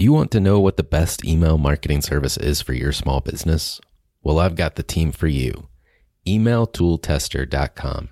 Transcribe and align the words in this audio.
You 0.00 0.12
want 0.12 0.30
to 0.30 0.38
know 0.38 0.60
what 0.60 0.76
the 0.76 0.84
best 0.84 1.24
email 1.24 1.58
marketing 1.58 2.02
service 2.02 2.36
is 2.36 2.62
for 2.62 2.72
your 2.72 2.92
small 2.92 3.20
business? 3.20 3.80
Well, 4.22 4.38
I've 4.38 4.54
got 4.54 4.76
the 4.76 4.84
team 4.84 5.10
for 5.10 5.26
you. 5.26 5.66
EmailToolTester.com 6.24 8.10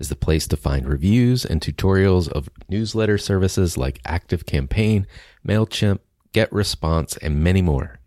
is 0.00 0.08
the 0.08 0.16
place 0.16 0.48
to 0.48 0.56
find 0.56 0.88
reviews 0.88 1.44
and 1.44 1.60
tutorials 1.60 2.28
of 2.28 2.48
newsletter 2.68 3.18
services 3.18 3.78
like 3.78 4.02
ActiveCampaign, 4.02 5.06
MailChimp, 5.46 6.00
GetResponse, 6.34 7.16
and 7.22 7.40
many 7.40 7.62
more. 7.62 8.00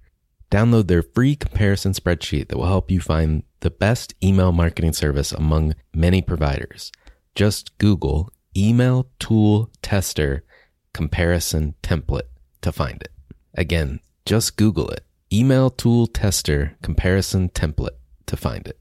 Download 0.51 0.88
their 0.88 1.01
free 1.01 1.38
comparison 1.38 1.93
spreadsheet 1.93 2.49
that 2.49 2.57
will 2.57 2.66
help 2.66 2.91
you 2.91 2.99
find 2.99 3.43
the 3.61 3.71
best 3.71 4.13
email 4.21 4.51
marketing 4.51 4.91
service 4.91 5.31
among 5.31 5.75
many 5.93 6.21
providers. 6.21 6.91
Just 7.33 7.77
Google 7.77 8.33
Email 8.57 9.07
Tool 9.19 9.69
Tester 9.81 10.43
Comparison 10.91 11.75
Template 11.81 12.27
to 12.59 12.73
find 12.73 13.01
it. 13.01 13.07
Again, 13.55 13.99
just 14.25 14.55
Google 14.55 14.89
it. 14.89 15.03
Email 15.33 15.69
Tool 15.69 16.07
Tester 16.07 16.77
Comparison 16.81 17.49
Template 17.49 17.97
to 18.27 18.38
find 18.38 18.67
it. 18.67 18.80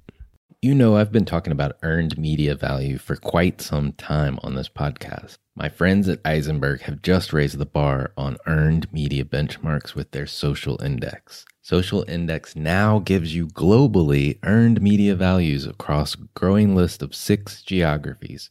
You 0.62 0.74
know, 0.74 0.96
I've 0.96 1.10
been 1.10 1.24
talking 1.24 1.52
about 1.52 1.78
earned 1.82 2.18
media 2.18 2.54
value 2.54 2.98
for 2.98 3.16
quite 3.16 3.60
some 3.60 3.92
time 3.92 4.38
on 4.42 4.54
this 4.54 4.68
podcast. 4.68 5.38
My 5.56 5.68
friends 5.68 6.08
at 6.08 6.22
Ayzenberg 6.22 6.82
have 6.82 7.02
just 7.02 7.32
raised 7.32 7.58
the 7.58 7.66
bar 7.66 8.12
on 8.16 8.36
earned 8.46 8.92
media 8.92 9.24
benchmarks 9.24 9.94
with 9.94 10.10
their 10.12 10.26
social 10.26 10.80
index. 10.82 11.44
Social 11.62 12.04
Index 12.08 12.56
now 12.56 12.98
gives 12.98 13.34
you 13.34 13.46
globally 13.46 14.38
earned 14.44 14.82
media 14.82 15.14
values 15.14 15.66
across 15.66 16.14
a 16.14 16.28
growing 16.34 16.74
list 16.74 17.02
of 17.02 17.14
six 17.14 17.62
geographies 17.62 18.50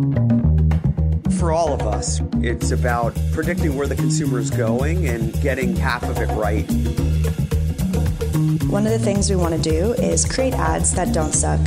For 1.41 1.51
all 1.51 1.73
of 1.73 1.81
us, 1.81 2.21
it's 2.43 2.69
about 2.69 3.17
predicting 3.31 3.75
where 3.75 3.87
the 3.87 3.95
consumer 3.95 4.37
is 4.37 4.51
going 4.51 5.07
and 5.07 5.33
getting 5.41 5.75
half 5.75 6.03
of 6.03 6.19
it 6.19 6.27
right. 6.35 6.69
One 8.69 8.85
of 8.85 8.91
the 8.91 9.01
things 9.03 9.27
we 9.27 9.35
want 9.35 9.55
to 9.55 9.59
do 9.59 9.93
is 9.93 10.23
create 10.23 10.53
ads 10.53 10.93
that 10.93 11.15
don't 11.15 11.33
suck. 11.33 11.59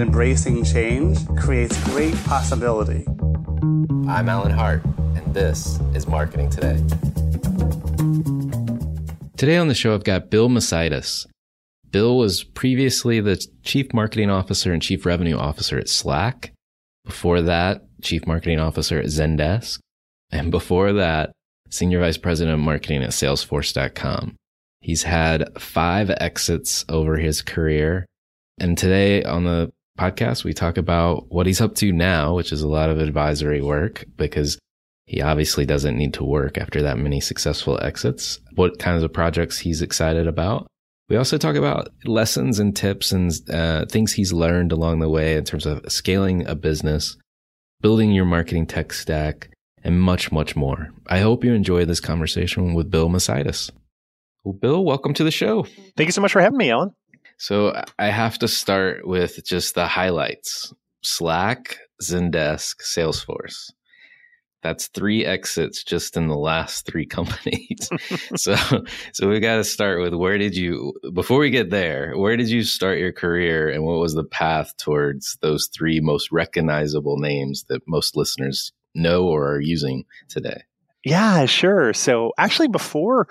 Embracing 0.00 0.64
change 0.64 1.24
creates 1.36 1.80
great 1.84 2.16
possibility. 2.24 3.06
I'm 4.08 4.28
Alan 4.28 4.50
Hart, 4.50 4.84
and 5.14 5.32
this 5.32 5.78
is 5.94 6.08
Marketing 6.08 6.50
Today. 6.50 6.82
Today 9.36 9.56
on 9.56 9.68
the 9.68 9.74
show, 9.76 9.94
I've 9.94 10.02
got 10.02 10.30
Bill 10.30 10.48
Macaitis. 10.48 11.28
Bill 11.92 12.18
was 12.18 12.42
previously 12.42 13.20
the 13.20 13.36
Chief 13.62 13.94
Marketing 13.94 14.30
Officer 14.30 14.72
and 14.72 14.82
Chief 14.82 15.06
Revenue 15.06 15.36
Officer 15.36 15.78
at 15.78 15.88
Slack. 15.88 16.50
Before 17.04 17.42
that, 17.42 17.83
Chief 18.04 18.26
Marketing 18.26 18.60
Officer 18.60 18.98
at 18.98 19.06
Zendesk. 19.06 19.78
And 20.30 20.50
before 20.50 20.92
that, 20.92 21.32
Senior 21.70 22.00
Vice 22.00 22.18
President 22.18 22.54
of 22.54 22.60
Marketing 22.60 23.02
at 23.02 23.10
Salesforce.com. 23.10 24.36
He's 24.80 25.02
had 25.02 25.58
five 25.58 26.10
exits 26.10 26.84
over 26.88 27.16
his 27.16 27.42
career. 27.42 28.06
And 28.60 28.78
today 28.78 29.24
on 29.24 29.44
the 29.44 29.72
podcast, 29.98 30.44
we 30.44 30.52
talk 30.52 30.76
about 30.76 31.32
what 31.32 31.46
he's 31.46 31.60
up 31.60 31.74
to 31.76 31.92
now, 31.92 32.34
which 32.34 32.52
is 32.52 32.62
a 32.62 32.68
lot 32.68 32.90
of 32.90 32.98
advisory 32.98 33.62
work 33.62 34.04
because 34.16 34.58
he 35.06 35.20
obviously 35.20 35.66
doesn't 35.66 35.96
need 35.96 36.14
to 36.14 36.24
work 36.24 36.58
after 36.58 36.82
that 36.82 36.98
many 36.98 37.20
successful 37.20 37.78
exits, 37.82 38.38
what 38.54 38.78
kinds 38.78 39.02
of 39.02 39.12
projects 39.12 39.58
he's 39.58 39.82
excited 39.82 40.26
about. 40.26 40.66
We 41.08 41.16
also 41.16 41.36
talk 41.36 41.56
about 41.56 41.88
lessons 42.06 42.58
and 42.58 42.74
tips 42.74 43.12
and 43.12 43.32
uh, 43.50 43.84
things 43.86 44.12
he's 44.12 44.32
learned 44.32 44.72
along 44.72 45.00
the 45.00 45.08
way 45.08 45.36
in 45.36 45.44
terms 45.44 45.66
of 45.66 45.84
scaling 45.88 46.46
a 46.46 46.54
business, 46.54 47.16
building 47.84 48.12
your 48.12 48.24
marketing 48.24 48.64
tech 48.64 48.94
stack, 48.94 49.50
and 49.82 50.00
much, 50.00 50.32
much 50.32 50.56
more. 50.56 50.88
I 51.06 51.18
hope 51.18 51.44
you 51.44 51.52
enjoy 51.52 51.84
this 51.84 52.00
conversation 52.00 52.72
with 52.72 52.90
Bill 52.90 53.10
Macaitis. 53.10 53.70
Well, 54.42 54.54
Bill, 54.54 54.82
welcome 54.82 55.12
to 55.12 55.22
the 55.22 55.30
show. 55.30 55.66
Thank 55.94 56.08
you 56.08 56.12
so 56.12 56.22
much 56.22 56.32
for 56.32 56.40
having 56.40 56.56
me, 56.56 56.70
Alan. 56.70 56.92
So 57.36 57.78
I 57.98 58.06
have 58.06 58.38
to 58.38 58.48
start 58.48 59.06
with 59.06 59.44
just 59.44 59.74
the 59.74 59.86
highlights 59.86 60.72
Slack, 61.02 61.76
Zendesk, 62.02 62.76
Salesforce. 62.80 63.70
That's 64.64 64.86
three 64.88 65.26
exits 65.26 65.84
just 65.84 66.16
in 66.16 66.28
the 66.28 66.38
last 66.38 66.86
three 66.86 67.04
companies. 67.18 67.90
so, 68.36 68.56
so 69.12 69.28
we 69.28 69.38
got 69.38 69.56
to 69.56 69.64
start 69.64 70.00
with 70.00 70.14
where 70.14 70.38
did 70.38 70.56
you, 70.56 70.94
before 71.12 71.38
we 71.38 71.50
get 71.50 71.68
there, 71.68 72.14
where 72.16 72.34
did 72.36 72.48
you 72.48 72.64
start 72.64 72.98
your 72.98 73.12
career 73.12 73.68
and 73.68 73.84
what 73.84 74.00
was 74.00 74.14
the 74.14 74.24
path 74.24 74.74
towards 74.78 75.36
those 75.42 75.68
three 75.72 76.00
most 76.00 76.32
recognizable 76.32 77.18
names 77.18 77.66
that 77.68 77.82
most 77.86 78.16
listeners 78.16 78.72
know 78.94 79.26
or 79.26 79.52
are 79.52 79.60
using 79.60 80.06
today? 80.30 80.62
Yeah, 81.04 81.44
sure. 81.44 81.92
So 81.92 82.32
actually, 82.38 82.68
before 82.68 83.28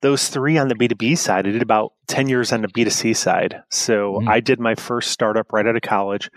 those 0.00 0.30
three 0.30 0.56
on 0.56 0.68
the 0.68 0.74
B2B 0.74 1.18
side, 1.18 1.46
I 1.46 1.50
did 1.50 1.60
about 1.60 1.92
10 2.06 2.30
years 2.30 2.52
on 2.52 2.62
the 2.62 2.68
B2C 2.68 3.14
side. 3.14 3.62
So 3.68 4.14
mm-hmm. 4.14 4.30
I 4.30 4.40
did 4.40 4.58
my 4.58 4.74
first 4.76 5.10
startup 5.10 5.52
right 5.52 5.66
out 5.66 5.76
of 5.76 5.82
college 5.82 6.30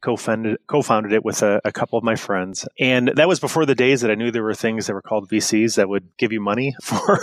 co-founded 0.00 0.58
co-founded 0.66 1.12
it 1.12 1.24
with 1.24 1.42
a, 1.42 1.60
a, 1.64 1.72
couple 1.72 1.98
of 1.98 2.04
my 2.04 2.16
friends, 2.16 2.66
and 2.78 3.12
that 3.16 3.28
was 3.28 3.40
before 3.40 3.66
the 3.66 3.74
days 3.74 4.00
that 4.00 4.10
I 4.10 4.14
knew 4.14 4.30
there 4.30 4.42
were 4.42 4.54
things 4.54 4.86
that 4.86 4.94
were 4.94 5.02
called 5.02 5.28
VCs 5.28 5.76
that 5.76 5.88
would 5.88 6.08
give 6.16 6.32
you 6.32 6.40
money 6.40 6.74
for 6.82 7.20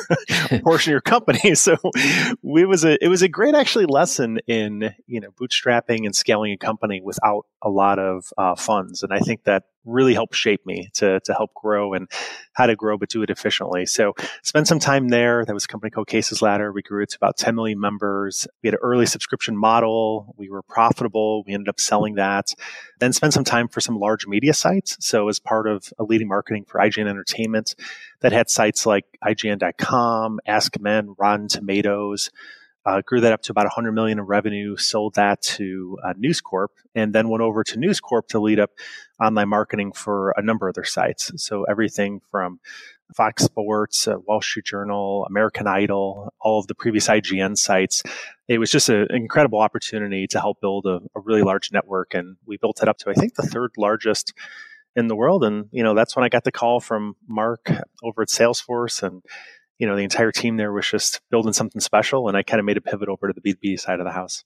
a 0.51 0.59
portion 0.59 0.91
of 0.91 0.93
your 0.93 1.01
company. 1.01 1.53
So 1.65 1.77
it 1.85 2.67
was 2.67 2.83
a 2.83 3.03
it 3.03 3.07
was 3.07 3.21
a 3.21 3.27
great 3.27 3.55
actually 3.55 3.85
lesson 3.85 4.39
in 4.45 4.93
you 5.07 5.19
know 5.19 5.29
bootstrapping 5.31 6.05
and 6.05 6.15
scaling 6.15 6.51
a 6.51 6.57
company 6.57 7.01
without 7.01 7.45
a 7.61 7.69
lot 7.69 7.97
of 7.97 8.25
uh, 8.37 8.55
funds, 8.55 9.01
and 9.01 9.11
I 9.11 9.19
think 9.19 9.45
that 9.45 9.63
really 9.85 10.13
helped 10.13 10.35
shape 10.35 10.65
me 10.65 10.89
to 10.93 11.19
to 11.21 11.33
help 11.33 11.53
grow 11.53 11.93
and 11.93 12.09
how 12.53 12.65
to 12.65 12.75
grow 12.75 12.97
but 12.97 13.09
do 13.09 13.21
it 13.23 13.29
efficiently. 13.29 13.85
So 13.85 14.13
spent 14.41 14.67
some 14.67 14.79
time 14.79 15.09
there. 15.09 15.45
That 15.45 15.53
was 15.53 15.65
a 15.65 15.67
company 15.67 15.91
called 15.91 16.07
Cases 16.07 16.41
Ladder. 16.41 16.71
We 16.71 16.81
grew 16.81 17.03
it 17.03 17.09
to 17.11 17.17
about 17.17 17.37
10 17.37 17.55
million 17.55 17.79
members. 17.79 18.47
We 18.63 18.67
had 18.67 18.75
an 18.75 18.79
early 18.81 19.05
subscription 19.05 19.55
model. 19.57 20.33
We 20.37 20.49
were 20.49 20.61
profitable. 20.61 21.43
We 21.45 21.53
ended 21.53 21.69
up 21.69 21.79
selling 21.79 22.15
that. 22.15 22.53
Then 22.99 23.13
spent 23.13 23.33
some 23.33 23.43
time 23.43 23.67
for 23.67 23.81
some 23.81 23.99
large 23.99 24.27
media 24.27 24.53
sites. 24.53 24.97
So 24.99 25.27
as 25.29 25.39
part 25.39 25.67
of 25.67 25.93
a 25.99 26.03
leading 26.03 26.27
marketing 26.27 26.65
for 26.65 26.79
IGN 26.79 27.07
Entertainment 27.07 27.75
that 28.21 28.31
had 28.31 28.49
sites 28.49 28.85
like 28.85 29.05
IGN.com, 29.23 30.39
Ask 30.45 30.79
Men, 30.79 31.15
Rotten 31.17 31.47
Tomatoes, 31.47 32.31
uh, 32.85 33.01
grew 33.01 33.21
that 33.21 33.33
up 33.33 33.41
to 33.43 33.51
about 33.51 33.65
100 33.65 33.91
million 33.93 34.19
in 34.19 34.25
revenue, 34.25 34.77
sold 34.77 35.15
that 35.15 35.41
to 35.41 35.97
uh, 36.03 36.13
News 36.17 36.41
Corp, 36.41 36.71
and 36.93 37.13
then 37.13 37.29
went 37.29 37.41
over 37.41 37.63
to 37.63 37.79
News 37.79 37.99
Corp 37.99 38.27
to 38.29 38.39
lead 38.39 38.59
up 38.59 38.71
online 39.19 39.49
marketing 39.49 39.91
for 39.91 40.33
a 40.37 40.41
number 40.41 40.67
of 40.67 40.75
their 40.75 40.83
sites. 40.83 41.31
So 41.37 41.63
everything 41.63 42.21
from 42.29 42.59
Fox 43.15 43.43
Sports, 43.43 44.07
uh, 44.07 44.15
Wall 44.27 44.41
Street 44.41 44.65
Journal, 44.65 45.25
American 45.29 45.67
Idol, 45.67 46.33
all 46.39 46.59
of 46.59 46.67
the 46.67 46.75
previous 46.75 47.07
IGN 47.07 47.57
sites. 47.57 48.03
It 48.47 48.59
was 48.59 48.71
just 48.71 48.89
an 48.89 49.07
incredible 49.09 49.59
opportunity 49.59 50.27
to 50.27 50.39
help 50.39 50.61
build 50.61 50.85
a, 50.85 50.99
a 51.15 51.19
really 51.19 51.41
large 51.41 51.71
network, 51.71 52.13
and 52.13 52.37
we 52.45 52.57
built 52.57 52.81
it 52.81 52.89
up 52.89 52.97
to 52.99 53.09
I 53.09 53.13
think 53.13 53.35
the 53.35 53.43
third 53.43 53.71
largest 53.77 54.33
in 54.95 55.07
the 55.07 55.15
world. 55.15 55.43
And 55.43 55.67
you 55.71 55.83
know 55.83 55.93
that's 55.93 56.15
when 56.15 56.25
I 56.25 56.29
got 56.29 56.43
the 56.43 56.51
call 56.51 56.79
from 56.79 57.15
Mark 57.27 57.69
over 58.03 58.23
at 58.23 58.29
Salesforce 58.29 59.03
and 59.03 59.21
you 59.77 59.87
know, 59.87 59.95
the 59.95 60.03
entire 60.03 60.31
team 60.31 60.57
there 60.57 60.71
was 60.71 60.89
just 60.89 61.21
building 61.29 61.53
something 61.53 61.81
special. 61.81 62.27
And 62.27 62.37
I 62.37 62.43
kind 62.43 62.59
of 62.59 62.65
made 62.65 62.77
a 62.77 62.81
pivot 62.81 63.09
over 63.09 63.31
to 63.31 63.39
the 63.39 63.41
B2B 63.41 63.79
side 63.79 63.99
of 63.99 64.05
the 64.05 64.11
house. 64.11 64.43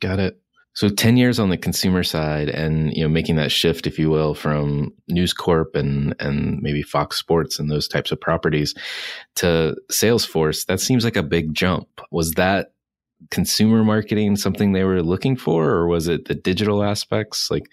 Got 0.00 0.18
it. 0.18 0.40
So 0.74 0.90
10 0.90 1.16
years 1.16 1.38
on 1.38 1.48
the 1.48 1.56
consumer 1.56 2.02
side 2.02 2.50
and, 2.50 2.92
you 2.94 3.02
know, 3.02 3.08
making 3.08 3.36
that 3.36 3.50
shift, 3.50 3.86
if 3.86 3.98
you 3.98 4.10
will, 4.10 4.34
from 4.34 4.92
News 5.08 5.32
Corp 5.32 5.74
and, 5.74 6.14
and 6.20 6.60
maybe 6.60 6.82
Fox 6.82 7.16
Sports 7.16 7.58
and 7.58 7.70
those 7.70 7.88
types 7.88 8.12
of 8.12 8.20
properties 8.20 8.74
to 9.36 9.74
Salesforce, 9.90 10.66
that 10.66 10.80
seems 10.80 11.02
like 11.02 11.16
a 11.16 11.22
big 11.22 11.54
jump. 11.54 11.88
Was 12.10 12.32
that 12.32 12.72
consumer 13.30 13.84
marketing 13.84 14.36
something 14.36 14.72
they 14.72 14.84
were 14.84 15.02
looking 15.02 15.34
for 15.34 15.64
or 15.64 15.88
was 15.88 16.08
it 16.08 16.26
the 16.26 16.34
digital 16.34 16.82
aspects? 16.82 17.50
Like 17.50 17.70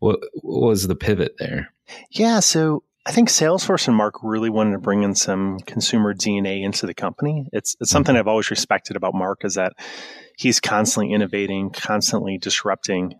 what, 0.00 0.18
what 0.42 0.70
was 0.70 0.88
the 0.88 0.96
pivot 0.96 1.36
there? 1.38 1.72
Yeah. 2.10 2.40
So 2.40 2.82
I 3.10 3.12
think 3.12 3.28
Salesforce 3.28 3.88
and 3.88 3.96
Mark 3.96 4.22
really 4.22 4.50
wanted 4.50 4.70
to 4.70 4.78
bring 4.78 5.02
in 5.02 5.16
some 5.16 5.58
consumer 5.66 6.14
DNA 6.14 6.62
into 6.62 6.86
the 6.86 6.94
company. 6.94 7.48
It's, 7.52 7.74
it's 7.80 7.90
something. 7.90 8.14
I've 8.14 8.28
always 8.28 8.50
respected 8.50 8.94
about 8.94 9.14
Mark 9.14 9.44
is 9.44 9.54
that 9.54 9.72
he's 10.38 10.60
constantly 10.60 11.12
innovating, 11.12 11.70
constantly 11.70 12.38
disrupting. 12.38 13.14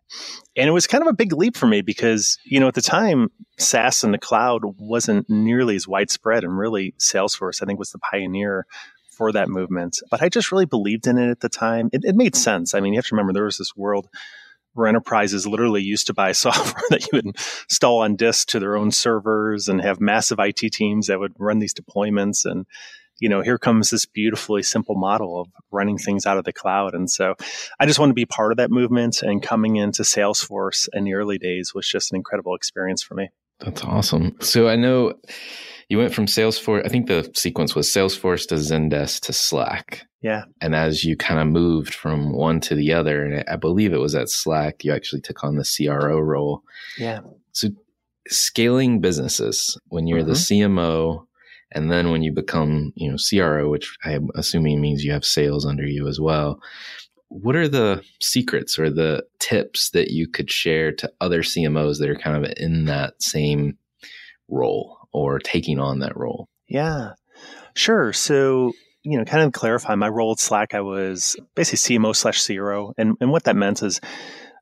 And 0.57 0.69
it 0.69 0.71
was 0.71 0.87
kind 0.87 1.03
of 1.03 1.09
a 1.09 1.13
big 1.13 1.33
leap 1.33 1.57
for 1.57 1.67
me 1.67 1.83
because, 1.83 2.39
you 2.45 2.61
know, 2.61 2.69
at 2.69 2.75
the 2.75 2.83
time, 2.83 3.31
SaaS 3.59 4.05
in 4.05 4.13
the 4.13 4.19
cloud 4.19 4.63
wasn't 4.79 5.29
nearly 5.29 5.75
as 5.75 5.89
widespread. 5.89 6.45
And 6.45 6.57
really, 6.57 6.95
Salesforce, 7.01 7.61
I 7.61 7.67
think, 7.67 7.81
was 7.81 7.91
the 7.91 7.99
pioneer 7.99 8.67
for 9.17 9.33
that 9.33 9.49
movement. 9.49 9.99
But 10.09 10.23
I 10.23 10.29
just 10.29 10.53
really 10.53 10.67
believed 10.67 11.09
in 11.09 11.19
it 11.19 11.31
at 11.31 11.41
the 11.41 11.49
time. 11.49 11.91
It, 11.93 12.05
it 12.05 12.15
made 12.15 12.37
sense. 12.37 12.75
I 12.75 12.81
mean, 12.81 12.93
you 12.93 12.99
have 12.99 13.07
to 13.07 13.17
remember 13.17 13.33
there 13.33 13.43
was 13.43 13.59
this 13.59 13.75
world 13.75 14.07
where 14.75 14.87
enterprises 14.87 15.47
literally 15.47 15.83
used 15.83 16.07
to 16.07 16.15
buy 16.15 16.33
software 16.33 16.83
that 16.91 17.03
you 17.03 17.09
would 17.13 17.37
install 17.69 18.01
on 18.01 18.17
disk 18.17 18.49
to 18.49 18.61
their 18.61 18.77
own 18.77 18.91
servers 18.91 19.69
and 19.69 19.81
have 19.81 20.01
massive 20.01 20.39
IT 20.39 20.73
teams 20.73 21.07
that 21.07 21.21
would 21.21 21.35
run 21.39 21.59
these 21.59 21.75
deployments. 21.75 22.45
And, 22.45 22.67
you 23.19 23.29
know, 23.29 23.43
here 23.43 23.59
comes 23.59 23.91
this 23.91 24.07
beautifully 24.07 24.63
simple 24.63 24.95
model 24.95 25.41
of 25.41 25.49
running 25.71 25.99
things 25.99 26.27
out 26.27 26.39
of 26.39 26.45
the 26.45 26.53
cloud. 26.53 26.95
And 26.95 27.11
so 27.11 27.35
I 27.79 27.87
just 27.87 27.99
want 27.99 28.11
to 28.11 28.15
be 28.15 28.27
part 28.27 28.53
of 28.53 28.59
that 28.59 28.71
movement 28.71 29.23
and 29.23 29.43
coming 29.43 29.77
into 29.77 30.03
Salesforce 30.03 30.89
in 30.93 31.05
the 31.05 31.15
early 31.15 31.39
days 31.39 31.73
was 31.75 31.89
just 31.89 32.13
an 32.13 32.17
incredible 32.17 32.55
experience 32.55 33.03
for 33.03 33.15
me. 33.15 33.31
That's 33.61 33.83
awesome. 33.85 34.37
So 34.41 34.69
I 34.69 34.77
know 34.77 35.15
you 35.89 35.99
went 35.99 36.15
from 36.15 36.27
Salesforce, 36.27 36.87
I 36.87 36.89
think 36.89 37.09
the 37.09 37.31
sequence 37.35 37.75
was 37.75 37.89
Salesforce 37.89 38.47
to 38.49 38.55
Zendesk 38.55 39.21
to 39.23 39.33
Slack. 39.33 40.07
Yeah. 40.23 40.45
And 40.61 40.75
as 40.75 41.05
you 41.05 41.17
kind 41.17 41.41
of 41.41 41.49
moved 41.49 41.95
from 41.95 42.33
one 42.33 42.61
to 42.61 42.75
the 42.75 42.93
other, 42.93 43.25
and 43.25 43.45
I 43.49 43.57
believe 43.57 43.93
it 43.93 44.01
was 44.01 44.15
at 44.15 44.29
Slack, 44.29 44.85
you 44.85 44.93
actually 44.93 45.23
took 45.23 45.43
on 45.43 45.57
the 45.57 45.65
CRO 45.65 46.21
role. 46.21 46.63
Yeah. 46.97 47.21
So 47.53 47.69
scaling 48.29 49.01
businesses 49.01 49.79
when 49.89 50.07
you're 50.07 50.21
mm-hmm. 50.21 50.29
the 50.29 50.35
CMO 50.35 51.27
and 51.73 51.91
then 51.91 52.11
when 52.11 52.23
you 52.23 52.33
become, 52.33 52.93
you 52.95 53.11
know, 53.11 53.17
CRO, 53.17 53.69
which 53.69 53.97
I'm 54.05 54.29
assuming 54.35 54.81
means 54.81 55.05
you 55.05 55.13
have 55.13 55.25
sales 55.25 55.67
under 55.67 55.87
you 55.87 56.07
as 56.09 56.21
well. 56.21 56.61
What 57.31 57.57
are 57.57 57.69
the 57.69 58.05
secrets 58.21 58.79
or 58.79 58.91
the 58.91 59.25
tips 59.39 59.91
that 59.91 60.11
you 60.11 60.29
could 60.29 60.51
share 60.51 60.93
to 60.93 61.11
other 61.21 61.43
CMOs 61.43 61.99
that 61.99 62.11
are 62.11 62.17
kind 62.17 62.45
of 62.45 62.53
in 62.57 62.85
that 62.85 63.23
same 63.23 63.79
role 64.49 64.99
or 65.13 65.39
taking 65.39 65.79
on 65.79 66.01
that 66.01 66.17
role? 66.17 66.49
Yeah. 66.69 67.15
Sure. 67.75 68.13
So 68.13 68.73
you 69.03 69.19
know, 69.19 69.25
kind 69.25 69.45
of 69.45 69.53
clarify 69.53 69.95
my 69.95 70.09
role 70.09 70.33
at 70.33 70.39
Slack, 70.39 70.75
I 70.75 70.81
was 70.81 71.37
basically 71.55 71.97
CMO 71.97 72.15
slash 72.15 72.47
CRO. 72.47 72.93
And, 72.99 73.17
and 73.21 73.31
what 73.31 73.45
that 73.45 73.57
meant 73.57 73.83
is 73.83 74.01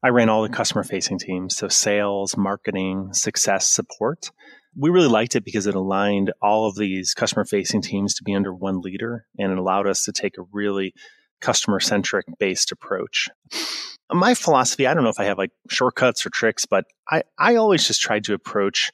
I 0.02 0.08
ran 0.08 0.28
all 0.28 0.42
the 0.42 0.48
customer 0.48 0.84
facing 0.84 1.18
teams. 1.18 1.56
So 1.56 1.68
sales, 1.68 2.36
marketing, 2.36 3.12
success, 3.12 3.68
support. 3.68 4.30
We 4.76 4.90
really 4.90 5.08
liked 5.08 5.34
it 5.34 5.44
because 5.44 5.66
it 5.66 5.74
aligned 5.74 6.32
all 6.40 6.68
of 6.68 6.76
these 6.76 7.14
customer 7.14 7.44
facing 7.44 7.82
teams 7.82 8.14
to 8.14 8.22
be 8.22 8.34
under 8.34 8.54
one 8.54 8.80
leader 8.80 9.26
and 9.38 9.50
it 9.50 9.58
allowed 9.58 9.88
us 9.88 10.04
to 10.04 10.12
take 10.12 10.38
a 10.38 10.46
really 10.52 10.94
customer 11.40 11.80
centric 11.80 12.26
based 12.38 12.72
approach. 12.72 13.28
My 14.10 14.34
philosophy, 14.34 14.86
I 14.86 14.94
don't 14.94 15.04
know 15.04 15.10
if 15.10 15.20
I 15.20 15.24
have 15.24 15.38
like 15.38 15.50
shortcuts 15.68 16.24
or 16.24 16.30
tricks, 16.30 16.64
but 16.66 16.84
I, 17.10 17.22
I 17.38 17.56
always 17.56 17.86
just 17.86 18.00
tried 18.00 18.24
to 18.24 18.34
approach 18.34 18.90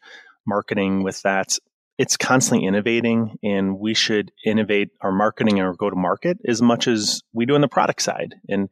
marketing 0.47 1.03
with 1.03 1.23
that 1.23 1.59
it's 1.99 2.17
constantly 2.17 2.67
innovating 2.67 3.39
and 3.43 3.79
we 3.79 3.95
should 3.95 4.33
innovate 4.45 4.89
our 5.01 5.13
marketing 5.13 5.59
and 5.59 5.69
our 5.69 5.75
go 5.75 5.91
to 5.91 5.97
market 5.97 6.39
as 6.47 6.61
much 6.61 6.89
as 6.89 7.23
we 7.33 7.47
do 7.47 7.55
on 7.55 7.61
the 7.61 7.69
product 7.69 8.03
side. 8.03 8.35
And 8.49 8.69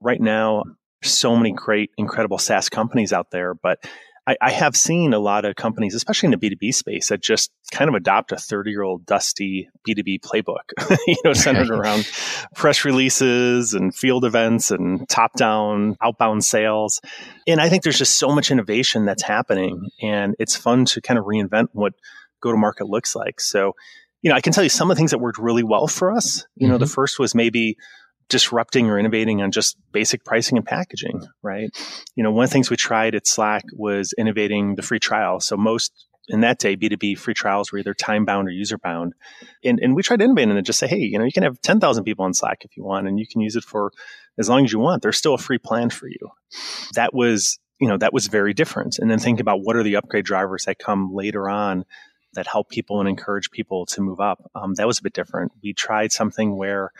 right 0.00 0.20
now, 0.20 0.64
so 1.02 1.34
many 1.34 1.52
great, 1.52 1.90
incredible 1.96 2.38
SaaS 2.38 2.68
companies 2.68 3.12
out 3.12 3.30
there, 3.30 3.54
but 3.54 3.78
I, 4.30 4.36
I, 4.40 4.50
have 4.52 4.76
seen 4.76 5.12
a 5.12 5.18
lot 5.18 5.44
of 5.44 5.56
companies, 5.56 5.96
especially 5.96 6.28
in 6.28 6.38
the 6.38 6.50
B2B 6.50 6.72
space, 6.72 7.08
that 7.08 7.20
just 7.20 7.50
kind 7.72 7.88
of 7.88 7.94
adopt 7.94 8.30
a 8.30 8.36
30 8.36 8.70
year 8.70 8.82
old 8.82 9.04
dusty 9.04 9.68
B2B 9.86 10.20
playbook, 10.20 10.70
you 11.08 11.16
know, 11.24 11.32
centered 11.32 11.70
around 11.70 12.08
press 12.54 12.84
releases 12.84 13.74
and 13.74 13.92
field 13.94 14.24
events 14.24 14.70
and 14.70 15.08
top 15.08 15.32
down 15.34 15.96
outbound 16.00 16.44
sales. 16.44 17.00
And 17.48 17.60
I 17.60 17.68
think 17.68 17.82
there's 17.82 17.98
just 17.98 18.18
so 18.18 18.32
much 18.32 18.52
innovation 18.52 19.04
that's 19.04 19.22
happening 19.22 19.90
and 20.00 20.36
it's 20.38 20.54
fun 20.54 20.84
to 20.86 21.00
kind 21.00 21.18
of 21.18 21.24
reinvent 21.24 21.68
what 21.72 21.94
go 22.40 22.52
to 22.52 22.56
market 22.56 22.86
looks 22.86 23.16
like. 23.16 23.40
So, 23.40 23.72
you 24.22 24.30
know, 24.30 24.36
I 24.36 24.40
can 24.40 24.52
tell 24.52 24.62
you 24.62 24.70
some 24.70 24.90
of 24.90 24.96
the 24.96 25.00
things 25.00 25.10
that 25.10 25.18
worked 25.18 25.38
really 25.38 25.64
well 25.64 25.88
for 25.88 26.12
us. 26.12 26.46
You 26.54 26.66
mm-hmm. 26.66 26.72
know, 26.72 26.78
the 26.78 26.84
mm-hmm. 26.84 26.92
first 26.92 27.18
was 27.18 27.34
maybe 27.34 27.76
disrupting 28.30 28.88
or 28.88 28.98
innovating 28.98 29.42
on 29.42 29.50
just 29.50 29.76
basic 29.92 30.24
pricing 30.24 30.56
and 30.56 30.66
packaging, 30.66 31.26
right? 31.42 31.68
You 32.14 32.24
know, 32.24 32.30
one 32.30 32.44
of 32.44 32.50
the 32.50 32.54
things 32.54 32.70
we 32.70 32.76
tried 32.76 33.14
at 33.14 33.26
Slack 33.26 33.64
was 33.74 34.14
innovating 34.16 34.76
the 34.76 34.82
free 34.82 35.00
trial. 35.00 35.40
So 35.40 35.56
most 35.56 36.06
in 36.28 36.40
that 36.40 36.58
day, 36.58 36.76
B2B 36.76 37.18
free 37.18 37.34
trials 37.34 37.72
were 37.72 37.78
either 37.78 37.92
time 37.92 38.24
bound 38.24 38.48
or 38.48 38.52
user 38.52 38.78
bound. 38.78 39.14
And, 39.64 39.80
and 39.80 39.96
we 39.96 40.02
tried 40.02 40.22
innovating 40.22 40.56
and 40.56 40.64
just 40.64 40.78
say, 40.78 40.86
hey, 40.86 40.98
you 40.98 41.18
know, 41.18 41.24
you 41.24 41.32
can 41.32 41.42
have 41.42 41.60
10,000 41.60 42.04
people 42.04 42.24
on 42.24 42.32
Slack 42.32 42.64
if 42.64 42.76
you 42.76 42.84
want, 42.84 43.08
and 43.08 43.18
you 43.18 43.26
can 43.26 43.40
use 43.40 43.56
it 43.56 43.64
for 43.64 43.92
as 44.38 44.48
long 44.48 44.64
as 44.64 44.72
you 44.72 44.78
want. 44.78 45.02
There's 45.02 45.18
still 45.18 45.34
a 45.34 45.38
free 45.38 45.58
plan 45.58 45.90
for 45.90 46.06
you. 46.06 46.30
That 46.94 47.12
was, 47.12 47.58
you 47.80 47.88
know, 47.88 47.98
that 47.98 48.12
was 48.12 48.28
very 48.28 48.54
different. 48.54 48.98
And 48.98 49.10
then 49.10 49.18
think 49.18 49.40
about 49.40 49.60
what 49.62 49.76
are 49.76 49.82
the 49.82 49.96
upgrade 49.96 50.24
drivers 50.24 50.64
that 50.66 50.78
come 50.78 51.12
later 51.12 51.48
on 51.48 51.84
that 52.34 52.46
help 52.46 52.68
people 52.68 53.00
and 53.00 53.08
encourage 53.08 53.50
people 53.50 53.86
to 53.86 54.00
move 54.00 54.20
up. 54.20 54.48
Um, 54.54 54.74
that 54.74 54.86
was 54.86 55.00
a 55.00 55.02
bit 55.02 55.14
different. 55.14 55.50
We 55.64 55.72
tried 55.72 56.12
something 56.12 56.56
where 56.56 56.92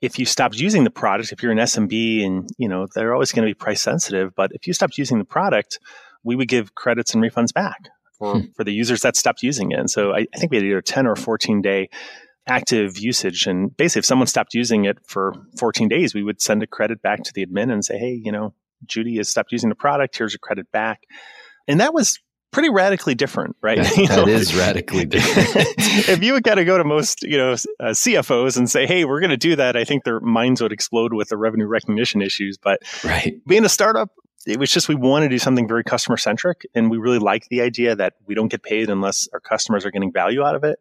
if 0.00 0.18
you 0.18 0.26
stopped 0.26 0.56
using 0.56 0.84
the 0.84 0.90
product, 0.90 1.32
if 1.32 1.42
you're 1.42 1.52
an 1.52 1.58
SMB 1.58 2.24
and 2.24 2.48
you 2.58 2.68
know 2.68 2.86
they're 2.94 3.14
always 3.14 3.32
going 3.32 3.46
to 3.46 3.50
be 3.50 3.54
price 3.54 3.80
sensitive, 3.80 4.34
but 4.34 4.50
if 4.52 4.66
you 4.66 4.72
stopped 4.72 4.98
using 4.98 5.18
the 5.18 5.24
product, 5.24 5.78
we 6.22 6.36
would 6.36 6.48
give 6.48 6.74
credits 6.74 7.14
and 7.14 7.22
refunds 7.22 7.52
back 7.52 7.88
for, 8.18 8.38
hmm. 8.38 8.46
for 8.56 8.64
the 8.64 8.72
users 8.72 9.00
that 9.02 9.16
stopped 9.16 9.42
using 9.42 9.72
it. 9.72 9.78
And 9.78 9.90
so 9.90 10.12
I, 10.12 10.26
I 10.34 10.38
think 10.38 10.50
we 10.50 10.58
had 10.58 10.66
either 10.66 10.82
10 10.82 11.06
or 11.06 11.16
14 11.16 11.62
day 11.62 11.88
active 12.46 12.98
usage. 12.98 13.46
And 13.46 13.76
basically, 13.76 14.00
if 14.00 14.06
someone 14.06 14.26
stopped 14.26 14.54
using 14.54 14.84
it 14.84 14.98
for 15.06 15.34
14 15.58 15.88
days, 15.88 16.14
we 16.14 16.22
would 16.22 16.40
send 16.40 16.62
a 16.62 16.66
credit 16.66 17.02
back 17.02 17.22
to 17.24 17.32
the 17.34 17.44
admin 17.46 17.72
and 17.72 17.84
say, 17.84 17.98
hey, 17.98 18.20
you 18.22 18.32
know, 18.32 18.54
Judy 18.84 19.16
has 19.16 19.28
stopped 19.28 19.52
using 19.52 19.68
the 19.68 19.74
product. 19.74 20.16
Here's 20.16 20.34
a 20.34 20.38
credit 20.38 20.70
back. 20.70 21.02
And 21.66 21.80
that 21.80 21.92
was 21.92 22.20
pretty 22.50 22.70
radically 22.70 23.14
different, 23.14 23.56
right? 23.62 23.78
That, 23.78 23.96
you 23.96 24.08
know, 24.08 24.24
that 24.24 24.28
is 24.28 24.54
radically 24.54 25.04
different. 25.06 25.48
if 26.08 26.22
you 26.22 26.32
would 26.32 26.42
got 26.42 26.56
to 26.56 26.64
go 26.64 26.78
to 26.78 26.84
most, 26.84 27.22
you 27.22 27.36
know, 27.36 27.52
uh, 27.52 27.90
CFOs 27.90 28.56
and 28.56 28.70
say, 28.70 28.86
"Hey, 28.86 29.04
we're 29.04 29.20
going 29.20 29.30
to 29.30 29.36
do 29.36 29.56
that," 29.56 29.76
I 29.76 29.84
think 29.84 30.04
their 30.04 30.20
minds 30.20 30.60
would 30.60 30.72
explode 30.72 31.12
with 31.12 31.28
the 31.28 31.36
revenue 31.36 31.66
recognition 31.66 32.22
issues. 32.22 32.58
But 32.58 32.80
right. 33.04 33.40
being 33.46 33.64
a 33.64 33.68
startup, 33.68 34.10
it 34.46 34.58
was 34.58 34.70
just 34.70 34.88
we 34.88 34.94
want 34.94 35.24
to 35.24 35.28
do 35.28 35.38
something 35.38 35.68
very 35.68 35.84
customer 35.84 36.16
centric, 36.16 36.66
and 36.74 36.90
we 36.90 36.98
really 36.98 37.18
like 37.18 37.46
the 37.48 37.60
idea 37.60 37.96
that 37.96 38.14
we 38.26 38.34
don't 38.34 38.48
get 38.48 38.62
paid 38.62 38.88
unless 38.90 39.28
our 39.32 39.40
customers 39.40 39.84
are 39.84 39.90
getting 39.90 40.12
value 40.12 40.42
out 40.42 40.54
of 40.54 40.64
it. 40.64 40.78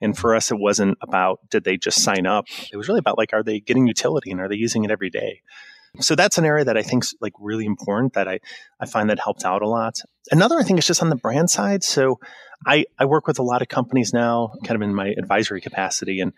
And 0.00 0.16
for 0.16 0.34
us, 0.34 0.50
it 0.50 0.58
wasn't 0.58 0.98
about 1.00 1.40
did 1.50 1.64
they 1.64 1.76
just 1.76 2.02
sign 2.02 2.26
up. 2.26 2.46
It 2.72 2.76
was 2.76 2.88
really 2.88 2.98
about 2.98 3.16
like, 3.16 3.32
are 3.32 3.42
they 3.42 3.60
getting 3.60 3.86
utility 3.86 4.30
and 4.30 4.40
are 4.40 4.48
they 4.48 4.56
using 4.56 4.84
it 4.84 4.90
every 4.90 5.10
day? 5.10 5.42
So 6.00 6.14
that's 6.14 6.38
an 6.38 6.44
area 6.44 6.64
that 6.64 6.76
I 6.76 6.82
think 6.82 7.04
is 7.04 7.14
like 7.20 7.32
really 7.38 7.66
important 7.66 8.14
that 8.14 8.28
I, 8.28 8.40
I 8.80 8.86
find 8.86 9.10
that 9.10 9.20
helped 9.20 9.44
out 9.44 9.62
a 9.62 9.68
lot. 9.68 10.00
Another 10.30 10.58
I 10.58 10.62
think 10.62 10.78
is 10.78 10.86
just 10.86 11.02
on 11.02 11.08
the 11.08 11.16
brand 11.16 11.50
side. 11.50 11.84
So 11.84 12.18
I, 12.66 12.86
I 12.98 13.04
work 13.04 13.26
with 13.26 13.38
a 13.38 13.42
lot 13.42 13.62
of 13.62 13.68
companies 13.68 14.12
now, 14.12 14.52
kind 14.64 14.76
of 14.76 14.82
in 14.82 14.94
my 14.94 15.14
advisory 15.18 15.60
capacity. 15.60 16.20
And 16.20 16.32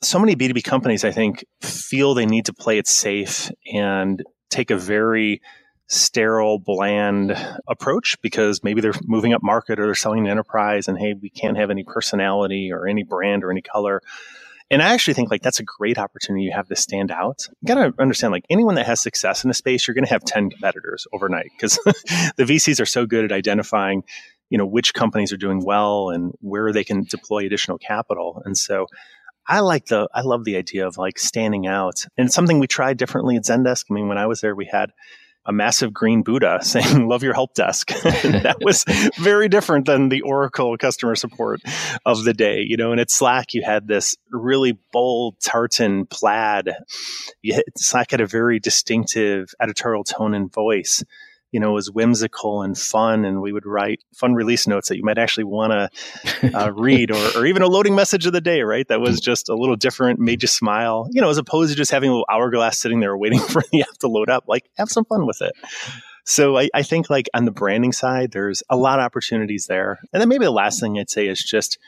so 0.00 0.18
many 0.18 0.34
B2B 0.34 0.64
companies, 0.64 1.04
I 1.04 1.12
think, 1.12 1.44
feel 1.60 2.14
they 2.14 2.26
need 2.26 2.46
to 2.46 2.52
play 2.52 2.78
it 2.78 2.86
safe 2.86 3.50
and 3.72 4.22
take 4.50 4.70
a 4.70 4.76
very 4.76 5.40
sterile, 5.88 6.58
bland 6.58 7.36
approach 7.68 8.16
because 8.22 8.64
maybe 8.64 8.80
they're 8.80 8.94
moving 9.04 9.34
up 9.34 9.42
market 9.42 9.78
or 9.78 9.84
they're 9.84 9.94
selling 9.94 10.24
to 10.24 10.30
enterprise 10.30 10.88
and 10.88 10.98
hey, 10.98 11.14
we 11.14 11.28
can't 11.28 11.58
have 11.58 11.70
any 11.70 11.84
personality 11.84 12.72
or 12.72 12.86
any 12.86 13.02
brand 13.02 13.44
or 13.44 13.50
any 13.50 13.60
color. 13.60 14.00
And 14.72 14.82
I 14.82 14.94
actually 14.94 15.12
think 15.12 15.30
like 15.30 15.42
that's 15.42 15.60
a 15.60 15.64
great 15.64 15.98
opportunity 15.98 16.44
you 16.44 16.52
have 16.52 16.68
to 16.68 16.76
stand 16.76 17.10
out. 17.10 17.46
You 17.60 17.66
got 17.66 17.74
to 17.74 17.94
understand 18.00 18.32
like 18.32 18.46
anyone 18.48 18.74
that 18.76 18.86
has 18.86 19.02
success 19.02 19.44
in 19.44 19.50
a 19.50 19.54
space, 19.54 19.86
you're 19.86 19.94
going 19.94 20.06
to 20.06 20.10
have 20.10 20.24
10 20.24 20.48
competitors 20.48 21.06
overnight 21.12 21.50
because 21.54 21.76
the 21.84 22.44
VCs 22.44 22.80
are 22.80 22.86
so 22.86 23.04
good 23.04 23.26
at 23.26 23.32
identifying, 23.32 24.02
you 24.48 24.56
know, 24.56 24.64
which 24.64 24.94
companies 24.94 25.30
are 25.30 25.36
doing 25.36 25.62
well 25.62 26.08
and 26.08 26.32
where 26.40 26.72
they 26.72 26.84
can 26.84 27.04
deploy 27.04 27.44
additional 27.44 27.76
capital. 27.76 28.40
And 28.46 28.56
so 28.56 28.86
I 29.46 29.60
like 29.60 29.86
the, 29.86 30.08
I 30.14 30.22
love 30.22 30.44
the 30.44 30.56
idea 30.56 30.86
of 30.86 30.96
like 30.96 31.18
standing 31.18 31.66
out 31.66 32.06
and 32.16 32.26
it's 32.26 32.34
something 32.34 32.58
we 32.58 32.66
tried 32.66 32.96
differently 32.96 33.36
at 33.36 33.44
Zendesk. 33.44 33.84
I 33.90 33.94
mean, 33.94 34.08
when 34.08 34.16
I 34.18 34.26
was 34.26 34.40
there, 34.40 34.54
we 34.54 34.70
had 34.72 34.92
a 35.44 35.52
massive 35.52 35.92
green 35.92 36.22
Buddha 36.22 36.58
saying, 36.62 37.08
Love 37.08 37.22
your 37.22 37.34
help 37.34 37.54
desk. 37.54 37.88
that 38.02 38.58
was 38.60 38.84
very 39.18 39.48
different 39.48 39.86
than 39.86 40.08
the 40.08 40.22
Oracle 40.22 40.76
customer 40.76 41.14
support 41.14 41.60
of 42.04 42.24
the 42.24 42.34
day. 42.34 42.64
You 42.66 42.76
know, 42.76 42.92
and 42.92 43.00
at 43.00 43.10
Slack, 43.10 43.54
you 43.54 43.62
had 43.62 43.86
this 43.86 44.16
really 44.30 44.78
bold 44.92 45.36
tartan 45.40 46.06
plaid. 46.06 46.70
Slack 47.76 48.10
had 48.10 48.20
a 48.20 48.26
very 48.26 48.58
distinctive 48.58 49.54
editorial 49.60 50.04
tone 50.04 50.34
and 50.34 50.52
voice 50.52 51.02
you 51.52 51.60
know, 51.60 51.72
was 51.72 51.90
whimsical 51.90 52.62
and 52.62 52.76
fun. 52.76 53.24
And 53.24 53.42
we 53.42 53.52
would 53.52 53.66
write 53.66 54.02
fun 54.14 54.34
release 54.34 54.66
notes 54.66 54.88
that 54.88 54.96
you 54.96 55.04
might 55.04 55.18
actually 55.18 55.44
want 55.44 55.72
to 55.72 56.58
uh, 56.58 56.70
read 56.70 57.10
or, 57.10 57.38
or 57.38 57.46
even 57.46 57.62
a 57.62 57.68
loading 57.68 57.94
message 57.94 58.26
of 58.26 58.32
the 58.32 58.40
day, 58.40 58.62
right? 58.62 58.88
That 58.88 59.00
was 59.00 59.20
just 59.20 59.48
a 59.48 59.54
little 59.54 59.76
different, 59.76 60.18
made 60.18 60.42
you 60.42 60.48
smile, 60.48 61.06
you 61.10 61.20
know, 61.20 61.28
as 61.28 61.38
opposed 61.38 61.70
to 61.70 61.76
just 61.76 61.90
having 61.90 62.08
a 62.08 62.12
little 62.12 62.26
hourglass 62.30 62.78
sitting 62.78 63.00
there 63.00 63.16
waiting 63.16 63.40
for 63.48 63.62
the 63.70 63.82
app 63.82 63.98
to 64.00 64.08
load 64.08 64.30
up. 64.30 64.44
Like, 64.48 64.68
have 64.76 64.88
some 64.88 65.04
fun 65.04 65.26
with 65.26 65.42
it. 65.42 65.52
So 66.24 66.56
I, 66.56 66.68
I 66.72 66.82
think 66.82 67.10
like 67.10 67.28
on 67.34 67.44
the 67.44 67.50
branding 67.50 67.92
side, 67.92 68.30
there's 68.32 68.62
a 68.70 68.76
lot 68.76 68.98
of 68.98 69.04
opportunities 69.04 69.66
there. 69.66 69.98
And 70.12 70.20
then 70.20 70.28
maybe 70.28 70.44
the 70.44 70.52
last 70.52 70.80
thing 70.80 70.98
I'd 70.98 71.10
say 71.10 71.26
is 71.26 71.42
just, 71.42 71.78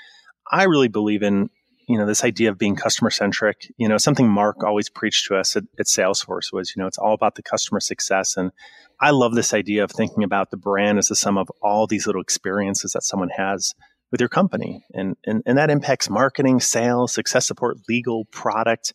I 0.50 0.64
really 0.64 0.88
believe 0.88 1.23
in 1.23 1.49
you 1.87 1.99
know 1.99 2.06
this 2.06 2.25
idea 2.25 2.50
of 2.50 2.56
being 2.59 2.76
customer 2.76 3.11
centric 3.11 3.71
you 3.76 3.87
know 3.87 3.99
something 3.99 4.26
mark 4.26 4.64
always 4.64 4.88
preached 4.88 5.26
to 5.26 5.37
us 5.37 5.54
at, 5.54 5.64
at, 5.78 5.85
salesforce 5.87 6.50
was 6.50 6.75
you 6.75 6.80
know 6.80 6.87
it's 6.87 6.97
all 6.97 7.12
about 7.12 7.35
the 7.35 7.42
customer 7.42 7.78
success 7.78 8.38
and 8.38 8.52
I 9.01 9.11
love 9.11 9.35
this 9.35 9.55
idea 9.55 9.85
of 9.85 9.91
thinking 9.91 10.25
about 10.25 10.51
the 10.51 10.57
brand 10.57 10.99
as 10.99 11.09
the 11.09 11.17
sum 11.17 11.39
of 11.39 11.51
all 11.63 11.87
these 11.87 12.07
little 12.07 12.23
experiences 12.23 12.93
that 12.93 13.03
someone 13.03 13.31
has 13.31 13.75
with 14.11 14.21
your 14.21 14.29
company. 14.29 14.85
And, 14.93 15.17
and, 15.27 15.43
and 15.45 15.59
that 15.59 15.71
impacts 15.71 16.09
marketing, 16.09 16.61
sales, 16.61 17.13
success 17.13 17.47
support, 17.47 17.79
legal, 17.89 18.27
product. 18.27 18.93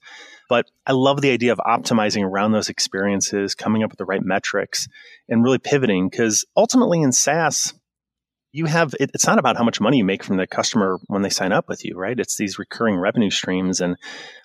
But 0.47 0.67
I 0.85 0.93
love 0.93 1.21
the 1.21 1.31
idea 1.31 1.51
of 1.51 1.59
optimizing 1.59 2.23
around 2.23 2.53
those 2.53 2.69
experiences, 2.69 3.53
coming 3.53 3.83
up 3.83 3.91
with 3.91 3.97
the 3.97 4.05
right 4.05 4.23
metrics, 4.23 4.87
and 5.27 5.43
really 5.43 5.57
pivoting 5.57 6.09
because 6.09 6.45
ultimately 6.55 7.01
in 7.01 7.11
SaaS, 7.11 7.73
you 8.51 8.65
have 8.65 8.95
it, 8.99 9.11
it's 9.13 9.27
not 9.27 9.39
about 9.39 9.57
how 9.57 9.63
much 9.63 9.79
money 9.79 9.97
you 9.97 10.03
make 10.03 10.23
from 10.23 10.37
the 10.37 10.47
customer 10.47 10.97
when 11.07 11.21
they 11.21 11.29
sign 11.29 11.51
up 11.51 11.67
with 11.67 11.85
you, 11.85 11.95
right? 11.95 12.19
It's 12.19 12.37
these 12.37 12.57
recurring 12.57 12.97
revenue 12.97 13.29
streams 13.29 13.79
and 13.79 13.95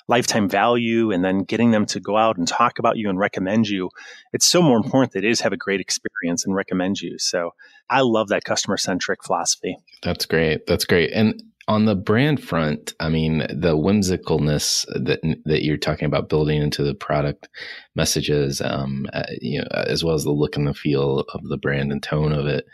lifetime 0.09 0.49
value 0.49 1.11
and 1.11 1.25
then 1.25 1.45
getting 1.45 1.71
them 1.71 1.87
to 1.87 2.01
go 2.01 2.17
out 2.17 2.37
and 2.37 2.47
talk 2.47 2.79
about 2.79 2.99
you 2.99 3.09
and 3.09 3.19
recommend 3.19 3.69
you. 3.69 3.89
It's 4.33 4.47
so 4.47 4.61
more 4.61 4.77
important 4.77 5.13
that 5.13 5.23
they 5.23 5.31
just 5.31 5.43
have 5.43 5.55
a 5.55 5.57
great 5.57 5.81
experience 5.81 6.45
and 6.45 6.55
recommend 6.55 7.01
you. 7.01 7.19
So 7.19 7.55
I 7.89 8.03
love 8.03 8.29
that 8.29 8.45
customer 8.45 8.77
centric 8.77 9.25
philosophy. 9.25 9.79
That's 10.03 10.27
great. 10.27 10.67
That's 10.67 10.85
great. 10.85 11.11
And 11.13 11.43
on 11.66 11.87
the 11.87 11.94
brand 11.94 12.42
front, 12.42 12.92
I 13.00 13.09
mean, 13.09 13.38
the 13.38 13.76
whimsicalness 13.76 14.87
that 15.04 15.21
that 15.44 15.64
you're 15.64 15.76
talking 15.76 16.06
about 16.06 16.28
building 16.28 16.61
into 16.61 16.83
the 16.83 16.94
product 16.94 17.49
messages, 17.94 18.61
um, 18.61 19.06
uh, 19.12 19.23
you 19.40 19.61
know, 19.61 19.68
as 19.73 20.04
well 20.04 20.14
as 20.14 20.25
the 20.25 20.33
look 20.33 20.56
and 20.56 20.66
the 20.66 20.75
feel 20.75 21.21
of 21.33 21.49
the 21.49 21.56
brand 21.56 21.92
and 21.92 22.02
tone 22.02 22.33
of 22.33 22.47
it, 22.47 22.66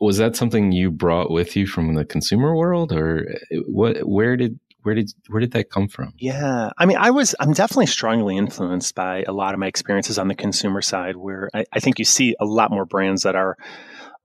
was 0.00 0.18
that 0.18 0.36
something 0.36 0.72
you 0.72 0.90
brought 0.90 1.30
with 1.30 1.56
you 1.56 1.66
from 1.66 1.94
the 1.94 2.04
consumer 2.04 2.54
world, 2.54 2.92
or 2.92 3.26
uh, 3.52 3.56
what? 3.66 3.98
Where 4.06 4.36
did 4.36 4.58
where 4.82 4.94
did 4.94 5.10
where 5.28 5.40
did 5.40 5.52
that 5.52 5.70
come 5.70 5.88
from? 5.88 6.12
Yeah, 6.18 6.70
I 6.78 6.86
mean, 6.86 6.98
I 6.98 7.10
was 7.10 7.34
I'm 7.40 7.52
definitely 7.52 7.86
strongly 7.86 8.36
influenced 8.36 8.94
by 8.94 9.24
a 9.26 9.32
lot 9.32 9.54
of 9.54 9.60
my 9.60 9.66
experiences 9.66 10.18
on 10.18 10.28
the 10.28 10.34
consumer 10.34 10.82
side, 10.82 11.16
where 11.16 11.48
I, 11.54 11.64
I 11.72 11.80
think 11.80 11.98
you 11.98 12.04
see 12.04 12.36
a 12.38 12.44
lot 12.44 12.70
more 12.70 12.84
brands 12.84 13.22
that 13.22 13.34
are 13.34 13.56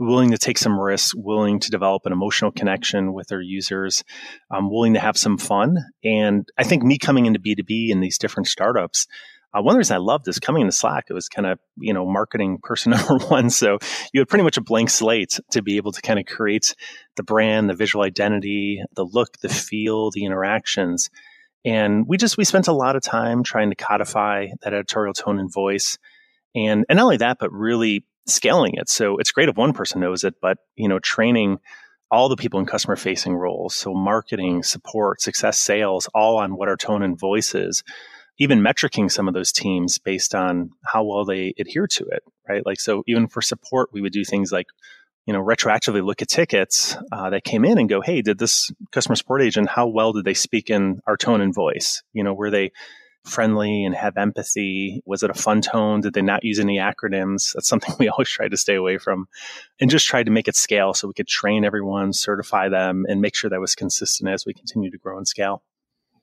willing 0.01 0.31
to 0.31 0.37
take 0.37 0.57
some 0.57 0.79
risks, 0.79 1.13
willing 1.15 1.59
to 1.59 1.69
develop 1.69 2.05
an 2.05 2.11
emotional 2.11 2.51
connection 2.51 3.13
with 3.13 3.27
their 3.27 3.41
users, 3.41 4.03
um, 4.49 4.69
willing 4.69 4.95
to 4.95 4.99
have 4.99 5.17
some 5.17 5.37
fun. 5.37 5.77
And 6.03 6.47
I 6.57 6.63
think 6.63 6.83
me 6.83 6.97
coming 6.97 7.27
into 7.27 7.39
B2B 7.39 7.91
and 7.91 8.01
these 8.01 8.17
different 8.17 8.47
startups, 8.47 9.07
uh, 9.53 9.61
one 9.61 9.73
of 9.73 9.75
the 9.75 9.79
reasons 9.79 9.95
I 9.95 9.97
loved 9.97 10.27
is 10.27 10.39
coming 10.39 10.61
into 10.61 10.71
Slack. 10.71 11.05
It 11.09 11.13
was 11.13 11.27
kind 11.27 11.45
of, 11.45 11.59
you 11.77 11.93
know, 11.93 12.05
marketing 12.05 12.59
person 12.63 12.91
number 13.09 13.17
one. 13.25 13.49
So 13.49 13.77
you 14.13 14.21
had 14.21 14.27
pretty 14.27 14.43
much 14.43 14.57
a 14.57 14.61
blank 14.61 14.89
slate 14.89 15.39
to 15.51 15.61
be 15.61 15.77
able 15.77 15.91
to 15.91 16.01
kind 16.01 16.19
of 16.19 16.25
create 16.25 16.73
the 17.15 17.23
brand, 17.23 17.69
the 17.69 17.75
visual 17.75 18.03
identity, 18.03 18.81
the 18.95 19.05
look, 19.05 19.37
the 19.41 19.49
feel, 19.49 20.09
the 20.09 20.25
interactions. 20.25 21.09
And 21.63 22.07
we 22.07 22.17
just, 22.17 22.37
we 22.37 22.45
spent 22.45 22.67
a 22.67 22.73
lot 22.73 22.95
of 22.95 23.03
time 23.03 23.43
trying 23.43 23.69
to 23.69 23.75
codify 23.75 24.47
that 24.63 24.73
editorial 24.73 25.13
tone 25.13 25.37
and 25.37 25.51
voice. 25.53 25.99
And, 26.55 26.85
and 26.89 26.97
not 26.97 27.03
only 27.03 27.17
that, 27.17 27.37
but 27.39 27.51
really 27.51 28.03
scaling 28.33 28.73
it. 28.75 28.89
So 28.89 29.17
it's 29.17 29.31
great 29.31 29.49
if 29.49 29.55
one 29.55 29.73
person 29.73 30.01
knows 30.01 30.23
it, 30.23 30.35
but, 30.41 30.57
you 30.75 30.87
know, 30.87 30.99
training 30.99 31.59
all 32.09 32.27
the 32.27 32.35
people 32.35 32.59
in 32.59 32.65
customer 32.65 32.95
facing 32.95 33.35
roles. 33.35 33.75
So 33.75 33.93
marketing, 33.93 34.63
support, 34.63 35.21
success, 35.21 35.59
sales, 35.59 36.09
all 36.13 36.37
on 36.37 36.55
what 36.55 36.67
our 36.67 36.77
tone 36.77 37.03
and 37.03 37.17
voice 37.17 37.55
is 37.55 37.83
even 38.37 38.61
metricing 38.61 39.11
some 39.11 39.27
of 39.27 39.33
those 39.33 39.51
teams 39.51 39.99
based 39.99 40.33
on 40.33 40.71
how 40.83 41.03
well 41.03 41.25
they 41.25 41.53
adhere 41.59 41.85
to 41.85 42.05
it, 42.05 42.23
right? 42.49 42.65
Like, 42.65 42.79
so 42.79 43.03
even 43.07 43.27
for 43.27 43.41
support, 43.41 43.89
we 43.93 44.01
would 44.01 44.13
do 44.13 44.25
things 44.25 44.51
like, 44.51 44.65
you 45.27 45.33
know, 45.33 45.43
retroactively 45.43 46.03
look 46.03 46.23
at 46.23 46.27
tickets 46.27 46.97
uh, 47.11 47.29
that 47.29 47.43
came 47.43 47.63
in 47.63 47.77
and 47.77 47.87
go, 47.87 48.01
hey, 48.01 48.23
did 48.23 48.39
this 48.39 48.71
customer 48.91 49.15
support 49.15 49.43
agent, 49.43 49.69
how 49.69 49.87
well 49.87 50.11
did 50.11 50.25
they 50.25 50.33
speak 50.33 50.71
in 50.71 51.01
our 51.05 51.17
tone 51.17 51.39
and 51.39 51.53
voice? 51.53 52.01
You 52.13 52.23
know, 52.23 52.33
were 52.33 52.49
they 52.49 52.71
friendly 53.25 53.85
and 53.85 53.95
have 53.95 54.17
empathy? 54.17 55.01
Was 55.05 55.23
it 55.23 55.29
a 55.29 55.35
fun 55.35 55.61
tone? 55.61 56.01
Did 56.01 56.13
they 56.13 56.21
not 56.21 56.43
use 56.43 56.59
any 56.59 56.77
acronyms? 56.77 57.53
That's 57.53 57.67
something 57.67 57.95
we 57.99 58.09
always 58.09 58.29
try 58.29 58.47
to 58.47 58.57
stay 58.57 58.75
away 58.75 58.97
from 58.97 59.27
and 59.79 59.89
just 59.89 60.07
try 60.07 60.23
to 60.23 60.31
make 60.31 60.47
it 60.47 60.55
scale 60.55 60.93
so 60.93 61.07
we 61.07 61.13
could 61.13 61.27
train 61.27 61.65
everyone, 61.65 62.13
certify 62.13 62.69
them, 62.69 63.05
and 63.07 63.21
make 63.21 63.35
sure 63.35 63.49
that 63.49 63.59
was 63.59 63.75
consistent 63.75 64.29
as 64.29 64.45
we 64.45 64.53
continue 64.53 64.91
to 64.91 64.97
grow 64.97 65.17
and 65.17 65.27
scale. 65.27 65.63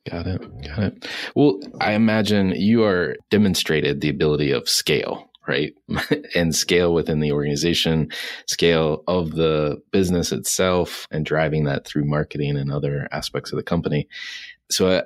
Got 0.09 0.27
it. 0.27 0.67
Got 0.67 0.79
it. 0.79 1.09
Well, 1.35 1.61
I 1.81 1.93
imagine 1.93 2.51
you 2.51 2.85
are 2.85 3.17
demonstrated 3.31 4.01
the 4.01 4.09
ability 4.09 4.53
of 4.53 4.69
scale, 4.69 5.31
right? 5.47 5.75
and 6.35 6.55
scale 6.55 6.95
within 6.95 7.21
the 7.21 7.33
organization, 7.33 8.11
scale 8.47 9.03
of 9.07 9.33
the 9.33 9.83
business 9.91 10.33
itself, 10.33 11.07
and 11.11 11.27
driving 11.27 11.65
that 11.65 11.85
through 11.85 12.05
marketing 12.05 12.57
and 12.57 12.73
other 12.73 13.09
aspects 13.13 13.53
of 13.53 13.57
the 13.57 13.63
company. 13.63 14.09
So 14.71 14.99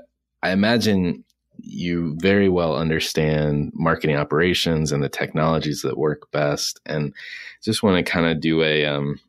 I, 0.42 0.48
I 0.48 0.52
imagine 0.52 1.24
you 1.58 2.16
very 2.20 2.48
well 2.48 2.76
understand 2.76 3.72
marketing 3.74 4.16
operations 4.16 4.92
and 4.92 5.02
the 5.02 5.08
technologies 5.08 5.82
that 5.82 5.98
work 5.98 6.30
best. 6.32 6.80
And 6.86 7.14
just 7.62 7.82
want 7.82 8.04
to 8.04 8.10
kind 8.10 8.26
of 8.26 8.40
do 8.40 8.62
a 8.62 8.86
um, 8.86 9.20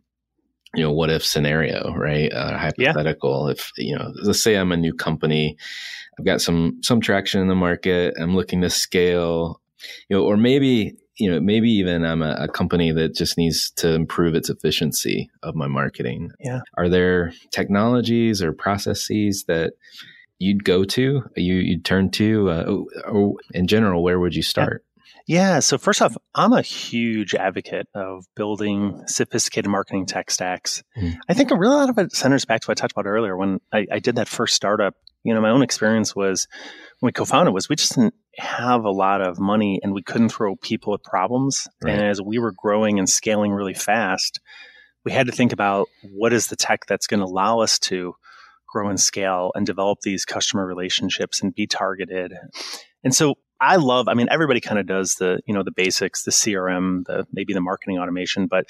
you 0.75 0.83
know, 0.83 0.91
what 0.91 1.09
if 1.09 1.23
scenario, 1.23 1.93
right? 1.93 2.31
Uh, 2.33 2.57
hypothetical. 2.57 3.47
Yeah. 3.47 3.51
If, 3.51 3.71
you 3.77 3.95
know, 3.95 4.11
let's 4.23 4.41
say 4.41 4.55
I'm 4.55 4.71
a 4.71 4.77
new 4.77 4.93
company, 4.93 5.55
I've 6.17 6.25
got 6.25 6.41
some, 6.41 6.79
some 6.81 6.99
traction 6.99 7.41
in 7.41 7.47
the 7.47 7.55
market. 7.55 8.15
I'm 8.19 8.35
looking 8.35 8.61
to 8.61 8.69
scale, 8.69 9.61
you 10.09 10.17
know, 10.17 10.23
or 10.23 10.35
maybe, 10.35 10.95
you 11.19 11.29
know, 11.29 11.39
maybe 11.39 11.69
even 11.69 12.03
I'm 12.03 12.23
a, 12.23 12.35
a 12.39 12.47
company 12.47 12.91
that 12.91 13.15
just 13.15 13.37
needs 13.37 13.69
to 13.77 13.93
improve 13.93 14.33
its 14.33 14.49
efficiency 14.49 15.29
of 15.43 15.53
my 15.53 15.67
marketing. 15.67 16.31
Yeah. 16.39 16.61
Are 16.75 16.89
there 16.89 17.33
technologies 17.51 18.41
or 18.41 18.51
processes 18.51 19.45
that 19.47 19.73
you'd 20.43 20.63
go 20.63 20.83
to, 20.83 21.23
you, 21.35 21.55
you'd 21.55 21.85
turn 21.85 22.11
to, 22.11 22.49
uh, 22.49 22.77
or 23.07 23.35
in 23.53 23.67
general, 23.67 24.03
where 24.03 24.19
would 24.19 24.35
you 24.35 24.43
start? 24.43 24.83
Yeah. 24.85 24.89
Yeah. 25.25 25.59
So 25.59 25.77
first 25.77 26.01
off, 26.01 26.17
I'm 26.35 26.51
a 26.51 26.61
huge 26.61 27.33
advocate 27.33 27.87
of 27.95 28.25
building 28.35 29.03
sophisticated 29.07 29.71
marketing 29.71 30.05
tech 30.05 30.29
stacks. 30.29 30.83
Mm. 30.97 31.17
I 31.29 31.33
think 31.33 31.51
a 31.51 31.57
real 31.57 31.71
lot 31.71 31.89
of 31.89 31.97
it 31.97 32.13
centers 32.13 32.45
back 32.45 32.61
to 32.61 32.67
what 32.67 32.77
I 32.77 32.81
talked 32.81 32.91
about 32.91 33.05
earlier 33.05 33.37
when 33.37 33.61
I, 33.71 33.87
I, 33.89 33.99
did 33.99 34.17
that 34.17 34.27
first 34.27 34.53
startup. 34.53 34.95
You 35.23 35.33
know, 35.33 35.39
my 35.39 35.49
own 35.49 35.63
experience 35.63 36.13
was 36.13 36.47
when 36.99 37.07
we 37.07 37.13
co-founded 37.13 37.53
was 37.53 37.69
we 37.69 37.77
just 37.77 37.95
didn't 37.95 38.15
have 38.37 38.83
a 38.83 38.91
lot 38.91 39.21
of 39.21 39.39
money 39.39 39.79
and 39.81 39.93
we 39.93 40.01
couldn't 40.01 40.29
throw 40.29 40.57
people 40.57 40.93
at 40.93 41.03
problems. 41.03 41.69
Right. 41.81 41.93
And 41.93 42.05
as 42.05 42.21
we 42.21 42.37
were 42.39 42.51
growing 42.51 42.99
and 42.99 43.09
scaling 43.09 43.53
really 43.53 43.73
fast, 43.73 44.41
we 45.05 45.13
had 45.13 45.27
to 45.27 45.31
think 45.31 45.53
about 45.53 45.87
what 46.11 46.33
is 46.33 46.47
the 46.47 46.57
tech 46.57 46.85
that's 46.85 47.07
going 47.07 47.21
to 47.21 47.25
allow 47.25 47.59
us 47.59 47.79
to 47.79 48.15
grow 48.73 48.89
and 48.89 48.99
scale 48.99 49.51
and 49.53 49.65
develop 49.65 49.99
these 50.01 50.25
customer 50.25 50.65
relationships 50.65 51.41
and 51.41 51.53
be 51.53 51.67
targeted. 51.67 52.33
And 53.03 53.13
so 53.13 53.35
I 53.61 53.77
love, 53.77 54.07
I 54.07 54.15
mean, 54.15 54.27
everybody 54.29 54.59
kind 54.59 54.79
of 54.79 54.87
does 54.87 55.15
the, 55.15 55.39
you 55.45 55.53
know, 55.53 55.63
the 55.63 55.71
basics, 55.71 56.23
the 56.23 56.31
CRM, 56.31 57.05
the 57.05 57.25
maybe 57.31 57.53
the 57.53 57.61
marketing 57.61 57.99
automation, 57.99 58.47
but 58.47 58.65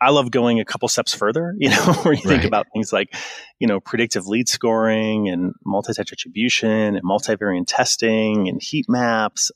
I 0.00 0.10
love 0.10 0.32
going 0.32 0.58
a 0.58 0.64
couple 0.64 0.88
steps 0.88 1.14
further, 1.14 1.54
you 1.58 1.68
know, 1.68 1.92
where 2.02 2.14
you 2.14 2.22
think 2.22 2.44
about 2.44 2.66
things 2.72 2.92
like, 2.92 3.14
you 3.60 3.68
know, 3.68 3.78
predictive 3.78 4.26
lead 4.26 4.48
scoring 4.48 5.28
and 5.28 5.52
multi-touch 5.64 6.12
attribution 6.12 6.96
and 6.96 7.04
multivariant 7.04 7.66
testing 7.68 8.48
and 8.48 8.60
heat 8.60 8.86
maps, 8.88 9.52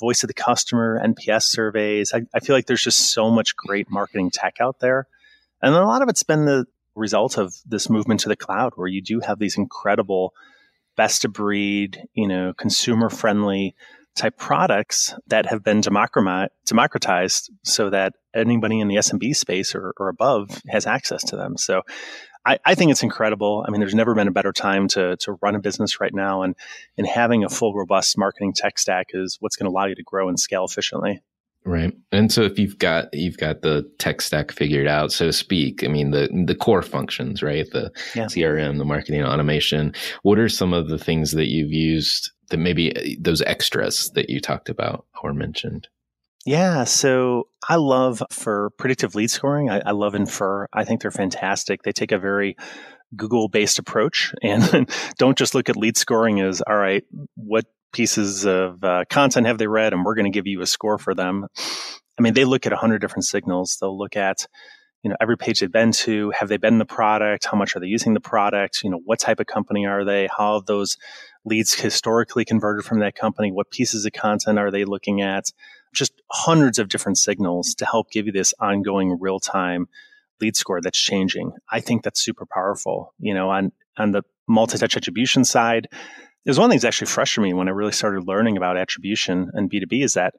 voice 0.00 0.24
of 0.24 0.28
the 0.28 0.34
customer, 0.34 1.00
NPS 1.04 1.44
surveys. 1.44 2.12
I, 2.12 2.22
I 2.34 2.40
feel 2.40 2.56
like 2.56 2.66
there's 2.66 2.82
just 2.82 3.12
so 3.12 3.30
much 3.30 3.54
great 3.56 3.88
marketing 3.90 4.30
tech 4.32 4.56
out 4.60 4.80
there. 4.80 5.06
And 5.62 5.74
a 5.74 5.84
lot 5.84 6.02
of 6.02 6.08
it's 6.08 6.22
been 6.22 6.44
the 6.44 6.66
result 6.98 7.38
of 7.38 7.54
this 7.66 7.88
movement 7.88 8.20
to 8.20 8.28
the 8.28 8.36
cloud 8.36 8.72
where 8.76 8.88
you 8.88 9.02
do 9.02 9.20
have 9.20 9.38
these 9.38 9.56
incredible 9.56 10.32
best 10.96 11.24
of 11.24 11.32
breed, 11.32 12.02
you 12.14 12.26
know, 12.26 12.52
consumer 12.52 13.08
friendly 13.08 13.74
type 14.16 14.36
products 14.36 15.14
that 15.28 15.46
have 15.46 15.62
been 15.62 15.80
democratized 15.80 17.50
so 17.62 17.88
that 17.90 18.14
anybody 18.34 18.80
in 18.80 18.88
the 18.88 18.96
SMB 18.96 19.34
space 19.36 19.74
or, 19.74 19.94
or 19.96 20.08
above 20.08 20.60
has 20.68 20.86
access 20.86 21.22
to 21.22 21.36
them. 21.36 21.56
So 21.56 21.82
I, 22.44 22.58
I 22.64 22.74
think 22.74 22.90
it's 22.90 23.02
incredible. 23.02 23.64
I 23.66 23.70
mean, 23.70 23.80
there's 23.80 23.94
never 23.94 24.14
been 24.14 24.28
a 24.28 24.32
better 24.32 24.52
time 24.52 24.88
to, 24.88 25.16
to 25.18 25.38
run 25.40 25.54
a 25.54 25.60
business 25.60 26.00
right 26.00 26.12
now. 26.12 26.42
And, 26.42 26.56
and 26.96 27.06
having 27.06 27.44
a 27.44 27.48
full, 27.48 27.74
robust 27.74 28.18
marketing 28.18 28.54
tech 28.54 28.78
stack 28.78 29.08
is 29.10 29.36
what's 29.40 29.56
going 29.56 29.70
to 29.70 29.70
allow 29.70 29.86
you 29.86 29.94
to 29.94 30.02
grow 30.02 30.28
and 30.28 30.38
scale 30.38 30.64
efficiently. 30.64 31.20
Right. 31.64 31.92
And 32.12 32.32
so 32.32 32.42
if 32.42 32.58
you've 32.58 32.78
got 32.78 33.08
you've 33.12 33.36
got 33.36 33.62
the 33.62 33.90
tech 33.98 34.20
stack 34.22 34.52
figured 34.52 34.86
out, 34.86 35.12
so 35.12 35.26
to 35.26 35.32
speak, 35.32 35.84
I 35.84 35.88
mean 35.88 36.12
the 36.12 36.28
the 36.46 36.54
core 36.54 36.82
functions, 36.82 37.42
right? 37.42 37.66
The 37.70 37.90
Yeah. 38.14 38.24
CRM, 38.26 38.78
the 38.78 38.84
marketing 38.84 39.22
automation. 39.22 39.92
What 40.22 40.38
are 40.38 40.48
some 40.48 40.72
of 40.72 40.88
the 40.88 40.98
things 40.98 41.32
that 41.32 41.48
you've 41.48 41.72
used 41.72 42.30
that 42.50 42.56
maybe 42.58 42.96
uh, 42.96 43.16
those 43.20 43.42
extras 43.42 44.10
that 44.14 44.30
you 44.30 44.40
talked 44.40 44.68
about 44.70 45.04
or 45.22 45.34
mentioned? 45.34 45.88
Yeah, 46.46 46.84
so 46.84 47.48
I 47.68 47.76
love 47.76 48.22
for 48.30 48.70
predictive 48.78 49.14
lead 49.14 49.30
scoring. 49.30 49.68
I, 49.68 49.82
I 49.84 49.90
love 49.90 50.14
Infer. 50.14 50.66
I 50.72 50.84
think 50.84 51.02
they're 51.02 51.10
fantastic. 51.10 51.82
They 51.82 51.92
take 51.92 52.12
a 52.12 52.18
very 52.18 52.56
Google 53.16 53.48
based 53.48 53.78
approach 53.78 54.32
and 54.42 54.90
don't 55.18 55.36
just 55.36 55.54
look 55.54 55.68
at 55.68 55.76
lead 55.76 55.98
scoring 55.98 56.40
as, 56.40 56.62
all 56.62 56.76
right, 56.76 57.04
what 57.34 57.66
pieces 57.92 58.44
of 58.44 58.82
uh, 58.84 59.04
content 59.10 59.46
have 59.46 59.58
they 59.58 59.66
read? 59.66 59.92
And 59.92 60.04
we're 60.04 60.14
going 60.14 60.30
to 60.30 60.36
give 60.36 60.46
you 60.46 60.60
a 60.60 60.66
score 60.66 60.98
for 60.98 61.14
them. 61.14 61.46
I 62.18 62.22
mean, 62.22 62.34
they 62.34 62.44
look 62.44 62.66
at 62.66 62.72
100 62.72 62.98
different 63.00 63.24
signals. 63.24 63.78
They'll 63.80 63.96
look 63.96 64.16
at, 64.16 64.46
you 65.02 65.10
know, 65.10 65.16
every 65.20 65.36
page 65.36 65.60
they've 65.60 65.70
been 65.70 65.92
to. 65.92 66.32
Have 66.38 66.48
they 66.48 66.56
been 66.56 66.78
the 66.78 66.84
product? 66.84 67.46
How 67.46 67.56
much 67.56 67.76
are 67.76 67.80
they 67.80 67.86
using 67.86 68.14
the 68.14 68.20
product? 68.20 68.82
You 68.82 68.90
know, 68.90 69.00
what 69.04 69.20
type 69.20 69.40
of 69.40 69.46
company 69.46 69.86
are 69.86 70.04
they? 70.04 70.28
How 70.36 70.54
have 70.54 70.66
those 70.66 70.96
leads 71.44 71.74
historically 71.74 72.44
converted 72.44 72.84
from 72.84 73.00
that 73.00 73.14
company? 73.14 73.52
What 73.52 73.70
pieces 73.70 74.04
of 74.04 74.12
content 74.12 74.58
are 74.58 74.70
they 74.70 74.84
looking 74.84 75.20
at? 75.20 75.52
Just 75.94 76.12
hundreds 76.30 76.78
of 76.78 76.88
different 76.88 77.18
signals 77.18 77.74
to 77.76 77.86
help 77.86 78.10
give 78.10 78.26
you 78.26 78.32
this 78.32 78.52
ongoing 78.60 79.16
real 79.20 79.40
time 79.40 79.88
lead 80.40 80.56
score 80.56 80.80
that's 80.80 80.98
changing. 80.98 81.52
I 81.70 81.80
think 81.80 82.02
that's 82.02 82.22
super 82.22 82.46
powerful. 82.46 83.14
You 83.18 83.34
know, 83.34 83.50
on 83.50 83.72
on 83.96 84.12
the 84.12 84.22
multi-touch 84.46 84.96
attribution 84.96 85.44
side, 85.44 85.88
there's 86.48 86.58
one 86.58 86.70
thing 86.70 86.78
that's 86.78 86.86
actually 86.86 87.08
frustrated 87.08 87.46
me 87.46 87.52
when 87.52 87.68
I 87.68 87.72
really 87.72 87.92
started 87.92 88.26
learning 88.26 88.56
about 88.56 88.78
attribution 88.78 89.50
and 89.52 89.70
B2B 89.70 90.02
is 90.02 90.14
that 90.14 90.32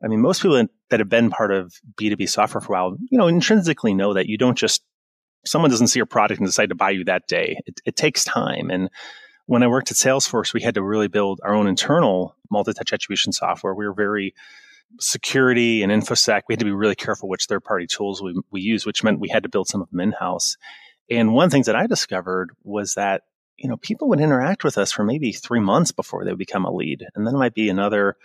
I 0.00 0.06
mean, 0.06 0.20
most 0.20 0.40
people 0.40 0.64
that 0.90 1.00
have 1.00 1.08
been 1.08 1.30
part 1.30 1.50
of 1.50 1.74
B2B 2.00 2.28
software 2.28 2.60
for 2.60 2.68
a 2.68 2.76
while, 2.76 2.96
you 3.10 3.18
know, 3.18 3.26
intrinsically 3.26 3.92
know 3.92 4.14
that 4.14 4.28
you 4.28 4.38
don't 4.38 4.56
just, 4.56 4.84
someone 5.44 5.72
doesn't 5.72 5.88
see 5.88 5.98
your 5.98 6.06
product 6.06 6.38
and 6.38 6.46
decide 6.48 6.68
to 6.68 6.76
buy 6.76 6.90
you 6.90 7.02
that 7.06 7.26
day. 7.26 7.58
It, 7.66 7.80
it 7.84 7.96
takes 7.96 8.22
time. 8.22 8.70
And 8.70 8.88
when 9.46 9.64
I 9.64 9.66
worked 9.66 9.90
at 9.90 9.96
Salesforce, 9.96 10.54
we 10.54 10.62
had 10.62 10.76
to 10.76 10.82
really 10.84 11.08
build 11.08 11.40
our 11.42 11.52
own 11.52 11.66
internal 11.66 12.36
multi 12.52 12.72
touch 12.72 12.92
attribution 12.92 13.32
software. 13.32 13.74
We 13.74 13.84
were 13.84 13.94
very 13.94 14.36
security 15.00 15.82
and 15.82 15.90
infosec. 15.90 16.42
We 16.48 16.52
had 16.52 16.60
to 16.60 16.66
be 16.66 16.70
really 16.70 16.94
careful 16.94 17.28
which 17.28 17.46
third 17.46 17.64
party 17.64 17.88
tools 17.88 18.22
we, 18.22 18.40
we 18.52 18.60
use, 18.60 18.86
which 18.86 19.02
meant 19.02 19.18
we 19.18 19.28
had 19.28 19.42
to 19.42 19.48
build 19.48 19.66
some 19.66 19.82
of 19.82 19.90
them 19.90 19.98
in 19.98 20.12
house. 20.12 20.56
And 21.10 21.34
one 21.34 21.46
of 21.46 21.50
the 21.50 21.56
things 21.56 21.66
that 21.66 21.74
I 21.74 21.88
discovered 21.88 22.50
was 22.62 22.94
that, 22.94 23.22
you 23.58 23.68
know, 23.68 23.76
people 23.76 24.08
would 24.08 24.20
interact 24.20 24.64
with 24.64 24.78
us 24.78 24.92
for 24.92 25.04
maybe 25.04 25.32
three 25.32 25.60
months 25.60 25.92
before 25.92 26.24
they 26.24 26.30
would 26.30 26.38
become 26.38 26.64
a 26.64 26.72
lead. 26.72 27.04
And 27.14 27.26
then 27.26 27.34
it 27.34 27.38
might 27.38 27.54
be 27.54 27.68
another 27.68 28.16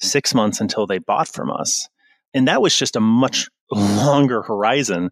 six 0.00 0.34
months 0.34 0.60
until 0.60 0.86
they 0.86 0.98
bought 0.98 1.28
from 1.28 1.50
us. 1.50 1.88
And 2.34 2.48
that 2.48 2.62
was 2.62 2.76
just 2.76 2.96
a 2.96 3.00
much 3.00 3.48
longer 3.70 4.42
horizon. 4.42 5.10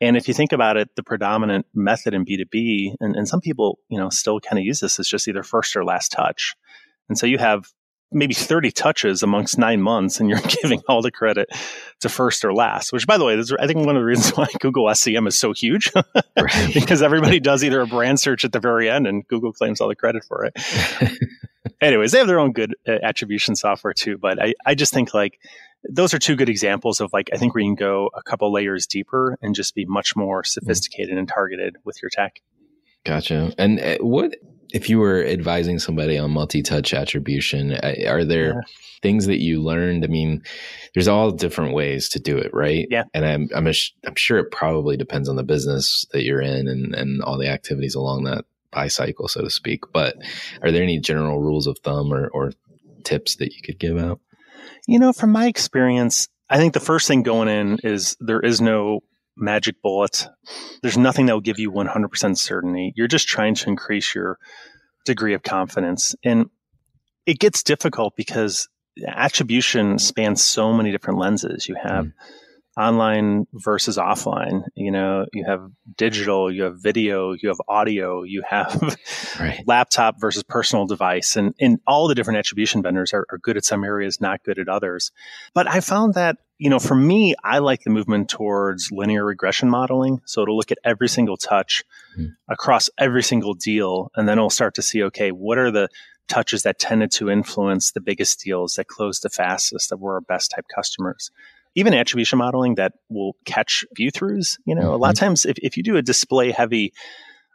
And 0.00 0.16
if 0.16 0.28
you 0.28 0.34
think 0.34 0.52
about 0.52 0.76
it, 0.76 0.88
the 0.96 1.02
predominant 1.02 1.66
method 1.74 2.12
in 2.12 2.24
B2B, 2.24 2.96
and, 3.00 3.16
and 3.16 3.28
some 3.28 3.40
people, 3.40 3.78
you 3.88 3.98
know, 3.98 4.10
still 4.10 4.40
kind 4.40 4.58
of 4.58 4.64
use 4.64 4.80
this 4.80 4.98
as 4.98 5.08
just 5.08 5.28
either 5.28 5.42
first 5.42 5.76
or 5.76 5.84
last 5.84 6.12
touch. 6.12 6.54
And 7.08 7.16
so 7.16 7.26
you 7.26 7.38
have 7.38 7.66
maybe 8.12 8.34
30 8.34 8.70
touches 8.70 9.22
amongst 9.22 9.58
nine 9.58 9.82
months 9.82 10.20
and 10.20 10.28
you're 10.28 10.40
giving 10.62 10.82
all 10.88 11.02
the 11.02 11.10
credit 11.10 11.48
to 12.00 12.08
first 12.08 12.44
or 12.44 12.52
last, 12.52 12.92
which 12.92 13.06
by 13.06 13.18
the 13.18 13.24
way, 13.24 13.34
is, 13.34 13.52
I 13.58 13.66
think 13.66 13.84
one 13.84 13.96
of 13.96 14.00
the 14.00 14.04
reasons 14.04 14.30
why 14.36 14.46
Google 14.60 14.92
SEM 14.94 15.26
is 15.26 15.38
so 15.38 15.52
huge 15.52 15.92
because 16.74 17.02
everybody 17.02 17.40
does 17.40 17.64
either 17.64 17.80
a 17.80 17.86
brand 17.86 18.20
search 18.20 18.44
at 18.44 18.52
the 18.52 18.60
very 18.60 18.88
end 18.88 19.06
and 19.06 19.26
Google 19.26 19.52
claims 19.52 19.80
all 19.80 19.88
the 19.88 19.96
credit 19.96 20.24
for 20.24 20.44
it. 20.44 21.18
Anyways, 21.80 22.12
they 22.12 22.18
have 22.18 22.26
their 22.26 22.40
own 22.40 22.52
good 22.52 22.74
uh, 22.86 22.98
attribution 23.02 23.56
software 23.56 23.92
too, 23.92 24.18
but 24.18 24.40
I, 24.40 24.54
I 24.64 24.74
just 24.74 24.92
think 24.92 25.14
like 25.14 25.38
those 25.88 26.14
are 26.14 26.18
two 26.18 26.36
good 26.36 26.48
examples 26.48 27.00
of 27.00 27.12
like, 27.12 27.30
I 27.32 27.36
think 27.36 27.54
we 27.54 27.62
can 27.62 27.74
go 27.74 28.10
a 28.14 28.22
couple 28.22 28.52
layers 28.52 28.86
deeper 28.86 29.36
and 29.42 29.54
just 29.54 29.74
be 29.74 29.84
much 29.84 30.14
more 30.14 30.44
sophisticated 30.44 31.18
and 31.18 31.28
targeted 31.28 31.76
with 31.84 32.00
your 32.00 32.10
tech. 32.10 32.40
Gotcha. 33.04 33.52
And 33.58 33.80
uh, 33.80 33.98
what 33.98 34.36
if 34.72 34.88
you 34.88 34.98
were 34.98 35.24
advising 35.24 35.78
somebody 35.78 36.18
on 36.18 36.30
multi-touch 36.30 36.94
attribution? 36.94 37.72
uh, 37.72 37.94
Are 38.06 38.24
there 38.24 38.48
Yeah. 38.54 38.60
things 39.02 39.26
that 39.26 39.40
you 39.40 39.62
learned? 39.62 40.04
I 40.04 40.08
mean, 40.08 40.42
there's 40.94 41.08
all 41.08 41.30
different 41.30 41.74
ways 41.74 42.08
to 42.10 42.18
do 42.20 42.36
it, 42.38 42.52
right? 42.54 42.86
Yeah. 42.90 43.04
And 43.14 43.24
I'm 43.24 43.48
I'm, 43.54 43.66
I'm 44.06 44.14
sure 44.16 44.38
it 44.38 44.50
probably 44.50 44.96
depends 44.96 45.28
on 45.28 45.36
the 45.36 45.42
business 45.42 46.06
that 46.12 46.24
you're 46.24 46.40
in 46.42 46.68
and 46.68 46.94
and 46.94 47.22
all 47.22 47.38
the 47.38 47.48
activities 47.48 47.94
along 47.94 48.24
that 48.24 48.44
buy 48.70 48.88
cycle, 48.88 49.28
so 49.28 49.42
to 49.42 49.50
speak. 49.50 49.80
But 49.92 50.16
are 50.62 50.70
there 50.72 50.82
any 50.82 50.98
general 50.98 51.40
rules 51.40 51.66
of 51.66 51.78
thumb 51.80 52.12
or 52.12 52.28
or 52.28 52.52
tips 53.04 53.36
that 53.36 53.52
you 53.54 53.62
could 53.62 53.78
give 53.78 53.98
out? 53.98 54.20
You 54.88 54.98
know, 54.98 55.12
from 55.12 55.30
my 55.30 55.46
experience, 55.46 56.28
I 56.50 56.56
think 56.58 56.72
the 56.74 56.80
first 56.80 57.06
thing 57.08 57.22
going 57.22 57.48
in 57.48 57.78
is 57.84 58.16
there 58.20 58.40
is 58.40 58.60
no 58.60 59.00
magic 59.36 59.80
bullet. 59.82 60.28
There's 60.82 60.98
nothing 60.98 61.26
that 61.26 61.32
will 61.32 61.40
give 61.40 61.58
you 61.58 61.70
100% 61.70 62.38
certainty. 62.38 62.92
You're 62.96 63.08
just 63.08 63.28
trying 63.28 63.54
to 63.56 63.68
increase 63.68 64.14
your 64.14 64.38
degree 65.04 65.34
of 65.34 65.42
confidence. 65.42 66.14
And 66.24 66.46
it 67.26 67.38
gets 67.38 67.62
difficult 67.62 68.14
because 68.16 68.68
attribution 69.06 69.98
spans 69.98 70.42
so 70.42 70.72
many 70.72 70.90
different 70.90 71.18
lenses. 71.18 71.68
You 71.68 71.76
have 71.82 72.06
mm. 72.06 72.12
online 72.76 73.46
versus 73.52 73.96
offline. 73.96 74.64
You 74.74 74.90
know, 74.90 75.26
you 75.32 75.44
have 75.46 75.70
digital, 75.96 76.52
you 76.52 76.64
have 76.64 76.76
video, 76.82 77.32
you 77.32 77.48
have 77.48 77.60
audio, 77.68 78.22
you 78.22 78.42
have 78.48 78.98
Right. 79.38 79.62
laptop 79.66 80.20
versus 80.20 80.42
personal 80.42 80.86
device. 80.86 81.36
And, 81.36 81.54
and 81.60 81.78
all 81.86 82.08
the 82.08 82.14
different 82.14 82.38
attribution 82.38 82.82
vendors 82.82 83.12
are, 83.12 83.26
are 83.30 83.38
good 83.38 83.56
at 83.56 83.64
some 83.64 83.84
areas, 83.84 84.20
not 84.20 84.42
good 84.44 84.58
at 84.58 84.68
others. 84.68 85.10
But 85.54 85.68
I 85.68 85.80
found 85.80 86.14
that, 86.14 86.38
you 86.62 86.70
know, 86.70 86.78
for 86.78 86.94
me, 86.94 87.34
I 87.42 87.58
like 87.58 87.82
the 87.82 87.90
movement 87.90 88.30
towards 88.30 88.92
linear 88.92 89.24
regression 89.24 89.68
modeling. 89.68 90.20
So 90.26 90.42
it'll 90.42 90.56
look 90.56 90.70
at 90.70 90.78
every 90.84 91.08
single 91.08 91.36
touch 91.36 91.82
hmm. 92.14 92.26
across 92.48 92.88
every 92.96 93.24
single 93.24 93.54
deal. 93.54 94.12
And 94.14 94.28
then 94.28 94.38
it'll 94.38 94.48
start 94.48 94.76
to 94.76 94.82
see, 94.82 95.02
okay, 95.02 95.32
what 95.32 95.58
are 95.58 95.72
the 95.72 95.88
touches 96.28 96.62
that 96.62 96.78
tended 96.78 97.10
to 97.12 97.30
influence 97.30 97.90
the 97.90 98.00
biggest 98.00 98.44
deals 98.44 98.74
that 98.74 98.86
closed 98.86 99.24
the 99.24 99.28
fastest, 99.28 99.90
that 99.90 99.96
were 99.96 100.14
our 100.14 100.20
best 100.20 100.52
type 100.52 100.66
customers? 100.72 101.32
Even 101.74 101.94
attribution 101.94 102.38
modeling 102.38 102.76
that 102.76 102.92
will 103.08 103.34
catch 103.44 103.84
view 103.96 104.12
throughs. 104.12 104.56
You 104.64 104.76
know, 104.76 104.94
a 104.94 104.96
lot 104.96 105.08
of 105.08 105.16
mm-hmm. 105.16 105.24
times 105.24 105.44
if, 105.44 105.58
if 105.58 105.76
you 105.76 105.82
do 105.82 105.96
a 105.96 106.02
display 106.02 106.52
heavy 106.52 106.92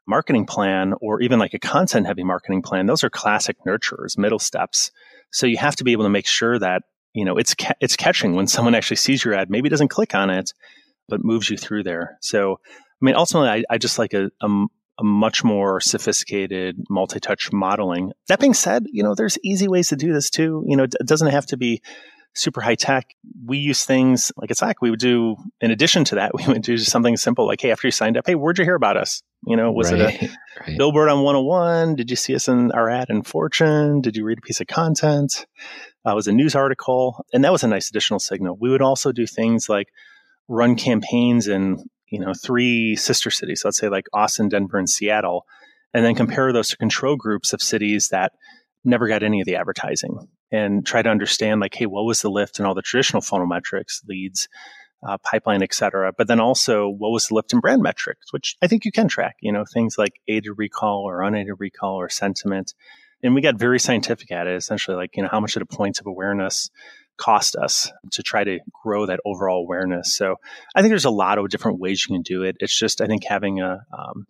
marketing 0.06 0.46
plan 0.46 0.94
or 1.00 1.22
even 1.22 1.40
like 1.40 1.54
a 1.54 1.60
content 1.60 2.08
heavy 2.08 2.26
marketing 2.26 2.62
plan, 2.62 2.88
those 2.88 3.06
are 3.06 3.10
classic 3.10 3.56
nurturers, 3.66 4.18
middle 4.18 4.38
steps. 4.38 4.92
So 5.32 5.48
you 5.48 5.56
have 5.56 5.78
to 5.78 5.86
be 5.86 5.94
able 5.94 6.04
to 6.04 6.10
make 6.10 6.28
sure 6.28 6.60
that, 6.60 6.84
you 7.18 7.26
know, 7.26 7.36
it's, 7.38 7.56
ca- 7.56 7.74
it's 7.82 7.96
catching 7.96 8.36
when 8.36 8.48
someone 8.48 8.76
actually 8.76 8.98
sees 8.98 9.26
your 9.26 9.34
ad, 9.34 9.50
maybe 9.50 9.70
doesn't 9.70 9.88
click 9.88 10.14
on 10.14 10.30
it, 10.30 10.54
but 11.10 11.24
moves 11.24 11.50
you 11.50 11.58
through 11.58 11.84
there. 11.84 12.18
So, 12.22 12.60
I 12.68 13.02
mean, 13.02 13.16
ultimately, 13.16 13.50
I, 13.50 13.64
I 13.74 13.78
just 13.80 13.98
like 13.98 14.14
a, 14.14 14.30
a, 14.42 14.48
a 15.00 15.04
much 15.04 15.44
more 15.44 15.80
sophisticated 15.82 16.78
multi-touch 16.90 17.52
modeling. 17.52 18.12
That 18.28 18.40
being 18.40 18.54
said, 18.54 18.86
you 18.92 19.04
know, 19.04 19.16
there's 19.16 19.38
easy 19.44 19.68
ways 19.68 19.90
to 19.90 19.96
do 19.96 20.14
this 20.14 20.30
too. 20.30 20.64
You 20.68 20.78
know, 20.78 20.84
it 20.84 20.94
doesn't 21.06 21.32
have 21.32 21.46
to 21.48 21.58
be 21.58 21.82
super 22.36 22.62
high 22.62 22.76
tech. 22.76 23.08
We 23.46 23.58
use 23.58 23.84
things 23.84 24.32
like 24.38 24.52
it's 24.52 24.62
like 24.62 24.82
we 24.82 24.92
would 24.92 25.00
do, 25.00 25.38
in 25.60 25.72
addition 25.72 26.04
to 26.06 26.16
that, 26.16 26.36
we 26.38 26.46
would 26.48 26.62
do 26.62 26.78
something 26.78 27.18
simple 27.18 27.48
like, 27.48 27.62
hey, 27.62 27.72
after 27.72 27.88
you 27.88 27.92
signed 27.92 28.18
up, 28.18 28.26
hey, 28.28 28.36
where'd 28.36 28.58
you 28.60 28.64
hear 28.64 28.76
about 28.76 28.98
us? 28.98 29.22
You 29.46 29.56
know, 29.56 29.72
was 29.72 29.92
it 29.92 30.00
a 30.02 30.06
Right, 30.06 30.30
right. 30.68 30.78
billboard 30.78 31.10
on 31.10 31.22
101? 31.24 31.96
Did 31.96 32.10
you 32.10 32.16
see 32.16 32.36
us 32.36 32.48
in 32.48 32.72
our 32.72 32.90
ad 32.90 33.10
in 33.10 33.24
Fortune? 33.24 34.02
Did 34.02 34.16
you 34.18 34.24
read 34.26 34.40
a 34.40 34.42
piece 34.42 34.62
of 34.62 34.68
content? 34.68 35.46
Uh, 36.08 36.16
was 36.16 36.28
a 36.28 36.32
news 36.32 36.56
article. 36.56 37.26
And 37.34 37.44
that 37.44 37.52
was 37.52 37.64
a 37.64 37.68
nice 37.68 37.90
additional 37.90 38.20
signal. 38.20 38.58
We 38.60 38.70
would 38.70 38.82
also 38.82 39.12
do 39.12 39.28
things 39.28 39.68
like 39.68 39.90
run 40.48 40.76
campaigns 40.76 41.48
in, 41.48 41.84
you 42.08 42.20
know, 42.20 42.34
three 42.34 42.96
sister 42.96 43.30
cities, 43.30 43.64
let's 43.66 43.78
say 43.78 43.90
like 43.90 44.06
Austin, 44.14 44.48
Denver, 44.48 44.78
and 44.78 44.90
Seattle, 44.90 45.46
and 45.94 46.06
then 46.06 46.16
compare 46.16 46.54
those 46.54 46.70
to 46.70 46.78
control 46.78 47.18
groups 47.18 47.52
of 47.52 47.62
cities 47.62 48.10
that 48.10 48.32
never 48.86 49.10
got 49.10 49.22
any 49.22 49.42
of 49.42 49.46
the 49.46 49.58
advertising 49.58 50.30
and 50.50 50.86
try 50.86 51.02
to 51.02 51.10
understand 51.10 51.60
like, 51.60 51.76
hey, 51.76 51.88
what 51.88 52.06
was 52.06 52.22
the 52.22 52.30
lift 52.30 52.58
and 52.58 52.66
all 52.66 52.74
the 52.74 52.82
traditional 52.82 53.22
funnel 53.22 53.48
metrics, 53.48 54.02
leads, 54.08 54.48
uh, 55.06 55.18
pipeline, 55.18 55.62
et 55.62 55.74
cetera. 55.74 56.14
But 56.18 56.28
then 56.28 56.40
also, 56.40 56.88
what 56.88 57.12
was 57.12 57.28
the 57.28 57.36
lift 57.36 57.52
in 57.52 57.60
brand 57.60 57.82
metrics, 57.82 58.32
which 58.32 58.56
I 58.62 58.68
think 58.68 58.86
you 58.86 58.94
can 58.94 59.10
track, 59.10 59.36
you 59.42 59.52
know, 59.52 59.66
things 59.66 59.98
like 59.98 60.14
aided 60.30 60.54
recall 60.56 61.04
or 61.04 61.22
unaided 61.22 61.56
recall 61.60 61.96
or 61.96 62.08
sentiment. 62.08 62.74
And 63.24 63.34
we 63.34 63.42
got 63.42 63.56
very 63.56 63.80
scientific 63.80 64.32
at 64.32 64.48
it, 64.48 64.56
essentially, 64.56 64.96
like, 64.96 65.16
you 65.16 65.24
know, 65.24 65.30
how 65.32 65.40
much 65.40 65.54
did 65.54 65.64
a 65.64 65.66
point 65.66 66.00
of 66.00 66.08
awareness 66.08 66.70
cost 67.18 67.56
us 67.56 67.92
to 68.12 68.22
try 68.22 68.44
to 68.44 68.60
grow 68.84 69.08
that 69.08 69.20
overall 69.26 69.64
awareness. 69.64 70.16
So 70.16 70.36
I 70.76 70.82
think 70.82 70.92
there's 70.92 71.06
a 71.06 71.10
lot 71.10 71.40
of 71.40 71.50
different 71.50 71.80
ways 71.80 72.06
you 72.08 72.16
can 72.16 72.22
do 72.22 72.44
it. 72.44 72.58
It's 72.60 72.78
just, 72.78 73.02
I 73.02 73.08
think, 73.08 73.24
having 73.24 73.60
a, 73.60 73.80
um, 73.98 74.28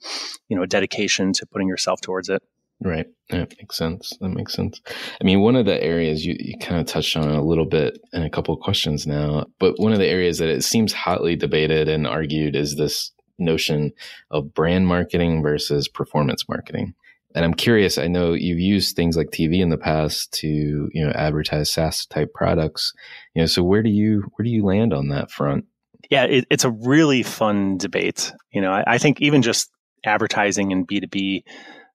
you 0.48 0.56
know, 0.56 0.64
a 0.64 0.68
dedication 0.68 1.34
to 1.34 1.46
putting 1.46 1.68
yourself 1.68 2.00
towards 2.00 2.30
it. 2.30 2.42
Right. 2.80 3.08
That 3.30 3.54
makes 3.58 3.76
sense. 3.76 4.16
That 4.22 4.30
makes 4.30 4.54
sense. 4.54 4.80
I 5.20 5.24
mean, 5.24 5.42
one 5.42 5.56
of 5.56 5.66
the 5.66 5.84
areas 5.84 6.26
you, 6.26 6.36
you 6.40 6.58
kind 6.60 6.80
of 6.80 6.86
touched 6.86 7.18
on 7.18 7.28
a 7.30 7.44
little 7.44 7.66
bit 7.66 8.00
in 8.14 8.22
a 8.22 8.30
couple 8.30 8.54
of 8.54 8.62
questions 8.62 9.08
now, 9.08 9.48
but 9.60 9.80
one 9.80 9.94
of 9.94 10.00
the 10.00 10.08
areas 10.08 10.38
that 10.38 10.50
it 10.50 10.64
seems 10.64 10.94
hotly 10.94 11.36
debated 11.36 11.90
and 11.90 12.06
argued 12.06 12.56
is 12.56 12.76
this 12.76 13.12
notion 13.40 13.92
of 14.32 14.54
brand 14.54 14.88
marketing 14.88 15.42
versus 15.42 15.88
performance 15.88 16.48
marketing. 16.48 16.94
And 17.36 17.46
I'm 17.46 17.54
curious, 17.54 17.98
I 17.98 18.08
know 18.08 18.34
you've 18.34 18.60
used 18.60 18.96
things 18.96 19.18
like 19.18 19.32
TV 19.32 19.62
in 19.62 19.70
the 19.70 19.78
past 19.78 20.32
to, 20.40 20.48
you 20.48 21.06
know, 21.06 21.12
advertise 21.12 21.72
SaaS 21.72 22.06
type 22.06 22.34
products. 22.34 22.94
You 23.36 23.42
know, 23.42 23.46
so 23.46 23.64
where 23.64 23.84
do 23.84 23.90
you 23.90 24.24
where 24.36 24.44
do 24.44 24.50
you 24.50 24.66
land 24.66 24.94
on 24.94 25.10
that 25.10 25.30
front? 25.30 25.66
Yeah, 26.10 26.24
it, 26.24 26.46
it's 26.50 26.64
a 26.64 26.72
really 26.72 27.24
fun 27.24 27.78
debate. 27.78 28.32
You 28.52 28.62
know, 28.62 28.72
I, 28.72 28.84
I 28.88 28.98
think 28.98 29.22
even 29.22 29.42
just 29.42 29.70
advertising 30.06 30.72
in 30.72 30.86
B2B 30.86 31.44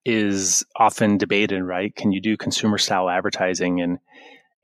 is 0.04 0.64
often 0.76 1.16
debated, 1.16 1.62
right? 1.62 1.94
Can 1.94 2.12
you 2.12 2.20
do 2.20 2.36
consumer 2.36 2.78
style 2.78 3.08
advertising? 3.08 3.80
And, 3.80 3.98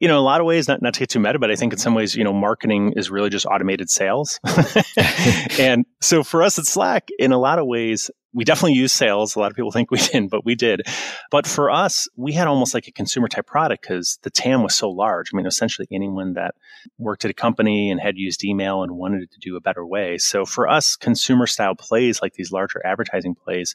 you 0.01 0.09
know, 0.09 0.15
in 0.15 0.21
a 0.21 0.25
lot 0.25 0.41
of 0.41 0.47
ways, 0.47 0.69
not, 0.69 0.81
not 0.81 0.95
to 0.95 1.01
get 1.01 1.11
too 1.11 1.21
meta, 1.21 1.39
but 1.39 1.51
I 1.51 1.57
think 1.57 1.73
in 1.73 1.79
some 1.79 1.95
ways, 1.95 2.15
you 2.15 2.25
know, 2.25 2.33
marketing 2.33 2.93
is 2.97 3.11
really 3.11 3.31
just 3.31 3.47
automated 3.47 3.91
sales. 3.91 4.39
and 5.59 5.85
so 6.01 6.23
for 6.23 6.43
us 6.43 6.59
at 6.59 6.67
Slack, 6.67 7.09
in 7.19 7.33
a 7.33 7.39
lot 7.39 7.59
of 7.59 7.67
ways, 7.67 8.11
we 8.33 8.45
definitely 8.45 8.75
use 8.75 8.93
sales. 8.93 9.35
A 9.35 9.41
lot 9.41 9.51
of 9.51 9.57
people 9.57 9.73
think 9.73 9.91
we 9.91 9.99
didn't, 9.99 10.29
but 10.29 10.45
we 10.45 10.55
did. 10.55 10.83
But 11.31 11.47
for 11.47 11.71
us, 11.71 12.09
we 12.17 12.33
had 12.33 12.47
almost 12.47 12.75
like 12.75 12.87
a 12.87 12.93
consumer 12.93 13.27
type 13.27 13.47
product 13.47 13.83
because 13.83 14.19
the 14.23 14.31
TAM 14.31 14.63
was 14.63 14.75
so 14.75 14.91
large. 14.91 15.31
I 15.33 15.37
mean, 15.37 15.47
essentially 15.47 15.89
anyone 15.91 16.35
that 16.35 16.55
worked 16.99 17.25
at 17.25 17.31
a 17.31 17.35
company 17.35 17.91
and 17.91 18.01
had 18.01 18.17
used 18.17 18.45
email 18.45 18.83
and 18.83 18.93
wanted 18.93 19.31
to 19.31 19.39
do 19.41 19.57
a 19.57 19.61
better 19.61 19.85
way. 19.85 20.19
So 20.19 20.45
for 20.45 20.69
us, 20.69 20.95
consumer 20.95 21.47
style 21.47 21.75
plays 21.75 22.21
like 22.23 22.35
these 22.35 22.53
larger 22.53 22.85
advertising 22.85 23.35
plays 23.35 23.75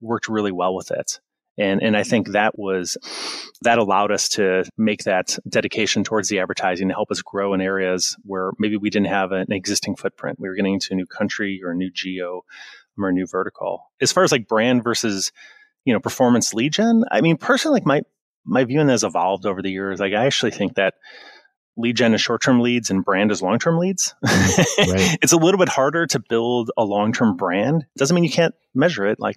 worked 0.00 0.28
really 0.28 0.52
well 0.52 0.74
with 0.74 0.90
it. 0.90 1.18
And, 1.58 1.82
and 1.82 1.96
I 1.96 2.02
think 2.02 2.28
that 2.28 2.58
was, 2.58 2.96
that 3.62 3.78
allowed 3.78 4.10
us 4.10 4.28
to 4.30 4.64
make 4.76 5.04
that 5.04 5.38
dedication 5.48 6.04
towards 6.04 6.28
the 6.28 6.40
advertising 6.40 6.88
to 6.88 6.94
help 6.94 7.10
us 7.10 7.22
grow 7.22 7.54
in 7.54 7.60
areas 7.60 8.16
where 8.24 8.50
maybe 8.58 8.76
we 8.76 8.90
didn't 8.90 9.08
have 9.08 9.32
an 9.32 9.50
existing 9.50 9.96
footprint. 9.96 10.38
We 10.38 10.48
were 10.48 10.54
getting 10.54 10.74
into 10.74 10.92
a 10.92 10.96
new 10.96 11.06
country 11.06 11.62
or 11.64 11.70
a 11.70 11.76
new 11.76 11.90
geo 11.90 12.44
or 12.98 13.08
a 13.08 13.12
new 13.12 13.26
vertical. 13.26 13.90
As 14.00 14.12
far 14.12 14.24
as 14.24 14.32
like 14.32 14.48
brand 14.48 14.84
versus, 14.84 15.32
you 15.84 15.92
know, 15.92 16.00
performance 16.00 16.52
lead 16.52 16.72
gen, 16.72 17.04
I 17.10 17.20
mean, 17.20 17.36
personally, 17.36 17.76
like 17.76 17.86
my, 17.86 18.02
my 18.44 18.64
viewing 18.64 18.88
has 18.88 19.04
evolved 19.04 19.46
over 19.46 19.62
the 19.62 19.70
years. 19.70 20.00
Like 20.00 20.12
I 20.12 20.26
actually 20.26 20.52
think 20.52 20.74
that 20.74 20.94
lead 21.76 21.96
gen 21.96 22.14
is 22.14 22.20
short 22.20 22.42
term 22.42 22.60
leads 22.60 22.90
and 22.90 23.04
brand 23.04 23.30
is 23.30 23.42
long 23.42 23.58
term 23.58 23.78
leads. 23.78 24.14
right. 24.22 24.38
it's 25.22 25.32
a 25.32 25.36
little 25.36 25.58
bit 25.58 25.68
harder 25.68 26.06
to 26.06 26.18
build 26.18 26.70
a 26.76 26.84
long 26.84 27.12
term 27.12 27.36
brand. 27.36 27.86
Doesn't 27.96 28.14
mean 28.14 28.24
you 28.24 28.30
can't 28.30 28.54
measure 28.74 29.06
it. 29.06 29.20
Like, 29.20 29.36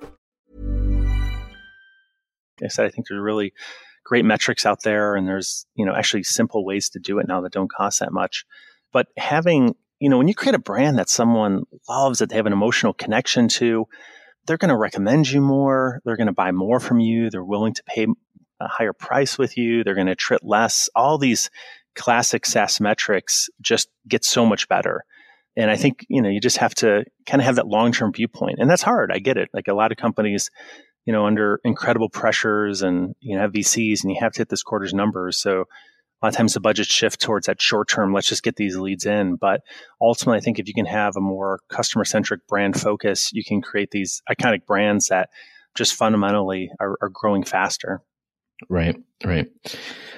I 2.63 2.67
said 2.67 2.85
I 2.85 2.89
think 2.89 3.07
there's 3.07 3.21
really 3.21 3.53
great 4.03 4.25
metrics 4.25 4.65
out 4.65 4.83
there 4.83 5.15
and 5.15 5.27
there's, 5.27 5.65
you 5.75 5.85
know, 5.85 5.93
actually 5.95 6.23
simple 6.23 6.65
ways 6.65 6.89
to 6.89 6.99
do 6.99 7.19
it 7.19 7.27
now 7.27 7.41
that 7.41 7.53
don't 7.53 7.71
cost 7.71 7.99
that 7.99 8.11
much. 8.11 8.45
But 8.91 9.07
having, 9.17 9.75
you 9.99 10.09
know, 10.09 10.17
when 10.17 10.27
you 10.27 10.33
create 10.33 10.55
a 10.55 10.59
brand 10.59 10.97
that 10.97 11.09
someone 11.09 11.63
loves, 11.87 12.19
that 12.19 12.29
they 12.29 12.35
have 12.35 12.47
an 12.47 12.53
emotional 12.53 12.93
connection 12.93 13.47
to, 13.49 13.85
they're 14.45 14.57
going 14.57 14.69
to 14.69 14.77
recommend 14.77 15.29
you 15.29 15.39
more. 15.39 16.01
They're 16.03 16.17
going 16.17 16.27
to 16.27 16.33
buy 16.33 16.51
more 16.51 16.79
from 16.79 16.99
you. 16.99 17.29
They're 17.29 17.43
willing 17.43 17.73
to 17.75 17.83
pay 17.83 18.07
a 18.59 18.67
higher 18.67 18.93
price 18.93 19.37
with 19.37 19.57
you. 19.57 19.83
They're 19.83 19.95
going 19.95 20.07
to 20.07 20.15
trit 20.15 20.43
less. 20.43 20.89
All 20.95 21.17
these 21.17 21.49
classic 21.95 22.45
SaaS 22.45 22.79
metrics 22.79 23.49
just 23.61 23.89
get 24.07 24.25
so 24.25 24.45
much 24.45 24.67
better. 24.67 25.03
And 25.57 25.69
I 25.69 25.75
think, 25.75 26.05
you 26.09 26.21
know, 26.21 26.29
you 26.29 26.39
just 26.39 26.57
have 26.57 26.73
to 26.75 27.03
kind 27.25 27.41
of 27.41 27.45
have 27.45 27.55
that 27.55 27.67
long 27.67 27.91
term 27.91 28.13
viewpoint. 28.13 28.59
And 28.59 28.69
that's 28.69 28.81
hard. 28.81 29.11
I 29.13 29.19
get 29.19 29.37
it. 29.37 29.49
Like 29.53 29.67
a 29.67 29.73
lot 29.73 29.91
of 29.91 29.97
companies, 29.97 30.49
you 31.05 31.13
know, 31.13 31.25
under 31.25 31.59
incredible 31.63 32.09
pressures 32.09 32.81
and, 32.81 33.15
you 33.19 33.35
know, 33.35 33.41
have 33.41 33.53
VCs 33.53 34.03
and 34.03 34.11
you 34.11 34.17
have 34.19 34.33
to 34.33 34.39
hit 34.39 34.49
this 34.49 34.63
quarter's 34.63 34.93
numbers. 34.93 35.37
So 35.37 35.61
a 35.61 36.25
lot 36.25 36.33
of 36.33 36.37
times 36.37 36.53
the 36.53 36.59
budget 36.59 36.87
shift 36.87 37.19
towards 37.19 37.47
that 37.47 37.61
short 37.61 37.89
term, 37.89 38.13
let's 38.13 38.29
just 38.29 38.43
get 38.43 38.55
these 38.55 38.77
leads 38.77 39.05
in. 39.05 39.35
But 39.35 39.61
ultimately, 39.99 40.37
I 40.37 40.41
think 40.41 40.59
if 40.59 40.67
you 40.67 40.73
can 40.73 40.85
have 40.85 41.15
a 41.15 41.21
more 41.21 41.59
customer 41.69 42.05
centric 42.05 42.45
brand 42.47 42.79
focus, 42.79 43.33
you 43.33 43.43
can 43.43 43.61
create 43.61 43.89
these 43.91 44.21
iconic 44.29 44.65
brands 44.65 45.07
that 45.07 45.29
just 45.73 45.95
fundamentally 45.95 46.69
are, 46.79 46.97
are 47.01 47.09
growing 47.09 47.43
faster. 47.43 48.01
Right, 48.69 48.95
right. 49.25 49.47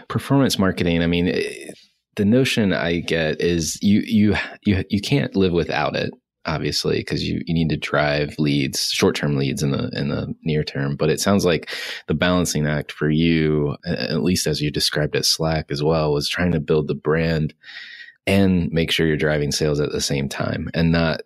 Performance 0.10 0.60
marketing, 0.60 1.02
I 1.02 1.08
mean, 1.08 1.30
eh, 1.30 1.72
the 2.16 2.26
notion 2.26 2.74
I 2.74 3.00
get 3.00 3.42
is 3.42 3.82
you 3.82 4.02
you 4.02 4.36
you 4.66 4.84
you 4.90 5.02
can't 5.02 5.36
live 5.36 5.54
without 5.54 5.96
it 5.96 6.14
obviously 6.46 6.98
because 6.98 7.24
you, 7.24 7.42
you 7.46 7.54
need 7.54 7.70
to 7.70 7.78
drive 7.78 8.36
leads 8.38 8.90
short-term 8.92 9.38
leads 9.38 9.64
in 9.64 9.72
the 9.72 9.90
in 9.94 10.10
the 10.10 10.34
near 10.44 10.64
term 10.64 10.96
but 10.96 11.10
it 11.10 11.20
sounds 11.20 11.46
like 11.46 11.70
the 12.08 12.14
balancing 12.14 12.68
act 12.68 12.92
for 12.92 13.10
you 13.10 13.76
at 13.86 14.24
least 14.24 14.46
as 14.46 14.62
you 14.62 14.70
described 14.72 15.16
at 15.16 15.26
slack 15.26 15.66
as 15.70 15.82
well 15.82 16.12
was 16.12 16.28
trying 16.28 16.52
to 16.52 16.60
build 16.60 16.88
the 16.88 16.96
brand 16.96 17.54
and 18.28 18.70
make 18.72 18.92
sure 18.92 19.08
you're 19.08 19.18
driving 19.18 19.52
sales 19.52 19.80
at 19.80 19.92
the 19.92 20.02
same 20.02 20.28
time 20.28 20.70
and 20.74 20.92
not 20.92 21.22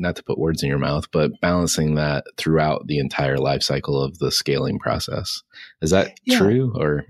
not 0.00 0.14
to 0.14 0.22
put 0.22 0.38
words 0.38 0.62
in 0.62 0.68
your 0.68 0.78
mouth 0.78 1.10
but 1.12 1.30
balancing 1.40 1.94
that 1.94 2.24
throughout 2.36 2.86
the 2.86 2.98
entire 2.98 3.38
life 3.38 3.62
cycle 3.62 4.00
of 4.00 4.18
the 4.18 4.30
scaling 4.30 4.78
process 4.78 5.42
is 5.80 5.90
that 5.90 6.12
yeah. 6.24 6.38
true 6.38 6.72
or 6.76 7.04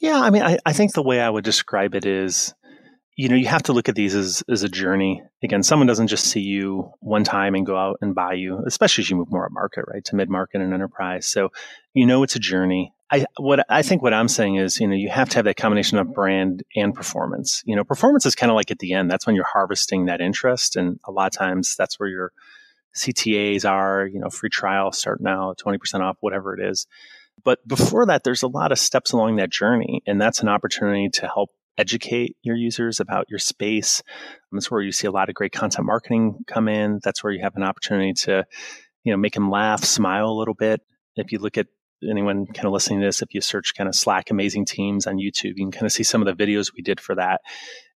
yeah 0.00 0.20
i 0.20 0.30
mean 0.30 0.42
I, 0.42 0.58
I 0.64 0.72
think 0.72 0.92
the 0.92 1.02
way 1.02 1.20
i 1.20 1.28
would 1.28 1.44
describe 1.44 1.94
it 1.94 2.06
is 2.06 2.54
you 3.16 3.28
know, 3.28 3.36
you 3.36 3.46
have 3.46 3.64
to 3.64 3.72
look 3.72 3.88
at 3.88 3.94
these 3.94 4.14
as, 4.14 4.42
as 4.48 4.62
a 4.62 4.68
journey. 4.68 5.22
Again, 5.42 5.62
someone 5.62 5.86
doesn't 5.86 6.06
just 6.06 6.26
see 6.26 6.40
you 6.40 6.92
one 7.00 7.24
time 7.24 7.54
and 7.54 7.66
go 7.66 7.76
out 7.76 7.98
and 8.00 8.14
buy 8.14 8.32
you, 8.34 8.62
especially 8.66 9.02
as 9.02 9.10
you 9.10 9.16
move 9.16 9.30
more 9.30 9.44
up 9.44 9.52
market, 9.52 9.84
right, 9.86 10.04
to 10.06 10.16
mid 10.16 10.30
market 10.30 10.62
and 10.62 10.72
enterprise. 10.72 11.26
So, 11.26 11.50
you 11.92 12.06
know, 12.06 12.22
it's 12.22 12.36
a 12.36 12.40
journey. 12.40 12.94
I 13.10 13.26
what 13.38 13.66
I 13.68 13.82
think 13.82 14.00
what 14.00 14.14
I'm 14.14 14.28
saying 14.28 14.56
is, 14.56 14.80
you 14.80 14.88
know, 14.88 14.96
you 14.96 15.10
have 15.10 15.28
to 15.30 15.36
have 15.36 15.44
that 15.44 15.58
combination 15.58 15.98
of 15.98 16.14
brand 16.14 16.62
and 16.74 16.94
performance. 16.94 17.62
You 17.66 17.76
know, 17.76 17.84
performance 17.84 18.24
is 18.24 18.34
kind 18.34 18.50
of 18.50 18.56
like 18.56 18.70
at 18.70 18.78
the 18.78 18.94
end. 18.94 19.10
That's 19.10 19.26
when 19.26 19.36
you're 19.36 19.44
harvesting 19.44 20.06
that 20.06 20.22
interest, 20.22 20.76
and 20.76 20.98
a 21.04 21.12
lot 21.12 21.26
of 21.26 21.38
times 21.38 21.76
that's 21.76 22.00
where 22.00 22.08
your 22.08 22.32
CTAs 22.96 23.70
are. 23.70 24.06
You 24.06 24.18
know, 24.18 24.30
free 24.30 24.48
trial 24.48 24.92
start 24.92 25.20
now, 25.20 25.54
twenty 25.58 25.76
percent 25.76 26.02
off, 26.02 26.16
whatever 26.20 26.58
it 26.58 26.66
is. 26.66 26.86
But 27.44 27.66
before 27.68 28.06
that, 28.06 28.24
there's 28.24 28.42
a 28.42 28.48
lot 28.48 28.72
of 28.72 28.78
steps 28.78 29.12
along 29.12 29.36
that 29.36 29.50
journey, 29.50 30.02
and 30.06 30.18
that's 30.18 30.40
an 30.40 30.48
opportunity 30.48 31.10
to 31.10 31.26
help 31.26 31.50
educate 31.78 32.36
your 32.42 32.56
users 32.56 33.00
about 33.00 33.26
your 33.28 33.38
space. 33.38 34.02
And 34.50 34.58
That's 34.58 34.70
where 34.70 34.82
you 34.82 34.92
see 34.92 35.06
a 35.06 35.12
lot 35.12 35.28
of 35.28 35.34
great 35.34 35.52
content 35.52 35.86
marketing 35.86 36.44
come 36.46 36.68
in. 36.68 37.00
That's 37.02 37.22
where 37.24 37.32
you 37.32 37.42
have 37.42 37.56
an 37.56 37.62
opportunity 37.62 38.12
to, 38.24 38.44
you 39.04 39.12
know, 39.12 39.16
make 39.16 39.34
them 39.34 39.50
laugh, 39.50 39.84
smile 39.84 40.28
a 40.28 40.38
little 40.38 40.54
bit. 40.54 40.80
If 41.16 41.32
you 41.32 41.38
look 41.38 41.58
at 41.58 41.66
anyone 42.10 42.46
kind 42.46 42.66
of 42.66 42.72
listening 42.72 43.00
to 43.00 43.06
this, 43.06 43.22
if 43.22 43.34
you 43.34 43.40
search 43.40 43.74
kind 43.76 43.88
of 43.88 43.94
Slack 43.94 44.30
amazing 44.30 44.64
teams 44.64 45.06
on 45.06 45.16
YouTube, 45.16 45.54
you 45.56 45.64
can 45.64 45.70
kind 45.70 45.86
of 45.86 45.92
see 45.92 46.02
some 46.02 46.26
of 46.26 46.26
the 46.26 46.44
videos 46.44 46.72
we 46.74 46.82
did 46.82 47.00
for 47.00 47.14
that. 47.14 47.40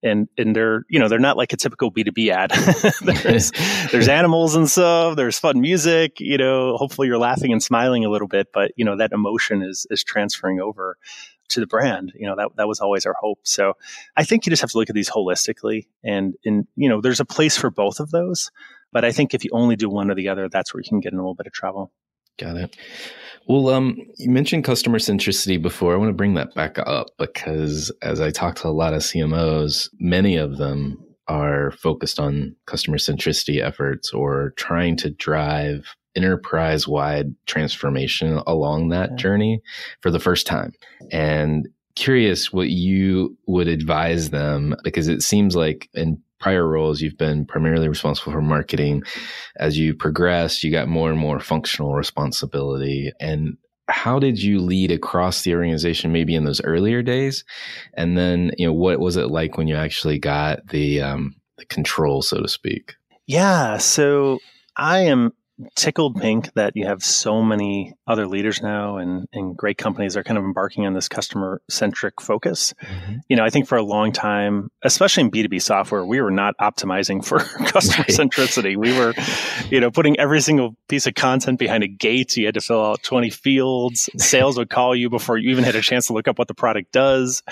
And 0.03 0.29
and 0.37 0.55
they're 0.55 0.85
you 0.89 1.01
know 1.01 1.09
they're 1.09 1.19
not 1.19 1.37
like 1.37 1.53
a 1.53 1.57
typical 1.57 1.91
B 1.91 2.05
two 2.05 2.13
B 2.13 2.31
ad. 2.31 2.51
there's 3.03 3.51
there's 3.91 4.09
animals 4.09 4.55
and 4.55 4.71
stuff. 4.71 5.17
There's 5.17 5.39
fun 5.39 5.61
music. 5.61 6.21
You 6.21 6.39
know, 6.39 6.77
hopefully 6.77 7.09
you're 7.09 7.19
laughing 7.19 7.53
and 7.53 7.63
smiling 7.63 8.05
a 8.05 8.11
little 8.11 8.29
bit, 8.29 8.49
but 8.53 8.73
you 8.77 8.85
know 8.85 8.97
that 8.99 9.13
emotion 9.13 9.63
is 9.63 9.87
is 9.91 10.05
transferring 10.05 10.61
over 10.61 10.97
to 11.49 11.61
the 11.61 11.67
brand. 11.67 12.13
You 12.15 12.27
know, 12.27 12.37
that 12.37 12.51
that 12.57 12.69
was 12.69 12.81
always 12.81 13.07
our 13.07 13.15
hope. 13.21 13.41
So 13.43 13.75
I 14.17 14.25
think 14.25 14.47
you 14.47 14.51
just 14.51 14.63
have 14.63 14.71
to 14.71 14.79
look 14.79 14.91
at 14.91 14.95
these 14.95 15.11
holistically 15.11 15.87
and 16.05 16.35
and 16.45 16.67
you 16.77 16.89
know, 16.89 17.01
there's 17.01 17.21
a 17.21 17.25
place 17.25 17.57
for 17.57 17.71
both 17.71 18.01
of 18.01 18.11
those. 18.11 18.51
But 18.93 19.05
I 19.05 19.13
think 19.13 19.35
if 19.35 19.45
you 19.45 19.51
only 19.53 19.77
do 19.77 19.91
one 19.91 20.11
or 20.11 20.15
the 20.15 20.29
other, 20.29 20.49
that's 20.49 20.73
where 20.73 20.81
you 20.81 20.89
can 20.89 21.01
get 21.01 21.13
in 21.13 21.19
a 21.19 21.23
little 21.23 21.35
bit 21.35 21.47
of 21.47 21.53
trouble. 21.53 21.93
Got 22.39 22.57
it. 22.57 22.77
Well, 23.49 23.69
um, 23.71 23.97
you 24.19 24.31
mentioned 24.31 24.65
customer 24.65 24.99
centricity 24.99 25.61
before. 25.61 25.95
I 25.95 25.97
want 25.97 26.11
to 26.11 26.15
bring 26.15 26.35
that 26.35 26.55
back 26.55 26.79
up 26.79 27.09
because 27.19 27.93
as 28.03 28.21
I 28.21 28.31
talk 28.31 28.57
to 28.57 28.69
a 28.69 28.71
lot 28.71 28.93
of 28.93 29.03
CMOs, 29.03 29.89
many 29.99 30.37
of 30.37 30.57
them 30.57 31.06
are 31.29 31.73
focused 31.73 32.21
on 32.21 32.55
customer 32.67 32.99
centricity 32.99 33.63
efforts 33.63 34.13
or 34.13 34.53
trying 34.57 34.97
to 34.97 35.11
drive 35.11 35.95
enterprise 36.15 36.89
wide 36.89 37.35
transformation 37.47 38.41
along 38.47 38.89
that 38.89 39.11
yeah. 39.11 39.17
journey 39.17 39.61
for 40.01 40.11
the 40.11 40.21
first 40.21 40.47
time. 40.47 40.73
And 41.13 41.69
curious 41.95 42.53
what 42.53 42.71
you 42.71 43.37
would 43.47 43.69
advise 43.69 44.31
them 44.31 44.75
because 44.85 45.09
it 45.09 45.23
seems 45.23 45.57
like 45.57 45.89
in 45.95 46.21
prior 46.39 46.69
roles 46.69 47.01
you've 47.01 47.17
been 47.17 47.47
primarily 47.47 47.89
responsible 47.89 48.31
for 48.33 48.43
marketing 48.43 49.03
as 49.59 49.79
you 49.79 49.95
progressed 49.95 50.63
you 50.63 50.71
got 50.71 50.87
more 50.87 51.11
and 51.11 51.19
more 51.19 51.41
functional 51.41 51.95
responsibility 51.95 53.11
and 53.19 53.57
how 53.89 54.19
did 54.19 54.43
you 54.43 54.61
lead 54.61 54.91
across 54.91 55.43
the 55.43 55.55
organization 55.55 56.13
maybe 56.13 56.35
in 56.35 56.45
those 56.45 56.61
earlier 56.63 57.03
days? 57.03 57.45
And 57.95 58.17
then 58.17 58.53
you 58.59 58.67
know 58.67 58.73
what 58.73 59.01
was 59.01 59.17
it 59.17 59.31
like 59.31 59.57
when 59.57 59.69
you 59.69 59.77
actually 59.77 60.19
got 60.19 60.67
the 60.69 61.01
um, 61.01 61.37
the 61.59 61.67
control 61.67 62.23
so 62.23 62.41
to 62.41 62.49
speak? 62.49 62.95
Yeah 63.27 63.79
so 63.79 64.39
i 64.77 65.01
am 65.01 65.33
tickled 65.75 66.17
pink 66.17 66.53
that 66.55 66.77
you 66.77 66.87
have 66.87 67.03
so 67.03 67.43
many 67.43 67.95
other 68.07 68.27
leaders 68.27 68.61
now 68.61 68.99
and, 68.99 69.27
and 69.33 69.57
great 69.57 69.79
companies 69.79 70.17
are 70.17 70.23
kind 70.23 70.37
of 70.37 70.45
embarking 70.45 70.87
on 70.87 70.93
this 70.93 71.09
customer 71.09 71.63
centric 71.69 72.21
focus. 72.21 72.75
Mm-hmm. 72.83 73.15
You 73.29 73.37
know, 73.37 73.45
I 73.45 73.51
think 73.51 73.67
for 73.67 73.79
a 73.79 73.83
long 73.83 74.13
time, 74.13 74.71
especially 74.83 75.23
in 75.23 75.31
B2B 75.31 75.63
software, 75.63 76.05
we 76.05 76.21
were 76.21 76.31
not 76.31 76.57
optimizing 76.59 77.25
for 77.25 77.39
customer 77.67 78.05
right. 78.09 78.09
centricity. 78.09 78.77
We 78.77 78.97
were, 78.99 79.15
you 79.71 79.81
know, 79.81 79.91
putting 79.91 80.19
every 80.19 80.41
single 80.43 80.77
piece 80.89 81.07
of 81.07 81.15
content 81.15 81.59
behind 81.59 81.85
a 81.85 81.89
gate. 81.89 82.37
You 82.37 82.47
had 82.47 82.55
to 82.55 82.61
fill 82.61 82.85
out 82.85 83.03
20 83.03 83.31
fields. 83.31 84.11
Sales 84.19 84.59
would 84.59 84.69
call 84.69 84.95
you 84.95 85.09
before 85.09 85.39
you 85.39 85.51
even 85.51 85.65
had 85.65 85.75
a 85.75 85.81
chance 85.81 86.09
to 86.09 86.13
look 86.13 86.29
up 86.29 86.39
what 86.39 86.49
the 86.49 86.55
product 86.55 86.93
does. 86.93 87.43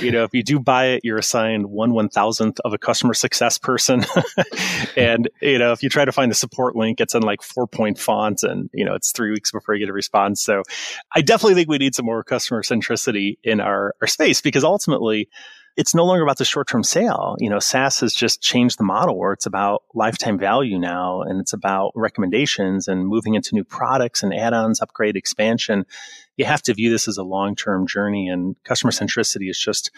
You 0.00 0.12
know, 0.12 0.22
if 0.22 0.32
you 0.32 0.44
do 0.44 0.60
buy 0.60 0.86
it, 0.86 1.00
you're 1.04 1.18
assigned 1.18 1.66
one 1.66 1.92
one 1.92 2.08
thousandth 2.08 2.60
of 2.64 2.72
a 2.72 2.78
customer 2.78 3.14
success 3.14 3.58
person. 3.58 4.04
and, 4.96 5.28
you 5.42 5.58
know, 5.58 5.72
if 5.72 5.82
you 5.82 5.88
try 5.88 6.04
to 6.04 6.12
find 6.12 6.30
the 6.30 6.36
support 6.36 6.76
link, 6.76 7.00
it's 7.00 7.14
in 7.14 7.22
like 7.22 7.42
four 7.48 7.66
point 7.66 7.98
font 7.98 8.42
and, 8.42 8.70
you 8.72 8.84
know, 8.84 8.94
it's 8.94 9.12
three 9.12 9.30
weeks 9.30 9.50
before 9.50 9.74
you 9.74 9.80
get 9.80 9.90
a 9.90 9.94
response. 9.94 10.42
So 10.42 10.62
I 11.14 11.20
definitely 11.20 11.54
think 11.54 11.68
we 11.68 11.78
need 11.78 11.94
some 11.94 12.06
more 12.06 12.22
customer 12.22 12.62
centricity 12.62 13.38
in 13.42 13.60
our, 13.60 13.94
our 14.00 14.06
space 14.06 14.40
because 14.40 14.64
ultimately 14.64 15.28
it's 15.78 15.94
no 15.94 16.04
longer 16.04 16.24
about 16.24 16.38
the 16.38 16.44
short 16.44 16.66
term 16.66 16.82
sale. 16.82 17.36
You 17.38 17.48
know, 17.48 17.60
SaaS 17.60 18.00
has 18.00 18.12
just 18.12 18.42
changed 18.42 18.80
the 18.80 18.84
model 18.84 19.16
where 19.16 19.32
it's 19.32 19.46
about 19.46 19.84
lifetime 19.94 20.36
value 20.36 20.76
now 20.76 21.22
and 21.22 21.40
it's 21.40 21.52
about 21.52 21.92
recommendations 21.94 22.88
and 22.88 23.06
moving 23.06 23.34
into 23.34 23.54
new 23.54 23.62
products 23.62 24.24
and 24.24 24.34
add 24.34 24.52
ons, 24.52 24.82
upgrade, 24.82 25.16
expansion. 25.16 25.86
You 26.36 26.46
have 26.46 26.62
to 26.62 26.74
view 26.74 26.90
this 26.90 27.06
as 27.06 27.16
a 27.16 27.22
long 27.22 27.54
term 27.54 27.86
journey 27.86 28.28
and 28.28 28.56
customer 28.64 28.90
centricity 28.90 29.48
is 29.48 29.58
just 29.58 29.92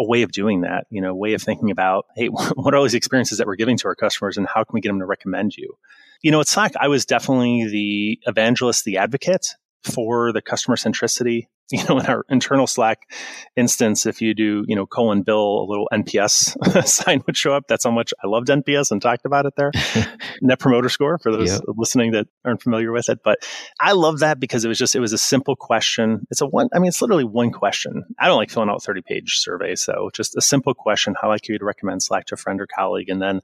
a 0.00 0.06
way 0.06 0.22
of 0.22 0.32
doing 0.32 0.62
that, 0.62 0.86
you 0.90 1.02
know, 1.02 1.10
a 1.10 1.14
way 1.14 1.34
of 1.34 1.42
thinking 1.42 1.70
about, 1.70 2.06
hey, 2.16 2.26
what 2.28 2.72
are 2.72 2.78
all 2.78 2.84
these 2.84 2.94
experiences 2.94 3.36
that 3.36 3.46
we're 3.46 3.56
giving 3.56 3.76
to 3.76 3.88
our 3.88 3.94
customers 3.94 4.38
and 4.38 4.46
how 4.46 4.64
can 4.64 4.72
we 4.72 4.80
get 4.80 4.88
them 4.88 5.00
to 5.00 5.06
recommend 5.06 5.54
you? 5.54 5.76
You 6.22 6.30
know, 6.30 6.40
at 6.40 6.48
Slack, 6.48 6.72
I 6.78 6.88
was 6.88 7.04
definitely 7.06 7.68
the 7.68 8.20
evangelist, 8.26 8.84
the 8.84 8.98
advocate 8.98 9.48
for 9.82 10.32
the 10.32 10.42
customer 10.42 10.76
centricity. 10.76 11.48
You 11.72 11.82
know, 11.88 11.98
in 11.98 12.06
our 12.06 12.24
internal 12.28 12.68
Slack 12.68 13.10
instance, 13.56 14.06
if 14.06 14.22
you 14.22 14.34
do, 14.34 14.64
you 14.68 14.76
know, 14.76 14.86
colon 14.86 15.22
bill, 15.22 15.62
a 15.62 15.66
little 15.68 15.88
NPS 15.92 16.86
sign 16.86 17.24
would 17.26 17.36
show 17.36 17.54
up. 17.54 17.64
That's 17.66 17.82
how 17.82 17.90
much 17.90 18.14
I 18.22 18.28
loved 18.28 18.46
NPS 18.46 18.92
and 18.92 19.02
talked 19.02 19.26
about 19.26 19.46
it 19.46 19.54
there. 19.56 19.72
Net 20.40 20.60
promoter 20.60 20.88
score 20.88 21.18
for 21.18 21.32
those 21.32 21.50
yep. 21.50 21.62
listening 21.66 22.12
that 22.12 22.28
aren't 22.44 22.62
familiar 22.62 22.92
with 22.92 23.08
it. 23.08 23.18
But 23.24 23.40
I 23.80 23.94
love 23.94 24.20
that 24.20 24.38
because 24.38 24.64
it 24.64 24.68
was 24.68 24.78
just, 24.78 24.94
it 24.94 25.00
was 25.00 25.12
a 25.12 25.18
simple 25.18 25.56
question. 25.56 26.28
It's 26.30 26.40
a 26.40 26.46
one, 26.46 26.68
I 26.72 26.78
mean, 26.78 26.86
it's 26.86 27.02
literally 27.02 27.24
one 27.24 27.50
question. 27.50 28.04
I 28.16 28.28
don't 28.28 28.38
like 28.38 28.50
filling 28.50 28.70
out 28.70 28.84
30 28.84 29.02
page 29.02 29.38
surveys. 29.38 29.82
So 29.82 30.10
just 30.14 30.36
a 30.36 30.40
simple 30.40 30.72
question. 30.72 31.16
How 31.20 31.30
like 31.30 31.48
you 31.48 31.58
to 31.58 31.64
recommend 31.64 32.00
Slack 32.00 32.26
to 32.26 32.34
a 32.34 32.38
friend 32.38 32.60
or 32.60 32.68
colleague? 32.68 33.08
And 33.08 33.20
then 33.20 33.40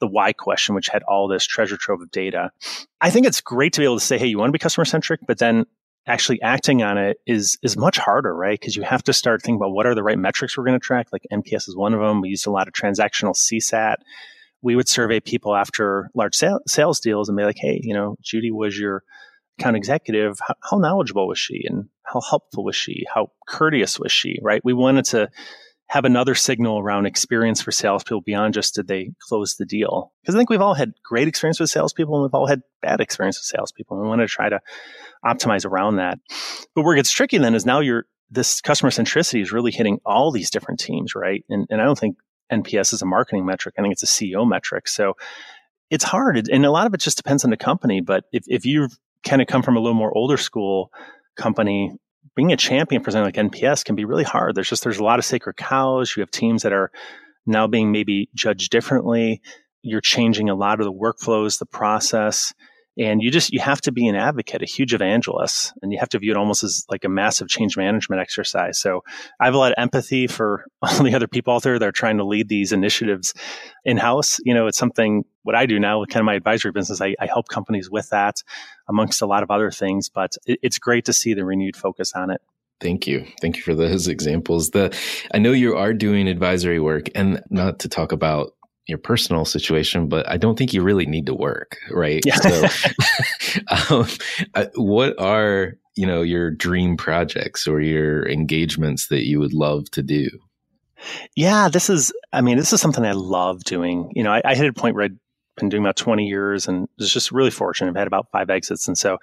the 0.00 0.06
why 0.06 0.32
question, 0.32 0.74
which 0.74 0.88
had 0.88 1.02
all 1.04 1.28
this 1.28 1.46
treasure 1.46 1.76
trove 1.76 2.00
of 2.00 2.10
data. 2.10 2.50
I 3.00 3.10
think 3.10 3.26
it's 3.26 3.40
great 3.40 3.72
to 3.74 3.80
be 3.80 3.84
able 3.84 3.98
to 3.98 4.04
say, 4.04 4.18
hey, 4.18 4.26
you 4.26 4.38
want 4.38 4.48
to 4.48 4.52
be 4.52 4.58
customer 4.58 4.84
centric, 4.84 5.20
but 5.26 5.38
then 5.38 5.64
actually 6.06 6.40
acting 6.40 6.82
on 6.82 6.96
it 6.98 7.18
is 7.26 7.58
is 7.62 7.76
much 7.76 7.98
harder, 7.98 8.34
right? 8.34 8.58
Because 8.58 8.76
you 8.76 8.82
have 8.82 9.02
to 9.04 9.12
start 9.12 9.42
thinking 9.42 9.56
about 9.56 9.72
what 9.72 9.86
are 9.86 9.94
the 9.94 10.02
right 10.02 10.18
metrics 10.18 10.56
we're 10.56 10.64
going 10.64 10.78
to 10.78 10.84
track. 10.84 11.08
Like 11.12 11.26
NPS 11.32 11.68
is 11.68 11.76
one 11.76 11.94
of 11.94 12.00
them. 12.00 12.20
We 12.20 12.30
used 12.30 12.46
a 12.46 12.50
lot 12.50 12.66
of 12.66 12.74
transactional 12.74 13.36
CSAT. 13.36 13.96
We 14.62 14.74
would 14.74 14.88
survey 14.88 15.20
people 15.20 15.54
after 15.54 16.10
large 16.14 16.34
sale, 16.34 16.60
sales 16.66 16.98
deals 16.98 17.28
and 17.28 17.36
be 17.36 17.44
like, 17.44 17.58
hey, 17.58 17.78
you 17.82 17.94
know, 17.94 18.16
Judy 18.20 18.50
was 18.50 18.76
your 18.76 19.04
account 19.58 19.76
executive. 19.76 20.38
How, 20.44 20.54
how 20.68 20.78
knowledgeable 20.78 21.28
was 21.28 21.38
she, 21.38 21.62
and 21.64 21.88
how 22.02 22.20
helpful 22.20 22.64
was 22.64 22.74
she? 22.74 23.04
How 23.12 23.30
courteous 23.46 24.00
was 24.00 24.10
she? 24.10 24.38
Right? 24.42 24.64
We 24.64 24.72
wanted 24.72 25.04
to 25.06 25.30
have 25.88 26.04
another 26.04 26.34
signal 26.34 26.78
around 26.78 27.06
experience 27.06 27.62
for 27.62 27.72
salespeople 27.72 28.20
beyond 28.20 28.54
just 28.54 28.74
did 28.74 28.88
they 28.88 29.10
close 29.20 29.56
the 29.56 29.64
deal? 29.64 30.12
Because 30.20 30.34
I 30.34 30.38
think 30.38 30.50
we've 30.50 30.60
all 30.60 30.74
had 30.74 30.92
great 31.02 31.28
experience 31.28 31.58
with 31.58 31.70
salespeople 31.70 32.14
and 32.14 32.22
we've 32.22 32.34
all 32.34 32.46
had 32.46 32.60
bad 32.82 33.00
experience 33.00 33.38
with 33.38 33.46
salespeople. 33.46 33.96
And 33.96 34.04
we 34.04 34.08
want 34.08 34.20
to 34.20 34.26
try 34.26 34.50
to 34.50 34.60
optimize 35.24 35.64
around 35.64 35.96
that. 35.96 36.18
But 36.74 36.82
where 36.82 36.94
it 36.94 36.98
gets 36.98 37.10
tricky 37.10 37.38
then 37.38 37.54
is 37.54 37.64
now 37.64 37.80
you're 37.80 38.04
this 38.30 38.60
customer 38.60 38.90
centricity 38.90 39.40
is 39.40 39.52
really 39.52 39.70
hitting 39.70 39.98
all 40.04 40.30
these 40.30 40.50
different 40.50 40.78
teams, 40.78 41.14
right? 41.14 41.44
And, 41.48 41.66
and 41.70 41.80
I 41.80 41.84
don't 41.84 41.98
think 41.98 42.18
NPS 42.52 42.92
is 42.92 43.00
a 43.00 43.06
marketing 43.06 43.46
metric. 43.46 43.74
I 43.78 43.82
think 43.82 43.92
it's 43.92 44.02
a 44.02 44.06
CEO 44.06 44.46
metric. 44.46 44.88
So 44.88 45.14
it's 45.90 46.04
hard. 46.04 46.48
And 46.50 46.66
a 46.66 46.70
lot 46.70 46.86
of 46.86 46.92
it 46.92 47.00
just 47.00 47.16
depends 47.16 47.44
on 47.44 47.50
the 47.50 47.56
company. 47.56 48.02
But 48.02 48.24
if, 48.32 48.44
if 48.46 48.66
you 48.66 48.88
kind 49.24 49.40
of 49.40 49.48
come 49.48 49.62
from 49.62 49.76
a 49.76 49.80
little 49.80 49.94
more 49.94 50.14
older 50.14 50.36
school 50.36 50.92
company, 51.36 51.92
being 52.38 52.52
a 52.52 52.56
champion 52.56 53.02
for 53.02 53.10
something 53.10 53.24
like 53.24 53.50
NPS 53.50 53.84
can 53.84 53.96
be 53.96 54.04
really 54.04 54.22
hard. 54.22 54.54
There's 54.54 54.68
just 54.68 54.84
there's 54.84 55.00
a 55.00 55.02
lot 55.02 55.18
of 55.18 55.24
sacred 55.24 55.56
cows. 55.56 56.14
You 56.16 56.20
have 56.20 56.30
teams 56.30 56.62
that 56.62 56.72
are 56.72 56.92
now 57.46 57.66
being 57.66 57.90
maybe 57.90 58.30
judged 58.32 58.70
differently. 58.70 59.42
You're 59.82 60.00
changing 60.00 60.48
a 60.48 60.54
lot 60.54 60.78
of 60.78 60.86
the 60.86 60.92
workflows, 60.92 61.58
the 61.58 61.66
process, 61.66 62.54
and 62.98 63.22
you 63.22 63.30
just 63.30 63.52
you 63.52 63.60
have 63.60 63.80
to 63.82 63.92
be 63.92 64.08
an 64.08 64.16
advocate, 64.16 64.62
a 64.62 64.66
huge 64.66 64.92
evangelist, 64.92 65.72
and 65.82 65.92
you 65.92 65.98
have 65.98 66.08
to 66.10 66.18
view 66.18 66.32
it 66.32 66.36
almost 66.36 66.64
as 66.64 66.84
like 66.90 67.04
a 67.04 67.08
massive 67.08 67.48
change 67.48 67.76
management 67.76 68.20
exercise. 68.20 68.78
So 68.78 69.04
I 69.40 69.44
have 69.44 69.54
a 69.54 69.58
lot 69.58 69.72
of 69.72 69.76
empathy 69.78 70.26
for 70.26 70.66
all 70.82 71.02
the 71.02 71.14
other 71.14 71.28
people 71.28 71.54
out 71.54 71.62
there 71.62 71.78
that 71.78 71.88
are 71.88 71.92
trying 71.92 72.16
to 72.18 72.24
lead 72.24 72.48
these 72.48 72.72
initiatives 72.72 73.34
in 73.84 73.96
house. 73.96 74.38
You 74.44 74.52
know, 74.52 74.66
it's 74.66 74.78
something 74.78 75.24
what 75.42 75.54
I 75.54 75.66
do 75.66 75.78
now 75.78 76.00
with 76.00 76.10
kind 76.10 76.20
of 76.20 76.26
my 76.26 76.34
advisory 76.34 76.72
business. 76.72 77.00
I, 77.00 77.14
I 77.20 77.26
help 77.26 77.48
companies 77.48 77.88
with 77.88 78.10
that 78.10 78.42
amongst 78.88 79.22
a 79.22 79.26
lot 79.26 79.42
of 79.42 79.50
other 79.50 79.70
things. 79.70 80.08
But 80.08 80.36
it, 80.44 80.58
it's 80.62 80.78
great 80.78 81.04
to 81.04 81.12
see 81.12 81.34
the 81.34 81.44
renewed 81.44 81.76
focus 81.76 82.12
on 82.14 82.30
it. 82.30 82.40
Thank 82.80 83.06
you. 83.06 83.26
Thank 83.40 83.56
you 83.56 83.62
for 83.62 83.74
those 83.74 84.08
examples. 84.08 84.70
The 84.70 84.96
I 85.32 85.38
know 85.38 85.52
you 85.52 85.76
are 85.76 85.94
doing 85.94 86.26
advisory 86.26 86.80
work 86.80 87.08
and 87.14 87.42
not 87.50 87.78
to 87.80 87.88
talk 87.88 88.12
about 88.12 88.54
your 88.88 88.98
personal 88.98 89.44
situation, 89.44 90.08
but 90.08 90.28
I 90.28 90.38
don't 90.38 90.58
think 90.58 90.72
you 90.72 90.82
really 90.82 91.06
need 91.06 91.26
to 91.26 91.34
work, 91.34 91.76
right? 91.90 92.22
Yeah. 92.24 92.36
So, 92.36 92.64
um, 93.90 94.06
what 94.74 95.20
are 95.20 95.74
you 95.94 96.06
know 96.06 96.22
your 96.22 96.50
dream 96.50 96.96
projects 96.96 97.66
or 97.66 97.80
your 97.80 98.28
engagements 98.28 99.08
that 99.08 99.26
you 99.26 99.38
would 99.38 99.52
love 99.52 99.90
to 99.92 100.02
do? 100.02 100.28
Yeah, 101.36 101.68
this 101.68 101.90
is. 101.90 102.12
I 102.32 102.40
mean, 102.40 102.56
this 102.56 102.72
is 102.72 102.80
something 102.80 103.04
I 103.04 103.12
love 103.12 103.62
doing. 103.62 104.10
You 104.14 104.24
know, 104.24 104.32
I, 104.32 104.42
I 104.44 104.54
hit 104.54 104.68
a 104.68 104.72
point 104.72 104.94
where 104.94 105.04
I'd 105.04 105.18
been 105.58 105.68
doing 105.68 105.82
about 105.82 105.96
20 105.96 106.26
years 106.26 106.68
and 106.68 106.88
was 106.98 107.12
just 107.12 107.32
really 107.32 107.50
fortunate. 107.50 107.90
I've 107.90 107.96
had 107.96 108.06
about 108.06 108.28
five 108.32 108.50
exits. 108.50 108.88
And 108.88 108.96
so 108.96 109.18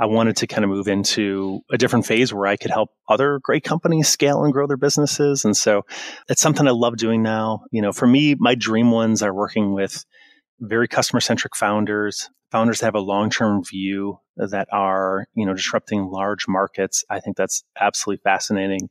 I 0.00 0.06
wanted 0.06 0.36
to 0.38 0.46
kind 0.46 0.64
of 0.64 0.70
move 0.70 0.88
into 0.88 1.60
a 1.70 1.76
different 1.76 2.06
phase 2.06 2.32
where 2.32 2.46
I 2.46 2.56
could 2.56 2.70
help 2.70 2.88
other 3.06 3.38
great 3.42 3.64
companies 3.64 4.08
scale 4.08 4.42
and 4.42 4.52
grow 4.52 4.66
their 4.66 4.78
businesses. 4.78 5.44
And 5.44 5.54
so 5.54 5.82
it's 6.28 6.40
something 6.40 6.66
I 6.66 6.70
love 6.70 6.96
doing 6.96 7.22
now. 7.22 7.64
You 7.70 7.82
know, 7.82 7.92
for 7.92 8.06
me, 8.06 8.34
my 8.38 8.54
dream 8.54 8.90
ones 8.90 9.22
are 9.22 9.34
working 9.34 9.74
with 9.74 10.06
very 10.58 10.88
customer 10.88 11.20
centric 11.20 11.54
founders, 11.54 12.30
founders 12.50 12.80
that 12.80 12.86
have 12.86 12.94
a 12.94 13.00
long 13.00 13.28
term 13.28 13.62
view 13.62 14.18
that 14.38 14.68
are, 14.72 15.26
you 15.34 15.44
know, 15.44 15.52
disrupting 15.52 16.06
large 16.06 16.48
markets. 16.48 17.04
I 17.10 17.20
think 17.20 17.36
that's 17.36 17.62
absolutely 17.78 18.22
fascinating 18.24 18.88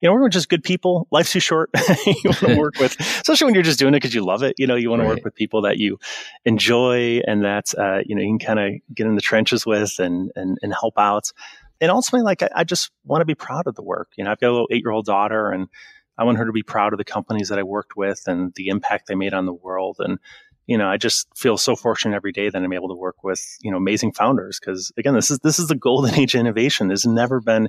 you 0.00 0.08
know, 0.08 0.14
we're 0.14 0.28
just 0.28 0.48
good 0.48 0.62
people. 0.62 1.06
Life's 1.10 1.32
too 1.32 1.40
short. 1.40 1.70
you 2.06 2.14
want 2.24 2.38
to 2.38 2.56
work 2.58 2.78
with, 2.78 2.98
especially 3.00 3.44
when 3.44 3.54
you're 3.54 3.62
just 3.62 3.78
doing 3.78 3.94
it 3.94 3.98
because 3.98 4.14
you 4.14 4.24
love 4.24 4.42
it. 4.42 4.54
You 4.58 4.66
know, 4.66 4.74
you 4.76 4.88
want 4.90 5.00
right. 5.00 5.08
to 5.08 5.14
work 5.14 5.24
with 5.24 5.34
people 5.34 5.62
that 5.62 5.78
you 5.78 5.98
enjoy 6.44 7.20
and 7.26 7.44
that, 7.44 7.74
uh, 7.76 8.00
you 8.06 8.14
know, 8.14 8.22
you 8.22 8.28
can 8.28 8.38
kind 8.38 8.58
of 8.58 8.94
get 8.94 9.06
in 9.06 9.14
the 9.14 9.20
trenches 9.20 9.66
with 9.66 9.98
and, 9.98 10.30
and, 10.36 10.58
and 10.62 10.72
help 10.72 10.94
out. 10.96 11.32
and 11.80 11.90
ultimately, 11.90 12.24
like 12.24 12.42
I, 12.42 12.48
I 12.56 12.64
just 12.64 12.90
want 13.04 13.20
to 13.20 13.26
be 13.26 13.34
proud 13.34 13.66
of 13.66 13.74
the 13.74 13.82
work. 13.82 14.08
You 14.16 14.24
know, 14.24 14.30
I've 14.30 14.40
got 14.40 14.48
a 14.48 14.52
little 14.52 14.68
eight 14.70 14.82
year 14.82 14.92
old 14.92 15.04
daughter, 15.04 15.50
and 15.50 15.68
I 16.16 16.24
want 16.24 16.38
her 16.38 16.46
to 16.46 16.52
be 16.52 16.62
proud 16.62 16.92
of 16.92 16.98
the 16.98 17.04
companies 17.04 17.48
that 17.48 17.58
I 17.58 17.62
worked 17.62 17.96
with 17.96 18.22
and 18.26 18.52
the 18.54 18.68
impact 18.68 19.06
they 19.06 19.14
made 19.14 19.34
on 19.34 19.46
the 19.46 19.52
world. 19.52 19.96
And 19.98 20.18
you 20.66 20.78
know, 20.78 20.88
I 20.88 20.98
just 20.98 21.26
feel 21.36 21.56
so 21.58 21.74
fortunate 21.74 22.14
every 22.14 22.30
day 22.30 22.48
that 22.48 22.62
I'm 22.62 22.72
able 22.72 22.88
to 22.88 22.94
work 22.94 23.24
with 23.24 23.44
you 23.60 23.70
know 23.70 23.76
amazing 23.76 24.12
founders 24.12 24.58
because 24.58 24.92
again, 24.96 25.14
this 25.14 25.30
is 25.30 25.40
this 25.40 25.58
is 25.58 25.66
the 25.66 25.74
golden 25.74 26.14
age 26.18 26.34
of 26.34 26.40
innovation. 26.40 26.88
There's 26.88 27.06
never 27.06 27.40
been 27.40 27.68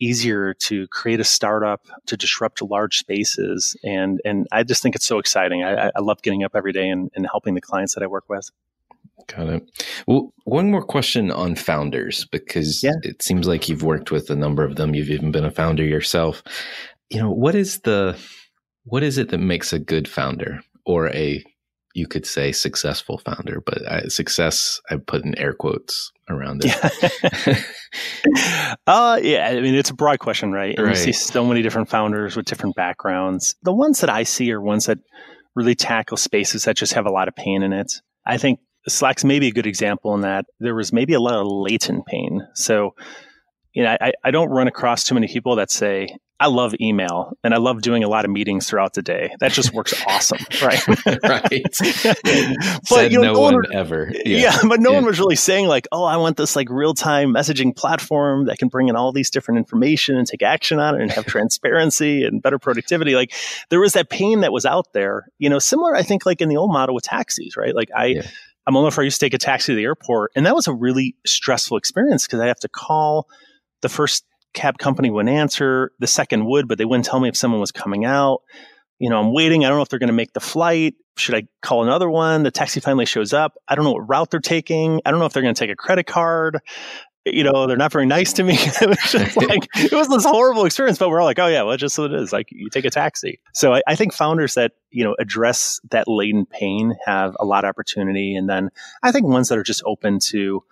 easier 0.00 0.54
to 0.54 0.86
create 0.88 1.20
a 1.20 1.24
startup 1.24 1.86
to 2.06 2.16
disrupt 2.16 2.62
large 2.62 2.98
spaces 2.98 3.76
and 3.82 4.20
and 4.24 4.46
i 4.52 4.62
just 4.62 4.82
think 4.82 4.94
it's 4.94 5.06
so 5.06 5.18
exciting 5.18 5.64
i, 5.64 5.90
I 5.94 6.00
love 6.00 6.22
getting 6.22 6.44
up 6.44 6.52
every 6.54 6.72
day 6.72 6.88
and, 6.88 7.10
and 7.14 7.26
helping 7.26 7.54
the 7.54 7.60
clients 7.60 7.94
that 7.94 8.02
i 8.02 8.06
work 8.06 8.24
with 8.28 8.50
Got 9.26 9.48
it. 9.48 9.84
Well, 10.06 10.32
one 10.44 10.70
more 10.70 10.82
question 10.82 11.30
on 11.30 11.54
founders 11.54 12.24
because 12.26 12.82
yeah. 12.82 12.92
it 13.02 13.22
seems 13.22 13.46
like 13.46 13.68
you've 13.68 13.82
worked 13.82 14.10
with 14.10 14.30
a 14.30 14.36
number 14.36 14.64
of 14.64 14.76
them. 14.76 14.94
You've 14.94 15.10
even 15.10 15.32
been 15.32 15.44
a 15.44 15.50
founder 15.50 15.84
yourself. 15.84 16.42
You 17.10 17.20
know, 17.20 17.30
what 17.30 17.54
is 17.54 17.80
the 17.80 18.18
what 18.84 19.02
is 19.02 19.18
it 19.18 19.28
that 19.28 19.38
makes 19.38 19.72
a 19.72 19.78
good 19.78 20.08
founder 20.08 20.60
or 20.86 21.10
a 21.10 21.44
you 21.98 22.06
could 22.06 22.24
say 22.24 22.52
successful 22.52 23.18
founder, 23.18 23.60
but 23.64 23.86
I, 23.90 24.02
success 24.08 24.80
I 24.88 24.96
put 24.96 25.24
in 25.24 25.36
air 25.36 25.52
quotes 25.52 26.12
around 26.30 26.62
it. 26.64 27.64
uh, 28.86 29.18
yeah, 29.22 29.48
I 29.48 29.60
mean 29.60 29.74
it's 29.74 29.90
a 29.90 29.94
broad 29.94 30.20
question, 30.20 30.52
right? 30.52 30.76
And 30.78 30.86
right. 30.86 30.96
You 30.96 31.02
see 31.02 31.12
so 31.12 31.44
many 31.44 31.60
different 31.60 31.88
founders 31.88 32.36
with 32.36 32.46
different 32.46 32.76
backgrounds. 32.76 33.56
The 33.62 33.72
ones 33.72 34.00
that 34.00 34.10
I 34.10 34.22
see 34.22 34.52
are 34.52 34.60
ones 34.60 34.86
that 34.86 34.98
really 35.56 35.74
tackle 35.74 36.16
spaces 36.16 36.64
that 36.64 36.76
just 36.76 36.92
have 36.94 37.06
a 37.06 37.10
lot 37.10 37.28
of 37.28 37.34
pain 37.34 37.62
in 37.62 37.72
it. 37.72 37.92
I 38.24 38.38
think 38.38 38.60
Slack's 38.86 39.24
maybe 39.24 39.48
a 39.48 39.52
good 39.52 39.66
example 39.66 40.14
in 40.14 40.20
that 40.20 40.46
there 40.60 40.74
was 40.74 40.92
maybe 40.92 41.14
a 41.14 41.20
lot 41.20 41.34
of 41.34 41.46
latent 41.46 42.06
pain. 42.06 42.46
So, 42.54 42.94
you 43.78 43.84
know, 43.84 43.96
I, 44.00 44.12
I 44.24 44.32
don't 44.32 44.48
run 44.48 44.66
across 44.66 45.04
too 45.04 45.14
many 45.14 45.28
people 45.28 45.54
that 45.54 45.70
say, 45.70 46.18
I 46.40 46.48
love 46.48 46.74
email 46.80 47.38
and 47.44 47.54
I 47.54 47.58
love 47.58 47.80
doing 47.80 48.02
a 48.02 48.08
lot 48.08 48.24
of 48.24 48.30
meetings 48.32 48.68
throughout 48.68 48.94
the 48.94 49.02
day. 49.02 49.30
That 49.38 49.52
just 49.52 49.72
works 49.72 49.94
awesome, 50.08 50.40
right? 50.60 50.84
right. 51.06 51.50
but 51.78 52.84
Said 52.84 53.12
you 53.12 53.18
know, 53.18 53.26
no, 53.26 53.32
no 53.34 53.40
one, 53.40 53.54
one 53.54 53.64
ever. 53.72 54.10
Yeah, 54.12 54.38
yeah 54.38 54.58
but 54.68 54.80
no 54.80 54.90
yeah. 54.90 54.96
one 54.96 55.04
was 55.04 55.20
really 55.20 55.36
saying 55.36 55.68
like, 55.68 55.86
"Oh, 55.92 56.02
I 56.02 56.16
want 56.16 56.36
this 56.36 56.56
like 56.56 56.68
real 56.70 56.92
time 56.92 57.32
messaging 57.32 57.76
platform 57.76 58.46
that 58.46 58.58
can 58.58 58.66
bring 58.66 58.88
in 58.88 58.96
all 58.96 59.12
these 59.12 59.30
different 59.30 59.58
information 59.58 60.16
and 60.16 60.26
take 60.26 60.42
action 60.42 60.80
on 60.80 60.96
it 60.96 61.02
and 61.02 61.12
have 61.12 61.26
transparency 61.26 62.24
and 62.24 62.42
better 62.42 62.58
productivity." 62.58 63.14
Like 63.14 63.32
there 63.70 63.78
was 63.78 63.92
that 63.92 64.10
pain 64.10 64.40
that 64.40 64.52
was 64.52 64.66
out 64.66 64.92
there. 64.92 65.28
You 65.38 65.50
know, 65.50 65.60
similar 65.60 65.94
I 65.94 66.02
think 66.02 66.26
like 66.26 66.40
in 66.40 66.48
the 66.48 66.56
old 66.56 66.72
model 66.72 66.96
with 66.96 67.04
taxis, 67.04 67.56
right? 67.56 67.76
Like 67.76 67.90
I. 67.96 68.22
I'm 68.66 68.76
only 68.76 68.88
if 68.88 68.98
I 68.98 69.02
used 69.02 69.18
to 69.18 69.24
take 69.24 69.32
a 69.32 69.38
taxi 69.38 69.72
to 69.72 69.76
the 69.76 69.84
airport, 69.84 70.32
and 70.36 70.44
that 70.44 70.54
was 70.54 70.66
a 70.66 70.74
really 70.74 71.16
stressful 71.24 71.78
experience 71.78 72.26
because 72.26 72.40
I 72.40 72.48
have 72.48 72.60
to 72.60 72.68
call 72.68 73.26
the 73.82 73.88
first 73.88 74.24
cab 74.54 74.78
company 74.78 75.10
wouldn't 75.10 75.34
answer, 75.34 75.92
the 75.98 76.06
second 76.06 76.46
would, 76.46 76.68
but 76.68 76.78
they 76.78 76.84
wouldn't 76.84 77.06
tell 77.06 77.20
me 77.20 77.28
if 77.28 77.36
someone 77.36 77.60
was 77.60 77.72
coming 77.72 78.04
out. 78.04 78.42
You 78.98 79.10
know, 79.10 79.20
I'm 79.20 79.32
waiting. 79.32 79.64
I 79.64 79.68
don't 79.68 79.78
know 79.78 79.82
if 79.82 79.88
they're 79.88 80.00
going 80.00 80.08
to 80.08 80.14
make 80.14 80.32
the 80.32 80.40
flight. 80.40 80.94
Should 81.16 81.34
I 81.34 81.44
call 81.62 81.84
another 81.84 82.10
one? 82.10 82.42
The 82.42 82.50
taxi 82.50 82.80
finally 82.80 83.06
shows 83.06 83.32
up. 83.32 83.54
I 83.68 83.74
don't 83.74 83.84
know 83.84 83.92
what 83.92 84.08
route 84.08 84.30
they're 84.30 84.40
taking. 84.40 85.00
I 85.04 85.10
don't 85.10 85.20
know 85.20 85.26
if 85.26 85.32
they're 85.32 85.42
going 85.42 85.54
to 85.54 85.58
take 85.58 85.70
a 85.70 85.76
credit 85.76 86.06
card 86.06 86.60
you 87.32 87.44
know, 87.44 87.66
they're 87.66 87.76
not 87.76 87.92
very 87.92 88.06
nice 88.06 88.32
to 88.34 88.42
me. 88.42 88.54
it 88.58 88.88
was 88.88 88.98
just 89.10 89.36
like, 89.48 89.68
it 89.76 89.92
was 89.92 90.08
this 90.08 90.24
horrible 90.24 90.64
experience, 90.64 90.98
but 90.98 91.08
we're 91.08 91.20
all 91.20 91.26
like, 91.26 91.38
oh 91.38 91.46
yeah, 91.46 91.62
well, 91.62 91.76
just 91.76 91.98
what 91.98 92.12
it 92.12 92.20
is. 92.20 92.32
Like 92.32 92.48
you 92.50 92.68
take 92.70 92.84
a 92.84 92.90
taxi. 92.90 93.40
So 93.54 93.74
I, 93.74 93.82
I, 93.86 93.96
think 93.96 94.12
founders 94.12 94.54
that, 94.54 94.72
you 94.90 95.04
know, 95.04 95.14
address 95.18 95.80
that 95.90 96.08
latent 96.08 96.50
pain 96.50 96.96
have 97.04 97.36
a 97.40 97.44
lot 97.44 97.64
of 97.64 97.68
opportunity. 97.68 98.34
And 98.34 98.48
then 98.48 98.70
I 99.02 99.12
think 99.12 99.26
ones 99.26 99.48
that 99.48 99.58
are 99.58 99.64
just 99.64 99.82
open 99.84 100.18
to 100.30 100.62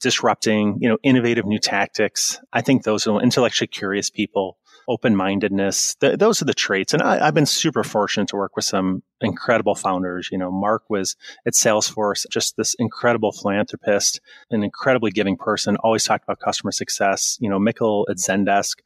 disrupting, 0.00 0.78
you 0.80 0.88
know, 0.88 0.98
innovative 1.02 1.44
new 1.44 1.58
tactics. 1.58 2.40
I 2.52 2.62
think 2.62 2.82
those 2.82 3.06
are 3.06 3.20
intellectually 3.22 3.68
curious 3.68 4.10
people 4.10 4.58
open 4.88 5.16
mindedness. 5.16 5.94
Th- 5.96 6.18
those 6.18 6.42
are 6.42 6.44
the 6.44 6.54
traits. 6.54 6.92
And 6.92 7.02
I, 7.02 7.24
have 7.24 7.34
been 7.34 7.46
super 7.46 7.84
fortunate 7.84 8.28
to 8.28 8.36
work 8.36 8.56
with 8.56 8.64
some 8.64 9.02
incredible 9.20 9.74
founders. 9.74 10.28
You 10.30 10.38
know, 10.38 10.50
Mark 10.50 10.88
was 10.88 11.16
at 11.46 11.54
Salesforce, 11.54 12.26
just 12.30 12.56
this 12.56 12.74
incredible 12.78 13.32
philanthropist, 13.32 14.20
an 14.50 14.62
incredibly 14.62 15.10
giving 15.10 15.36
person, 15.36 15.76
always 15.76 16.04
talked 16.04 16.24
about 16.24 16.40
customer 16.40 16.72
success. 16.72 17.38
You 17.40 17.48
know, 17.48 17.58
Mikkel 17.58 18.04
at 18.08 18.18
Zendesk, 18.18 18.76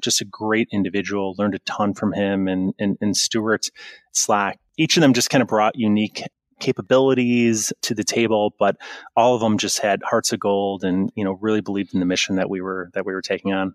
just 0.00 0.20
a 0.20 0.24
great 0.24 0.68
individual, 0.72 1.34
learned 1.38 1.54
a 1.54 1.60
ton 1.60 1.94
from 1.94 2.12
him 2.12 2.48
and, 2.48 2.74
and, 2.78 2.96
and 3.00 3.16
Stewart 3.16 3.68
Slack. 4.12 4.60
Each 4.76 4.96
of 4.96 5.00
them 5.00 5.12
just 5.12 5.30
kind 5.30 5.42
of 5.42 5.48
brought 5.48 5.76
unique 5.76 6.22
capabilities 6.58 7.72
to 7.82 7.94
the 7.94 8.04
table, 8.04 8.54
but 8.58 8.76
all 9.16 9.34
of 9.34 9.40
them 9.40 9.58
just 9.58 9.80
had 9.80 10.02
hearts 10.02 10.32
of 10.32 10.40
gold 10.40 10.84
and, 10.84 11.10
you 11.14 11.24
know, 11.24 11.38
really 11.40 11.60
believed 11.60 11.94
in 11.94 12.00
the 12.00 12.06
mission 12.06 12.36
that 12.36 12.50
we 12.50 12.60
were, 12.60 12.90
that 12.94 13.06
we 13.06 13.12
were 13.12 13.22
taking 13.22 13.52
on. 13.52 13.74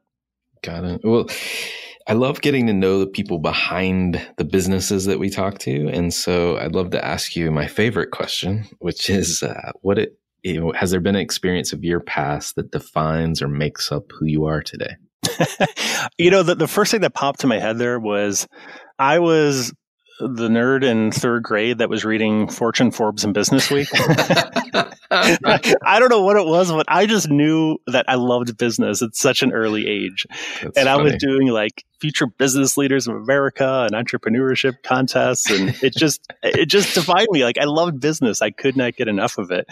Got 0.62 0.86
it. 0.86 1.02
Well, 1.04 1.28
I 2.08 2.14
love 2.14 2.42
getting 2.42 2.68
to 2.68 2.74
know 2.74 3.00
the 3.00 3.08
people 3.08 3.40
behind 3.40 4.22
the 4.38 4.44
businesses 4.44 5.06
that 5.06 5.20
we 5.20 5.30
talk 5.30 5.60
to. 5.60 5.88
And 5.88 6.14
so 6.14 6.58
I'd 6.58 6.76
love 6.76 6.90
to 6.92 7.04
ask 7.04 7.36
you 7.36 7.52
my 7.52 7.68
favorite 7.68 8.12
question, 8.12 8.66
which 8.80 9.10
is 9.10 9.42
uh, 9.42 9.72
what 9.82 9.98
it, 9.98 10.18
you 10.44 10.60
know, 10.60 10.74
has 10.74 10.92
there 10.92 11.00
been 11.00 11.16
an 11.16 11.22
experience 11.22 11.72
of 11.72 11.84
your 11.84 12.02
past 12.02 12.56
that 12.56 12.72
defines 12.72 13.42
or 13.42 13.48
makes 13.48 13.92
up 13.92 14.12
who 14.12 14.26
you 14.26 14.46
are 14.46 14.62
today? 14.62 14.96
you 16.18 16.30
know, 16.30 16.44
the, 16.44 16.56
the 16.56 16.68
first 16.68 16.92
thing 16.92 17.02
that 17.02 17.14
popped 17.14 17.40
to 17.42 17.48
my 17.48 17.60
head 17.60 17.78
there 17.78 18.00
was 18.00 18.48
I 19.00 19.20
was 19.20 19.74
the 20.28 20.48
nerd 20.48 20.84
in 20.84 21.12
third 21.12 21.44
grade 21.44 21.80
that 21.80 21.90
was 21.90 22.06
reading 22.06 22.48
Fortune, 22.48 22.92
Forbes, 22.92 23.24
and 23.24 23.34
Business 23.34 23.70
Week. 23.70 23.88
I 25.12 25.98
don't 26.00 26.10
know 26.10 26.22
what 26.22 26.38
it 26.38 26.46
was, 26.46 26.72
but 26.72 26.86
I 26.88 27.06
just 27.06 27.30
knew 27.30 27.78
that 27.88 28.06
I 28.08 28.16
loved 28.16 28.58
business 28.58 29.02
at 29.02 29.16
such 29.16 29.44
an 29.44 29.52
early 29.52 29.88
age. 29.88 30.26
That's 30.62 30.78
and 30.78 30.88
funny. 30.88 30.90
I 30.90 30.96
was 30.96 31.16
doing 31.20 31.48
like 31.48 31.86
future 32.00 32.28
business 32.28 32.78
leaders 32.78 33.08
of 33.08 33.16
America 33.16 33.88
and 33.90 33.94
entrepreneurship 33.94 34.84
contests. 34.84 35.50
And 35.50 35.70
it 35.84 35.96
just, 35.96 36.32
it 36.42 36.66
just 36.66 36.96
defined 36.96 37.28
me. 37.32 37.44
Like 37.44 37.58
I 37.58 37.66
loved 37.66 38.00
business. 38.00 38.42
I 38.42 38.52
could 38.52 38.76
not 38.76 38.96
get 38.96 39.08
enough 39.08 39.38
of 39.38 39.52
it. 39.52 39.68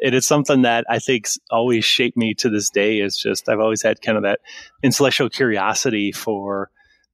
It 0.00 0.14
is 0.14 0.26
something 0.26 0.62
that 0.62 0.84
I 0.88 0.98
think 0.98 1.28
always 1.50 1.84
shaped 1.84 2.16
me 2.16 2.34
to 2.34 2.50
this 2.50 2.70
day 2.70 2.98
is 2.98 3.16
just, 3.16 3.48
I've 3.48 3.60
always 3.60 3.82
had 3.82 4.02
kind 4.02 4.16
of 4.16 4.24
that 4.24 4.40
intellectual 4.82 5.30
curiosity 5.30 6.12
for 6.12 6.70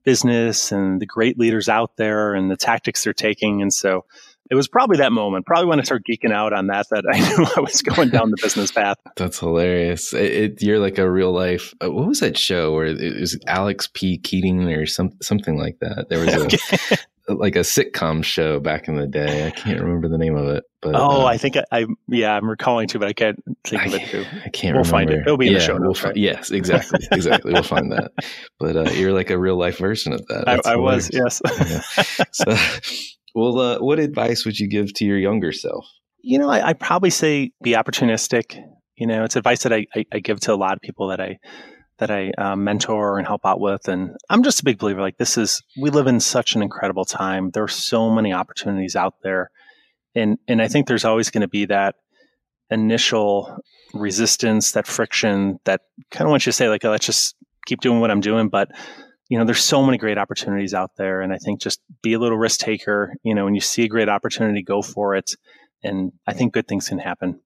business 0.07 0.73
and 0.73 1.03
the 1.03 1.07
great 1.07 1.39
leaders 1.39 1.69
out 1.69 1.97
there 1.97 2.35
and 2.35 2.51
the 2.51 2.57
tactics 2.57 3.05
they're 3.05 3.13
taking. 3.13 3.61
And 3.61 3.73
so 3.73 4.07
it 4.49 4.55
was 4.55 4.69
probably 4.69 4.99
that 4.99 5.13
moment, 5.13 5.45
probably 5.45 5.67
when 5.67 5.81
I 5.81 5.83
started 5.83 6.07
geeking 6.09 6.33
out 6.33 6.53
on 6.53 6.69
that, 6.69 6.87
that 6.91 7.05
I 7.13 7.19
knew 7.19 7.47
I 7.57 7.61
was 7.61 7.83
going 7.83 8.09
down 8.09 8.31
the 8.31 8.39
business 8.41 8.71
path. 8.71 8.97
That's 9.17 9.41
hilarious. 9.41 10.15
It, 10.15 10.33
it, 10.33 10.63
you're 10.63 10.79
like 10.79 10.99
a 10.99 11.11
real 11.11 11.33
life. 11.33 11.75
Uh, 11.85 11.91
what 11.91 12.07
was 12.07 12.21
that 12.21 12.39
show 12.39 12.73
where 12.73 12.87
it 12.87 13.21
was 13.21 13.39
Alex 13.47 13.91
P. 13.93 14.17
Keating 14.19 14.73
or 14.73 14.87
some, 14.87 15.13
something 15.21 15.59
like 15.59 15.79
that? 15.81 16.07
There 16.09 16.21
was 16.21 16.55
a, 16.55 16.97
like 17.29 17.57
a 17.57 17.61
sitcom 17.61 18.23
show 18.23 18.61
back 18.61 18.89
in 18.89 18.97
the 18.97 19.07
day. 19.07 19.47
I 19.47 19.51
can't 19.51 19.81
remember 19.81 20.09
the 20.09 20.19
name 20.19 20.37
of 20.37 20.49
it. 20.49 20.65
But 20.81 20.95
oh, 20.95 21.23
uh, 21.23 21.25
I 21.25 21.39
think 21.39 21.57
I, 21.57 21.65
I, 21.73 21.87
yeah, 22.09 22.37
I'm 22.37 22.49
recalling 22.49 22.87
too, 22.87 22.99
but 22.99 23.09
I 23.09 23.13
can't 23.13 23.43
think 23.65 23.83
I, 23.83 23.87
of 23.87 23.95
it 23.95 24.09
too. 24.09 24.25
I 24.45 24.49
can't. 24.51 24.75
We'll 24.75 24.85
remember. 24.85 24.89
find 24.89 25.11
it. 25.11 25.21
It'll 25.21 25.37
be 25.37 25.49
in 25.49 25.55
yeah, 25.55 25.59
the 25.59 25.65
show. 25.65 25.79
We'll 25.81 25.93
right? 25.95 26.17
Yes, 26.17 26.51
exactly, 26.51 27.01
exactly. 27.11 27.53
we'll 27.53 27.63
find 27.63 27.93
that. 27.93 28.13
But 28.59 28.77
uh, 28.77 28.91
you're 28.91 29.13
like 29.13 29.31
a 29.31 29.39
real 29.39 29.57
life 29.57 29.79
version 29.79 30.13
of 30.13 30.27
that. 30.29 30.49
I, 30.49 30.73
I 30.73 30.77
was, 30.77 31.11
yes. 31.13 31.43
yeah. 31.59 32.25
So, 32.33 32.57
well, 33.35 33.59
uh, 33.59 33.79
what 33.81 33.99
advice 33.99 34.47
would 34.47 34.59
you 34.59 34.69
give 34.69 34.95
to 34.95 35.05
your 35.05 35.19
younger 35.19 35.53
self? 35.53 35.87
You 36.23 36.39
know, 36.39 36.49
I, 36.49 36.69
I 36.69 36.73
probably 36.73 37.11
say 37.11 37.53
be 37.63 37.73
opportunistic. 37.73 38.59
You 38.97 39.07
know, 39.07 39.25
it's 39.25 39.37
advice 39.37 39.65
that 39.65 39.75
I, 39.75 39.87
I 40.13 40.21
give 40.21 40.41
to 40.41 40.55
a 40.55 40.57
lot 40.57 40.73
of 40.73 40.81
people 40.81 41.09
that 41.09 41.21
I 41.21 41.39
that 41.99 42.11
I 42.11 42.31
uh, 42.37 42.57
mentor 42.57 43.19
and 43.19 43.27
help 43.27 43.47
out 43.47 43.61
with. 43.61 43.89
And 43.89 44.17
I'm 44.29 44.43
just 44.43 44.61
a 44.61 44.65
big 44.65 44.79
believer 44.79 45.01
like 45.01 45.17
this 45.17 45.39
is, 45.39 45.63
we 45.81 45.91
live 45.91 46.07
in 46.07 46.21
such 46.21 46.55
an 46.55 46.63
incredible 46.63 47.05
time. 47.05 47.51
There 47.51 47.63
are 47.63 47.69
so 47.69 48.11
many 48.11 48.33
opportunities 48.33 48.97
out 48.97 49.15
there. 49.23 49.51
And, 50.15 50.39
and 50.47 50.61
I 50.61 50.69
think 50.69 50.87
there's 50.87 51.05
always 51.05 51.31
going 51.31 51.43
to 51.43 51.49
be 51.49 51.67
that 51.67 51.97
initial 52.71 53.59
resistance, 53.95 54.73
that 54.73 54.87
friction 54.87 55.59
that 55.65 55.83
kind 56.11 56.27
of 56.27 56.31
wants 56.31 56.47
you 56.47 56.51
to 56.51 56.57
say, 56.57 56.69
like, 56.69 56.85
oh, 56.85 56.91
let's 56.91 57.07
just 57.07 57.35
keep 57.67 57.81
doing 57.81 58.01
what 58.01 58.11
I'm 58.11 58.21
doing. 58.21 58.49
But, 58.49 58.71
you 59.29 59.39
know, 59.39 59.45
there's 59.45 59.63
so 59.63 59.85
many 59.85 59.99
great 59.99 60.19
opportunities 60.19 60.75
out 60.75 60.97
there. 60.97 61.21
And 61.23 61.33
I 61.33 61.39
think 61.39 61.61
just 61.61 61.81
be 62.03 62.13
a 62.13 62.19
little 62.19 62.39
risk 62.39 62.61
taker. 62.61 63.15
You 63.23 63.35
know, 63.35 63.45
when 63.45 63.55
you 63.55 63.61
see 63.61 63.85
a 63.85 63.89
great 63.89 64.09
opportunity, 64.09 64.63
go 64.63 64.83
for 64.83 65.15
it. 65.15 65.35
And 65.83 66.13
I 66.27 66.33
think 66.33 66.53
good 66.53 66.69
things 66.69 66.89
can 66.89 66.99
happen. 66.99 67.41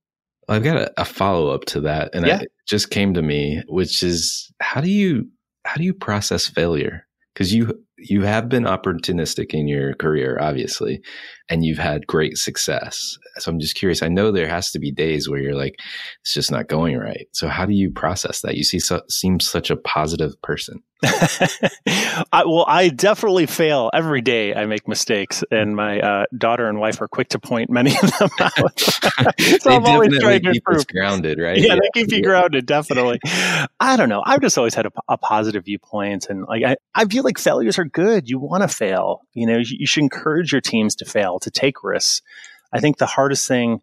I've 0.51 0.65
got 0.65 0.77
a, 0.77 0.93
a 1.01 1.05
follow 1.05 1.51
up 1.51 1.65
to 1.67 1.81
that, 1.83 2.15
and 2.15 2.27
yeah. 2.27 2.41
it 2.41 2.53
just 2.67 2.91
came 2.91 3.15
to 3.15 3.23
me, 3.23 3.63
which 3.69 4.03
is 4.03 4.53
how 4.61 4.81
do 4.81 4.91
you 4.91 5.29
how 5.65 5.77
do 5.77 5.85
you 5.85 5.95
process 5.95 6.47
failure? 6.47 7.07
Because 7.33 7.55
you 7.55 7.85
you 8.03 8.23
have 8.23 8.49
been 8.49 8.65
opportunistic 8.65 9.53
in 9.53 9.69
your 9.69 9.95
career, 9.95 10.39
obviously, 10.41 11.03
and 11.49 11.65
you've 11.65 11.79
had 11.79 12.07
great 12.07 12.37
success. 12.39 13.19
So 13.39 13.51
I'm 13.51 13.59
just 13.59 13.75
curious. 13.75 14.03
I 14.03 14.09
know 14.09 14.31
there 14.31 14.49
has 14.49 14.71
to 14.73 14.79
be 14.79 14.91
days 14.91 15.29
where 15.29 15.41
you're 15.41 15.57
like, 15.57 15.75
it's 16.23 16.33
just 16.33 16.51
not 16.51 16.69
going 16.69 16.97
right. 16.97 17.27
So 17.33 17.49
how 17.49 17.67
do 17.67 17.75
you 17.75 17.91
process 17.91 18.41
that? 18.43 18.57
You 18.57 18.65
see, 18.65 18.79
so, 18.79 19.03
seem 19.09 19.41
such 19.41 19.71
a 19.71 19.77
positive 19.77 20.41
person. 20.43 20.83
I, 21.07 22.45
well, 22.47 22.67
I 22.69 22.91
definitely 22.91 23.47
fail 23.47 23.91
every 23.95 24.21
day. 24.21 24.55
I 24.55 24.67
make 24.67 24.87
mistakes, 24.87 25.43
and 25.51 25.75
my 25.75 25.99
uh, 25.99 26.25
daughter 26.37 26.69
and 26.69 26.79
wife 26.79 27.01
are 27.01 27.09
quick 27.09 27.29
to 27.31 27.39
point 27.39 27.71
many 27.71 27.93
of 28.03 28.19
them 28.19 28.29
out. 28.41 28.81
so 28.81 29.71
I'm 29.71 29.87
always 29.87 30.19
trying 30.19 30.43
to 30.43 30.53
keep 30.53 30.63
improve. 30.67 30.87
grounded, 30.89 31.41
right? 31.41 31.57
Yeah, 31.57 31.69
yeah, 31.69 31.75
they 31.77 32.01
keep 32.03 32.13
you 32.13 32.23
grounded, 32.23 32.67
definitely. 32.67 33.19
I 33.81 33.97
don't 33.97 34.11
know. 34.11 34.23
I've 34.25 34.43
just 34.43 34.59
always 34.59 34.75
had 34.75 34.87
a, 34.87 34.91
a 35.09 35.17
positive 35.17 35.65
viewpoint, 35.65 36.27
and 36.29 36.45
like 36.47 36.65
I, 36.65 36.77
I 36.95 37.07
feel 37.07 37.25
like 37.25 37.39
failures 37.39 37.79
are 37.79 37.85
good. 37.91 38.29
You 38.29 38.39
want 38.39 38.63
to 38.63 38.69
fail. 38.69 39.23
You 39.35 39.47
know, 39.47 39.59
you, 39.59 39.87
should 39.87 40.03
encourage 40.03 40.53
your 40.53 40.61
teams 40.61 40.95
to 40.97 41.05
fail, 41.05 41.39
to 41.41 41.51
take 41.51 41.83
risks. 41.83 42.23
I 42.73 42.81
think 42.81 42.99
the 42.99 43.07
hardest 43.07 43.47
thing 43.47 43.81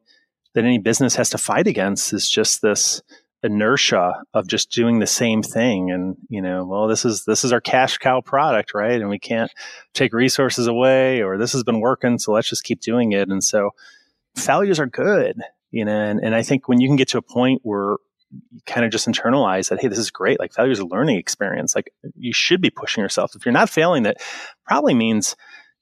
that 0.54 0.64
any 0.64 0.80
business 0.80 1.16
has 1.16 1.30
to 1.32 1.38
fight 1.38 1.68
against 1.68 2.14
is 2.14 2.30
just 2.30 2.62
this 2.62 3.02
inertia 3.44 4.14
of 4.34 4.48
just 4.48 4.72
doing 4.72 4.98
the 4.98 5.06
same 5.06 5.44
thing 5.44 5.92
and 5.92 6.18
you 6.28 6.42
know 6.42 6.66
well 6.66 6.88
this 6.88 7.06
is 7.06 7.24
this 7.26 7.44
is 7.44 7.54
our 7.54 7.62
cash 7.62 8.00
cow 8.00 8.20
product 8.20 8.74
right 8.74 9.00
and 9.00 9.10
we 9.12 9.20
can't 9.20 9.52
take 9.94 10.12
resources 10.12 10.66
away 10.66 11.22
or 11.22 11.38
this 11.38 11.54
has 11.54 11.64
been 11.64 11.80
working 11.80 12.18
so 12.18 12.32
let's 12.32 12.50
just 12.50 12.64
keep 12.64 12.82
doing 12.82 13.12
it 13.12 13.30
and 13.30 13.44
so 13.44 13.70
failures 14.36 14.80
are 14.80 14.88
good 14.88 15.40
you 15.70 15.86
know 15.86 15.94
and, 15.94 16.20
and 16.20 16.34
i 16.34 16.42
think 16.42 16.68
when 16.68 16.82
you 16.82 16.90
can 16.90 16.96
get 16.96 17.10
to 17.10 17.20
a 17.20 17.22
point 17.22 17.62
where 17.62 17.98
you 18.32 18.60
kind 18.66 18.86
of 18.86 18.92
just 18.92 19.08
internalize 19.08 19.70
that 19.70 19.80
hey 19.80 19.88
this 19.88 19.98
is 19.98 20.12
great 20.12 20.40
like 20.40 20.54
failure 20.54 20.72
is 20.72 20.80
a 20.80 20.86
learning 20.86 21.18
experience 21.18 21.76
like 21.76 21.92
you 22.16 22.34
should 22.34 22.62
be 22.62 22.70
pushing 22.70 23.02
yourself 23.02 23.36
if 23.36 23.46
you're 23.46 23.54
not 23.54 23.70
failing 23.70 24.04
that 24.04 24.18
probably 24.66 24.94
means 24.94 25.36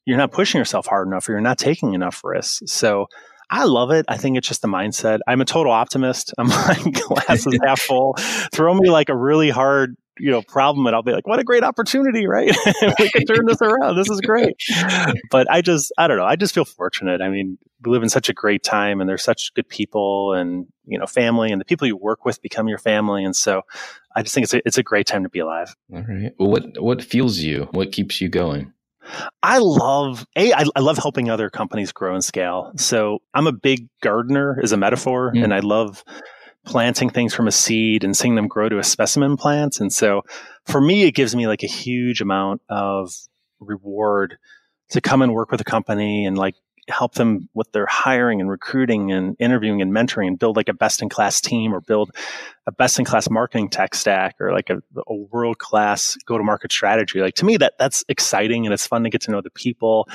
you're 0.05 0.17
not 0.17 0.31
pushing 0.31 0.59
yourself 0.59 0.85
hard 0.85 1.07
enough 1.07 1.27
or 1.27 1.31
you're 1.31 1.41
not 1.41 1.57
taking 1.57 1.93
enough 1.93 2.21
risks 2.23 2.61
so 2.71 3.07
I 3.49 3.65
love 3.65 3.91
it. 3.91 4.05
I 4.07 4.17
think 4.17 4.37
it's 4.37 4.47
just 4.47 4.63
the 4.63 4.67
mindset. 4.67 5.19
I'm 5.27 5.39
a 5.39 5.45
total 5.45 5.71
optimist. 5.71 6.33
I'm 6.37 6.47
like 6.49 6.93
glasses 6.93 7.59
half 7.63 7.79
full. 7.79 8.15
Throw 8.51 8.73
me 8.73 8.89
like 8.89 9.09
a 9.09 9.15
really 9.15 9.51
hard, 9.51 9.95
you 10.19 10.31
know, 10.31 10.41
problem 10.41 10.85
and 10.87 10.95
I'll 10.95 11.03
be 11.03 11.11
like, 11.11 11.27
what 11.27 11.39
a 11.39 11.43
great 11.43 11.63
opportunity, 11.63 12.27
right? 12.27 12.55
we 12.99 13.09
can 13.09 13.25
turn 13.25 13.45
this 13.45 13.61
around. 13.61 13.95
This 13.95 14.09
is 14.09 14.21
great. 14.21 14.55
But 15.31 15.51
I 15.51 15.61
just, 15.61 15.91
I 15.97 16.07
don't 16.07 16.17
know. 16.17 16.25
I 16.25 16.35
just 16.35 16.53
feel 16.53 16.65
fortunate. 16.65 17.21
I 17.21 17.29
mean, 17.29 17.57
we 17.83 17.91
live 17.91 18.03
in 18.03 18.09
such 18.09 18.29
a 18.29 18.33
great 18.33 18.63
time 18.63 19.01
and 19.01 19.09
there's 19.09 19.23
such 19.23 19.53
good 19.53 19.67
people 19.67 20.33
and, 20.33 20.67
you 20.85 20.97
know, 20.97 21.05
family 21.05 21.51
and 21.51 21.59
the 21.59 21.65
people 21.65 21.87
you 21.87 21.97
work 21.97 22.25
with 22.25 22.41
become 22.41 22.67
your 22.67 22.77
family. 22.77 23.23
And 23.23 23.35
so 23.35 23.63
I 24.15 24.21
just 24.21 24.33
think 24.33 24.45
it's 24.45 24.53
a, 24.53 24.61
it's 24.65 24.77
a 24.77 24.83
great 24.83 25.07
time 25.07 25.23
to 25.23 25.29
be 25.29 25.39
alive. 25.39 25.75
All 25.93 26.03
right. 26.03 26.31
Well, 26.37 26.49
what, 26.49 26.81
what 26.81 27.03
fuels 27.03 27.39
you? 27.39 27.67
What 27.71 27.91
keeps 27.91 28.21
you 28.21 28.29
going? 28.29 28.71
I 29.43 29.59
love 29.59 30.25
a 30.35 30.53
I, 30.53 30.65
I, 30.75 30.79
love 30.79 30.97
helping 30.97 31.29
other 31.29 31.49
companies 31.49 31.91
grow 31.91 32.15
and 32.15 32.23
scale. 32.23 32.71
So 32.77 33.19
I'm 33.33 33.47
a 33.47 33.51
big 33.51 33.87
gardener 34.01 34.59
as 34.63 34.71
a 34.71 34.77
metaphor, 34.77 35.31
mm. 35.31 35.43
and 35.43 35.53
I 35.53 35.59
love 35.59 36.03
planting 36.65 37.09
things 37.09 37.33
from 37.33 37.47
a 37.47 37.51
seed 37.51 38.03
and 38.03 38.15
seeing 38.15 38.35
them 38.35 38.47
grow 38.47 38.69
to 38.69 38.79
a 38.79 38.83
specimen 38.83 39.37
plant. 39.37 39.79
And 39.79 39.91
so 39.93 40.23
for 40.65 40.81
me, 40.81 41.03
it 41.03 41.11
gives 41.11 41.35
me 41.35 41.47
like 41.47 41.63
a 41.63 41.67
huge 41.67 42.21
amount 42.21 42.61
of 42.69 43.13
reward 43.59 44.37
to 44.89 45.01
come 45.01 45.21
and 45.21 45.33
work 45.33 45.51
with 45.51 45.61
a 45.61 45.65
company 45.65 46.25
and 46.25 46.37
like 46.37 46.55
help 46.87 47.15
them 47.15 47.49
with 47.53 47.71
their 47.71 47.87
hiring 47.87 48.41
and 48.41 48.49
recruiting 48.49 49.11
and 49.11 49.35
interviewing 49.39 49.81
and 49.81 49.91
mentoring 49.91 50.27
and 50.27 50.37
build 50.37 50.55
like 50.55 50.69
a 50.69 50.73
best 50.73 51.01
in 51.01 51.09
class 51.09 51.41
team 51.41 51.73
or 51.73 51.81
build 51.81 52.11
a 52.67 52.71
best 52.71 52.99
in 52.99 53.05
class 53.05 53.27
marketing 53.29 53.69
tech 53.69 53.95
stack 53.95 54.35
or 54.39 54.51
like 54.51 54.69
a, 54.69 54.77
a 55.07 55.15
world 55.31 55.57
class 55.57 56.15
go 56.25 56.37
to 56.37 56.43
market 56.43 56.71
strategy. 56.71 57.21
Like 57.21 57.35
to 57.35 57.45
me, 57.45 57.57
that 57.57 57.73
that's 57.79 58.03
exciting 58.07 58.65
and 58.65 58.73
it's 58.73 58.85
fun 58.85 59.03
to 59.03 59.09
get 59.09 59.21
to 59.21 59.31
know 59.31 59.41
the 59.41 59.49
people. 59.49 60.07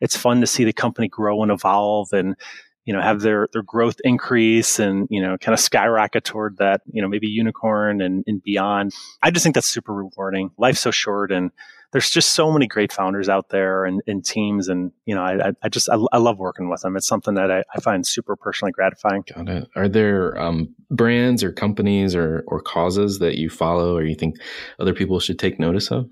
It's 0.00 0.16
fun 0.16 0.40
to 0.40 0.46
see 0.46 0.64
the 0.64 0.72
company 0.72 1.08
grow 1.08 1.42
and 1.42 1.52
evolve 1.52 2.12
and 2.12 2.36
you 2.84 2.92
know 2.92 3.00
have 3.00 3.20
their 3.20 3.48
their 3.52 3.62
growth 3.62 3.96
increase 4.04 4.78
and 4.78 5.06
you 5.10 5.20
know 5.20 5.36
kind 5.38 5.54
of 5.54 5.60
skyrocket 5.60 6.24
toward 6.24 6.58
that 6.58 6.82
you 6.92 7.00
know 7.00 7.08
maybe 7.08 7.26
unicorn 7.26 8.00
and, 8.00 8.24
and 8.26 8.42
beyond. 8.42 8.92
I 9.22 9.30
just 9.30 9.42
think 9.42 9.54
that's 9.54 9.68
super 9.68 9.94
rewarding. 9.94 10.50
Life's 10.58 10.80
so 10.80 10.90
short 10.90 11.32
and 11.32 11.50
there's 11.94 12.10
just 12.10 12.34
so 12.34 12.50
many 12.50 12.66
great 12.66 12.92
founders 12.92 13.28
out 13.28 13.50
there 13.50 13.84
and, 13.84 14.02
and 14.08 14.24
teams 14.24 14.66
and 14.68 14.90
you 15.06 15.14
know 15.14 15.22
i, 15.22 15.52
I 15.62 15.68
just 15.68 15.88
I, 15.88 15.96
I, 16.12 16.18
love 16.18 16.38
working 16.38 16.68
with 16.68 16.82
them. 16.82 16.96
It's 16.96 17.06
something 17.06 17.34
that 17.34 17.52
I, 17.52 17.62
I, 17.72 17.80
find 17.80 18.04
super 18.04 18.34
personally 18.34 18.72
gratifying. 18.72 19.22
Got 19.32 19.48
it. 19.48 19.68
Are 19.76 19.88
there 19.88 20.36
um, 20.36 20.74
brands 20.90 21.44
or 21.44 21.52
companies 21.52 22.16
or 22.16 22.42
or 22.48 22.60
causes 22.60 23.20
that 23.20 23.36
you 23.38 23.48
follow 23.48 23.96
or 23.96 24.02
you 24.04 24.16
think 24.16 24.36
other 24.80 24.92
people 24.92 25.20
should 25.20 25.38
take 25.38 25.60
notice 25.60 25.90
of? 25.92 26.10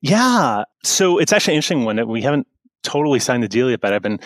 Yeah. 0.00 0.62
So 0.84 1.18
it's 1.18 1.32
actually 1.32 1.54
interesting 1.54 1.84
when 1.84 2.06
we 2.06 2.22
haven't 2.22 2.46
totally 2.86 3.18
signed 3.18 3.42
the 3.42 3.48
deal 3.48 3.68
yet, 3.68 3.80
but 3.80 3.92
I've 3.92 4.02
been 4.02 4.20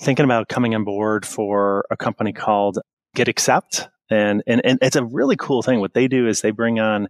thinking 0.00 0.24
about 0.24 0.48
coming 0.48 0.74
on 0.74 0.84
board 0.84 1.26
for 1.26 1.84
a 1.90 1.96
company 1.96 2.32
called 2.32 2.78
GetAccept. 3.14 3.88
And, 4.08 4.42
and, 4.46 4.64
and 4.64 4.78
it's 4.80 4.96
a 4.96 5.04
really 5.04 5.36
cool 5.36 5.62
thing. 5.62 5.80
What 5.80 5.92
they 5.92 6.08
do 6.08 6.26
is 6.26 6.40
they 6.40 6.50
bring 6.50 6.80
on 6.80 7.08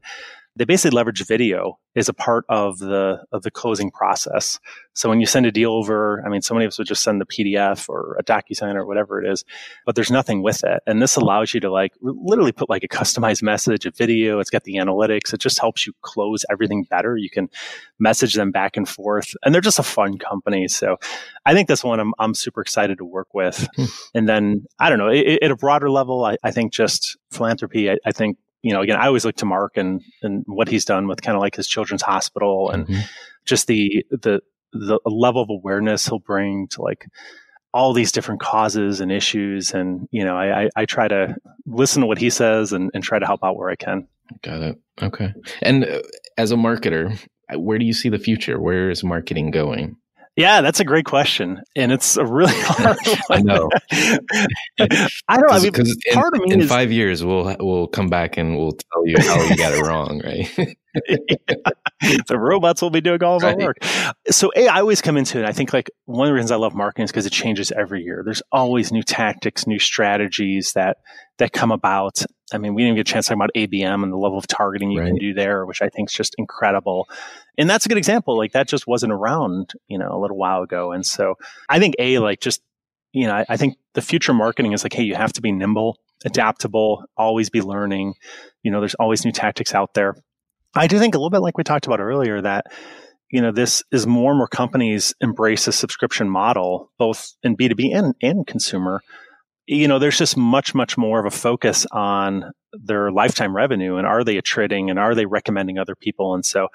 they 0.56 0.64
basically 0.64 0.94
leverage 0.96 1.24
video 1.26 1.78
as 1.94 2.08
a 2.08 2.14
part 2.14 2.44
of 2.48 2.78
the 2.78 3.22
of 3.32 3.42
the 3.42 3.50
closing 3.50 3.90
process. 3.90 4.58
So 4.94 5.08
when 5.08 5.20
you 5.20 5.26
send 5.26 5.44
a 5.44 5.52
deal 5.52 5.72
over, 5.72 6.22
I 6.24 6.30
mean, 6.30 6.40
so 6.40 6.54
many 6.54 6.64
of 6.64 6.70
us 6.70 6.78
would 6.78 6.86
just 6.86 7.02
send 7.02 7.20
the 7.20 7.26
PDF 7.26 7.88
or 7.88 8.16
a 8.18 8.24
DocuSign 8.24 8.74
or 8.74 8.86
whatever 8.86 9.22
it 9.22 9.30
is, 9.30 9.44
but 9.84 9.94
there's 9.94 10.10
nothing 10.10 10.42
with 10.42 10.64
it. 10.64 10.82
And 10.86 11.02
this 11.02 11.16
allows 11.16 11.52
you 11.52 11.60
to 11.60 11.70
like 11.70 11.92
literally 12.00 12.52
put 12.52 12.70
like 12.70 12.84
a 12.84 12.88
customized 12.88 13.42
message, 13.42 13.84
a 13.84 13.90
video. 13.90 14.40
It's 14.40 14.50
got 14.50 14.64
the 14.64 14.76
analytics. 14.76 15.34
It 15.34 15.40
just 15.40 15.58
helps 15.58 15.86
you 15.86 15.92
close 16.00 16.44
everything 16.50 16.84
better. 16.84 17.16
You 17.16 17.28
can 17.28 17.48
message 17.98 18.34
them 18.34 18.50
back 18.50 18.76
and 18.76 18.88
forth, 18.88 19.34
and 19.44 19.54
they're 19.54 19.60
just 19.60 19.78
a 19.78 19.82
fun 19.84 20.18
company. 20.18 20.68
So 20.68 20.96
I 21.44 21.52
think 21.52 21.68
this 21.68 21.84
one 21.84 22.00
I'm 22.00 22.14
I'm 22.18 22.34
super 22.34 22.62
excited 22.62 22.98
to 22.98 23.04
work 23.04 23.34
with. 23.34 23.66
Hmm. 23.76 23.84
and 24.14 24.28
then 24.28 24.66
I 24.78 24.88
don't 24.88 24.98
know, 24.98 25.08
it, 25.08 25.42
at 25.42 25.50
a 25.50 25.56
broader 25.56 25.90
level, 25.90 26.24
I, 26.24 26.36
I 26.42 26.50
think 26.50 26.72
just 26.72 27.18
philanthropy. 27.30 27.90
I, 27.90 27.98
I 28.06 28.12
think 28.12 28.38
you 28.66 28.72
know, 28.72 28.80
again, 28.80 28.96
I 28.96 29.06
always 29.06 29.24
look 29.24 29.36
to 29.36 29.44
Mark 29.44 29.76
and 29.76 30.02
and 30.22 30.42
what 30.48 30.68
he's 30.68 30.84
done 30.84 31.06
with 31.06 31.22
kind 31.22 31.36
of 31.36 31.40
like 31.40 31.54
his 31.54 31.68
children's 31.68 32.02
hospital 32.02 32.68
and 32.68 32.88
mm-hmm. 32.88 33.00
just 33.44 33.68
the 33.68 34.04
the 34.10 34.40
the 34.72 34.98
level 35.04 35.40
of 35.40 35.50
awareness 35.50 36.06
he'll 36.06 36.18
bring 36.18 36.66
to 36.70 36.82
like 36.82 37.06
all 37.72 37.92
these 37.92 38.10
different 38.10 38.40
causes 38.40 39.00
and 39.00 39.12
issues. 39.12 39.72
And 39.72 40.08
you 40.10 40.24
know, 40.24 40.36
I 40.36 40.62
I, 40.62 40.68
I 40.74 40.84
try 40.84 41.06
to 41.06 41.36
listen 41.64 42.00
to 42.00 42.08
what 42.08 42.18
he 42.18 42.28
says 42.28 42.72
and, 42.72 42.90
and 42.92 43.04
try 43.04 43.20
to 43.20 43.26
help 43.26 43.44
out 43.44 43.56
where 43.56 43.70
I 43.70 43.76
can. 43.76 44.08
Got 44.42 44.62
it. 44.62 44.76
Okay. 45.00 45.32
And 45.62 45.84
uh, 45.84 46.02
as 46.36 46.50
a 46.50 46.56
marketer, 46.56 47.16
where 47.54 47.78
do 47.78 47.84
you 47.84 47.92
see 47.92 48.08
the 48.08 48.18
future? 48.18 48.60
Where 48.60 48.90
is 48.90 49.04
marketing 49.04 49.52
going? 49.52 49.94
Yeah, 50.36 50.60
that's 50.60 50.80
a 50.80 50.84
great 50.84 51.06
question, 51.06 51.62
and 51.74 51.90
it's 51.90 52.18
a 52.18 52.24
really 52.26 52.52
hard. 52.56 52.98
I 53.30 53.40
know. 53.40 53.70
I 53.92 55.38
don't. 55.38 55.50
I 55.50 55.60
mean, 55.60 55.72
part 56.12 56.34
in, 56.34 56.42
of 56.42 56.46
me 56.46 56.52
in 56.52 56.60
is, 56.60 56.68
five 56.68 56.92
years 56.92 57.24
we'll 57.24 57.56
we'll 57.58 57.86
come 57.86 58.08
back 58.08 58.36
and 58.36 58.54
we'll 58.54 58.72
tell 58.72 59.06
you 59.06 59.16
how 59.18 59.42
you 59.42 59.56
got 59.56 59.72
it 59.72 59.80
wrong, 59.80 60.20
right? 60.22 60.76
the 62.28 62.38
robots 62.38 62.82
will 62.82 62.90
be 62.90 63.00
doing 63.00 63.22
all 63.22 63.36
of 63.36 63.42
right. 63.42 63.58
our 63.58 63.66
work. 63.68 63.78
So, 64.30 64.52
a, 64.54 64.68
I 64.68 64.80
always 64.80 65.00
come 65.00 65.16
into 65.16 65.38
it. 65.38 65.46
I 65.46 65.52
think 65.52 65.72
like 65.72 65.90
one 66.04 66.26
of 66.26 66.30
the 66.30 66.34
reasons 66.34 66.50
I 66.50 66.56
love 66.56 66.74
marketing 66.74 67.04
is 67.04 67.10
because 67.10 67.24
it 67.24 67.32
changes 67.32 67.72
every 67.72 68.02
year. 68.02 68.22
There's 68.22 68.42
always 68.52 68.92
new 68.92 69.02
tactics, 69.02 69.66
new 69.66 69.78
strategies 69.78 70.72
that 70.74 70.98
that 71.38 71.52
come 71.52 71.72
about. 71.72 72.22
I 72.52 72.58
mean, 72.58 72.74
we 72.74 72.84
didn't 72.84 72.96
get 72.96 73.08
a 73.08 73.12
chance 73.12 73.26
to 73.26 73.30
talk 73.30 73.36
about 73.36 73.50
ABM 73.56 74.02
and 74.02 74.12
the 74.12 74.16
level 74.16 74.38
of 74.38 74.46
targeting 74.46 74.90
you 74.90 75.00
right. 75.00 75.08
can 75.08 75.16
do 75.16 75.34
there, 75.34 75.66
which 75.66 75.82
I 75.82 75.88
think 75.88 76.10
is 76.10 76.14
just 76.14 76.34
incredible 76.38 77.08
and 77.58 77.68
that's 77.68 77.86
a 77.86 77.88
good 77.88 77.98
example. 77.98 78.36
Like 78.36 78.52
that 78.52 78.68
just 78.68 78.86
wasn't 78.86 79.12
around, 79.12 79.72
you 79.88 79.98
know, 79.98 80.10
a 80.10 80.20
little 80.20 80.36
while 80.36 80.62
ago. 80.62 80.92
And 80.92 81.04
so 81.04 81.36
I 81.68 81.78
think 81.78 81.94
a 81.98 82.18
like 82.18 82.40
just 82.40 82.62
you 83.12 83.26
know, 83.26 83.34
I, 83.34 83.46
I 83.48 83.56
think 83.56 83.76
the 83.94 84.02
future 84.02 84.34
marketing 84.34 84.72
is 84.72 84.82
like, 84.82 84.92
hey, 84.92 85.04
you 85.04 85.14
have 85.14 85.32
to 85.34 85.40
be 85.40 85.50
nimble, 85.50 85.98
adaptable, 86.26 87.04
always 87.16 87.48
be 87.48 87.62
learning. 87.62 88.14
You 88.62 88.70
know, 88.70 88.80
there's 88.80 88.94
always 88.96 89.24
new 89.24 89.32
tactics 89.32 89.74
out 89.74 89.94
there. 89.94 90.16
I 90.74 90.86
do 90.86 90.98
think 90.98 91.14
a 91.14 91.18
little 91.18 91.30
bit 91.30 91.40
like 91.40 91.56
we 91.56 91.64
talked 91.64 91.86
about 91.86 92.00
earlier 92.00 92.42
that 92.42 92.66
you 93.30 93.40
know 93.40 93.52
this 93.52 93.82
is 93.90 94.06
more 94.06 94.32
and 94.32 94.38
more 94.38 94.48
companies 94.48 95.14
embrace 95.20 95.66
a 95.66 95.72
subscription 95.72 96.30
model 96.30 96.92
both 96.96 97.32
in 97.42 97.56
b2b 97.56 97.92
and, 97.92 98.14
and 98.22 98.46
consumer 98.46 99.00
you 99.66 99.88
know, 99.88 99.98
there's 99.98 100.18
just 100.18 100.36
much, 100.36 100.74
much 100.74 100.96
more 100.96 101.18
of 101.18 101.26
a 101.26 101.30
focus 101.30 101.86
on 101.90 102.52
their 102.72 103.10
lifetime 103.10 103.54
revenue 103.54 103.96
and 103.96 104.06
are 104.06 104.22
they 104.22 104.36
attriting 104.36 104.90
and 104.90 104.98
are 104.98 105.14
they 105.14 105.26
recommending 105.26 105.78
other 105.78 105.96
people? 105.96 106.34
And 106.34 106.44
so 106.44 106.68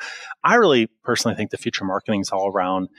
I 0.44 0.56
really 0.56 0.88
personally 1.04 1.36
think 1.36 1.52
the 1.52 1.58
future 1.58 1.86
marketing 1.86 2.22
is 2.22 2.32
all 2.32 2.50
around 2.50 2.90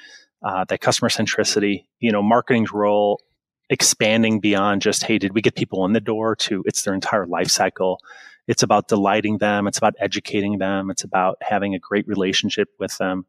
uh, 0.43 0.65
that 0.69 0.81
customer 0.81 1.09
centricity, 1.09 1.85
you 2.01 2.11
know, 2.11 2.23
marketing's 2.23 2.73
role 2.73 3.21
expanding 3.69 4.41
beyond 4.41 4.83
just, 4.83 5.05
hey, 5.05 5.19
did 5.19 5.35
we 5.35 5.43
get 5.43 5.55
people 5.55 5.85
in 5.85 5.93
the 5.93 6.01
door 6.01 6.37
to 6.37 6.63
it's 6.67 6.83
their 6.83 6.95
entire 6.95 7.27
life 7.27 7.49
cycle. 7.49 8.01
It's 8.49 8.63
about 8.63 8.89
delighting 8.89 9.39
them. 9.39 9.67
It's 9.67 9.79
about 9.79 9.95
educating 10.01 10.59
them. 10.59 10.91
It's 10.91 11.05
about 11.05 11.39
having 11.43 11.75
a 11.75 11.79
great 11.79 12.07
relationship 12.09 12.69
with 12.79 12.97
them 12.99 13.27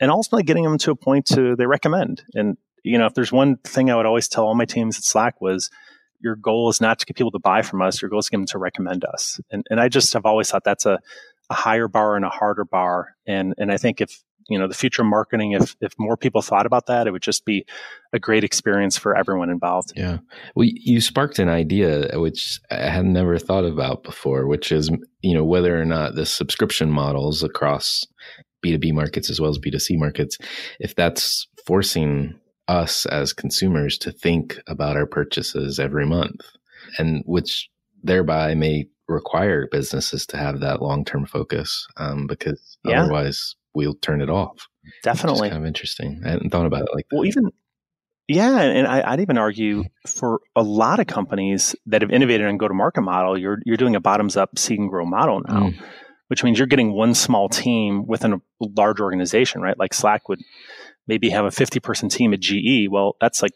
and 0.00 0.10
ultimately 0.10 0.42
getting 0.42 0.64
them 0.64 0.78
to 0.78 0.90
a 0.90 0.96
point 0.96 1.26
to 1.26 1.56
they 1.56 1.66
recommend. 1.66 2.22
And, 2.34 2.56
you 2.82 2.98
know, 2.98 3.06
if 3.06 3.14
there's 3.14 3.32
one 3.32 3.56
thing 3.58 3.90
I 3.90 3.96
would 3.96 4.06
always 4.06 4.28
tell 4.28 4.44
all 4.46 4.54
my 4.54 4.64
teams 4.64 4.96
at 4.96 5.04
Slack 5.04 5.40
was, 5.40 5.70
your 6.20 6.36
goal 6.36 6.68
is 6.68 6.80
not 6.80 6.98
to 6.98 7.06
get 7.06 7.16
people 7.16 7.30
to 7.32 7.38
buy 7.38 7.62
from 7.62 7.82
us. 7.82 8.00
Your 8.00 8.08
goal 8.08 8.20
is 8.20 8.26
to 8.26 8.30
get 8.30 8.38
them 8.38 8.46
to 8.46 8.58
recommend 8.58 9.04
us. 9.04 9.40
And, 9.50 9.66
and 9.70 9.80
I 9.80 9.88
just 9.88 10.12
have 10.12 10.26
always 10.26 10.50
thought 10.50 10.64
that's 10.64 10.86
a, 10.86 10.98
a 11.48 11.54
higher 11.54 11.88
bar 11.88 12.16
and 12.16 12.24
a 12.24 12.28
harder 12.28 12.64
bar. 12.64 13.16
And, 13.26 13.54
and 13.58 13.72
I 13.72 13.76
think 13.76 14.00
if, 14.00 14.22
you 14.48 14.58
know, 14.58 14.66
the 14.66 14.74
future 14.74 15.04
marketing, 15.04 15.52
if, 15.52 15.76
if 15.80 15.92
more 15.98 16.16
people 16.16 16.42
thought 16.42 16.66
about 16.66 16.86
that, 16.86 17.06
it 17.06 17.12
would 17.12 17.22
just 17.22 17.44
be 17.44 17.64
a 18.12 18.18
great 18.18 18.42
experience 18.42 18.98
for 18.98 19.16
everyone 19.16 19.48
involved. 19.48 19.92
Yeah. 19.96 20.18
Well, 20.54 20.68
you 20.70 21.00
sparked 21.00 21.38
an 21.38 21.48
idea 21.48 22.08
uh, 22.08 22.20
which 22.20 22.58
I 22.70 22.88
had 22.90 23.04
never 23.04 23.38
thought 23.38 23.64
about 23.64 24.02
before, 24.02 24.46
which 24.46 24.72
is, 24.72 24.90
you 25.20 25.34
know, 25.34 25.44
whether 25.44 25.80
or 25.80 25.84
not 25.84 26.16
the 26.16 26.26
subscription 26.26 26.90
models 26.90 27.42
across 27.42 28.04
B2B 28.64 28.92
markets 28.92 29.30
as 29.30 29.40
well 29.40 29.50
as 29.50 29.58
B2C 29.58 29.98
markets, 29.98 30.36
if 30.80 30.94
that's 30.94 31.46
forcing 31.64 32.38
us 32.70 33.04
as 33.06 33.32
consumers 33.32 33.98
to 33.98 34.12
think 34.12 34.60
about 34.68 34.96
our 34.96 35.06
purchases 35.06 35.80
every 35.80 36.06
month 36.06 36.40
and 36.98 37.22
which 37.26 37.68
thereby 38.04 38.54
may 38.54 38.86
require 39.08 39.66
businesses 39.70 40.24
to 40.24 40.36
have 40.36 40.60
that 40.60 40.80
long-term 40.80 41.26
focus 41.26 41.86
um, 41.96 42.28
because 42.28 42.78
yeah. 42.84 43.02
otherwise 43.02 43.56
we'll 43.74 43.96
turn 43.96 44.22
it 44.22 44.30
off. 44.30 44.68
Definitely. 45.02 45.50
kind 45.50 45.60
of 45.60 45.66
interesting. 45.66 46.22
I 46.24 46.30
hadn't 46.30 46.50
thought 46.50 46.66
about 46.66 46.82
it 46.82 46.94
like 46.94 47.06
that. 47.10 47.16
Well, 47.16 47.26
even 47.26 47.50
yeah, 48.28 48.60
and 48.60 48.86
I, 48.86 49.10
would 49.10 49.20
even 49.20 49.38
argue 49.38 49.82
for 50.06 50.40
a 50.54 50.62
lot 50.62 51.00
of 51.00 51.08
companies 51.08 51.74
that 51.86 52.02
have 52.02 52.12
innovated 52.12 52.46
and 52.46 52.60
go 52.60 52.68
to 52.68 52.74
market 52.74 53.00
model, 53.02 53.36
you're 53.36 53.58
you're 53.66 53.76
doing 53.76 53.96
a 53.96 54.00
bottoms 54.00 54.36
up 54.36 54.56
seed 54.56 54.78
and 54.78 54.88
grow 54.88 55.04
model 55.04 55.40
now, 55.40 55.70
mm. 55.70 55.82
which 56.28 56.44
means 56.44 56.56
you're 56.56 56.68
getting 56.68 56.92
one 56.92 57.14
small 57.14 57.48
team 57.48 58.06
within 58.06 58.34
a 58.34 58.40
large 58.60 59.00
organization, 59.00 59.62
right? 59.62 59.76
Like 59.76 59.92
Slack 59.92 60.28
would 60.28 60.40
maybe 61.10 61.28
have 61.30 61.44
a 61.44 61.50
50 61.50 61.80
person 61.80 62.08
team 62.08 62.32
at 62.32 62.40
GE. 62.40 62.88
Well, 62.88 63.16
that's 63.20 63.42
like 63.42 63.52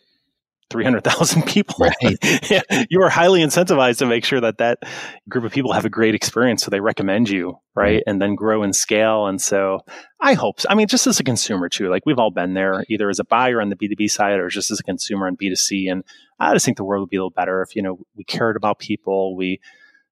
300,000 0.70 1.42
people. 1.46 1.76
Right. 1.78 2.50
yeah, 2.50 2.62
you 2.90 3.00
are 3.00 3.08
highly 3.08 3.40
incentivized 3.40 3.98
to 3.98 4.06
make 4.06 4.24
sure 4.24 4.40
that 4.40 4.58
that 4.58 4.80
group 5.28 5.44
of 5.44 5.52
people 5.52 5.72
have 5.72 5.84
a 5.84 5.88
great 5.88 6.16
experience. 6.16 6.64
So 6.64 6.70
they 6.70 6.80
recommend 6.80 7.30
you, 7.30 7.60
right? 7.76 7.84
right? 7.84 8.02
And 8.08 8.20
then 8.20 8.34
grow 8.34 8.64
and 8.64 8.74
scale. 8.74 9.26
And 9.26 9.40
so 9.40 9.80
I 10.20 10.34
hope, 10.34 10.60
so. 10.60 10.68
I 10.68 10.74
mean, 10.74 10.88
just 10.88 11.06
as 11.06 11.20
a 11.20 11.24
consumer 11.24 11.68
too, 11.68 11.88
like 11.90 12.04
we've 12.04 12.18
all 12.18 12.32
been 12.32 12.54
there 12.54 12.84
either 12.88 13.08
as 13.08 13.20
a 13.20 13.24
buyer 13.24 13.60
on 13.60 13.68
the 13.68 13.76
B2B 13.76 14.10
side 14.10 14.40
or 14.40 14.48
just 14.48 14.72
as 14.72 14.80
a 14.80 14.82
consumer 14.82 15.28
on 15.28 15.36
B2C. 15.36 15.90
And 15.90 16.02
I 16.40 16.52
just 16.54 16.64
think 16.64 16.76
the 16.76 16.84
world 16.84 17.02
would 17.02 17.10
be 17.10 17.18
a 17.18 17.20
little 17.20 17.30
better 17.30 17.62
if, 17.62 17.76
you 17.76 17.82
know, 17.82 18.00
we 18.16 18.24
cared 18.24 18.56
about 18.56 18.80
people. 18.80 19.36
We, 19.36 19.60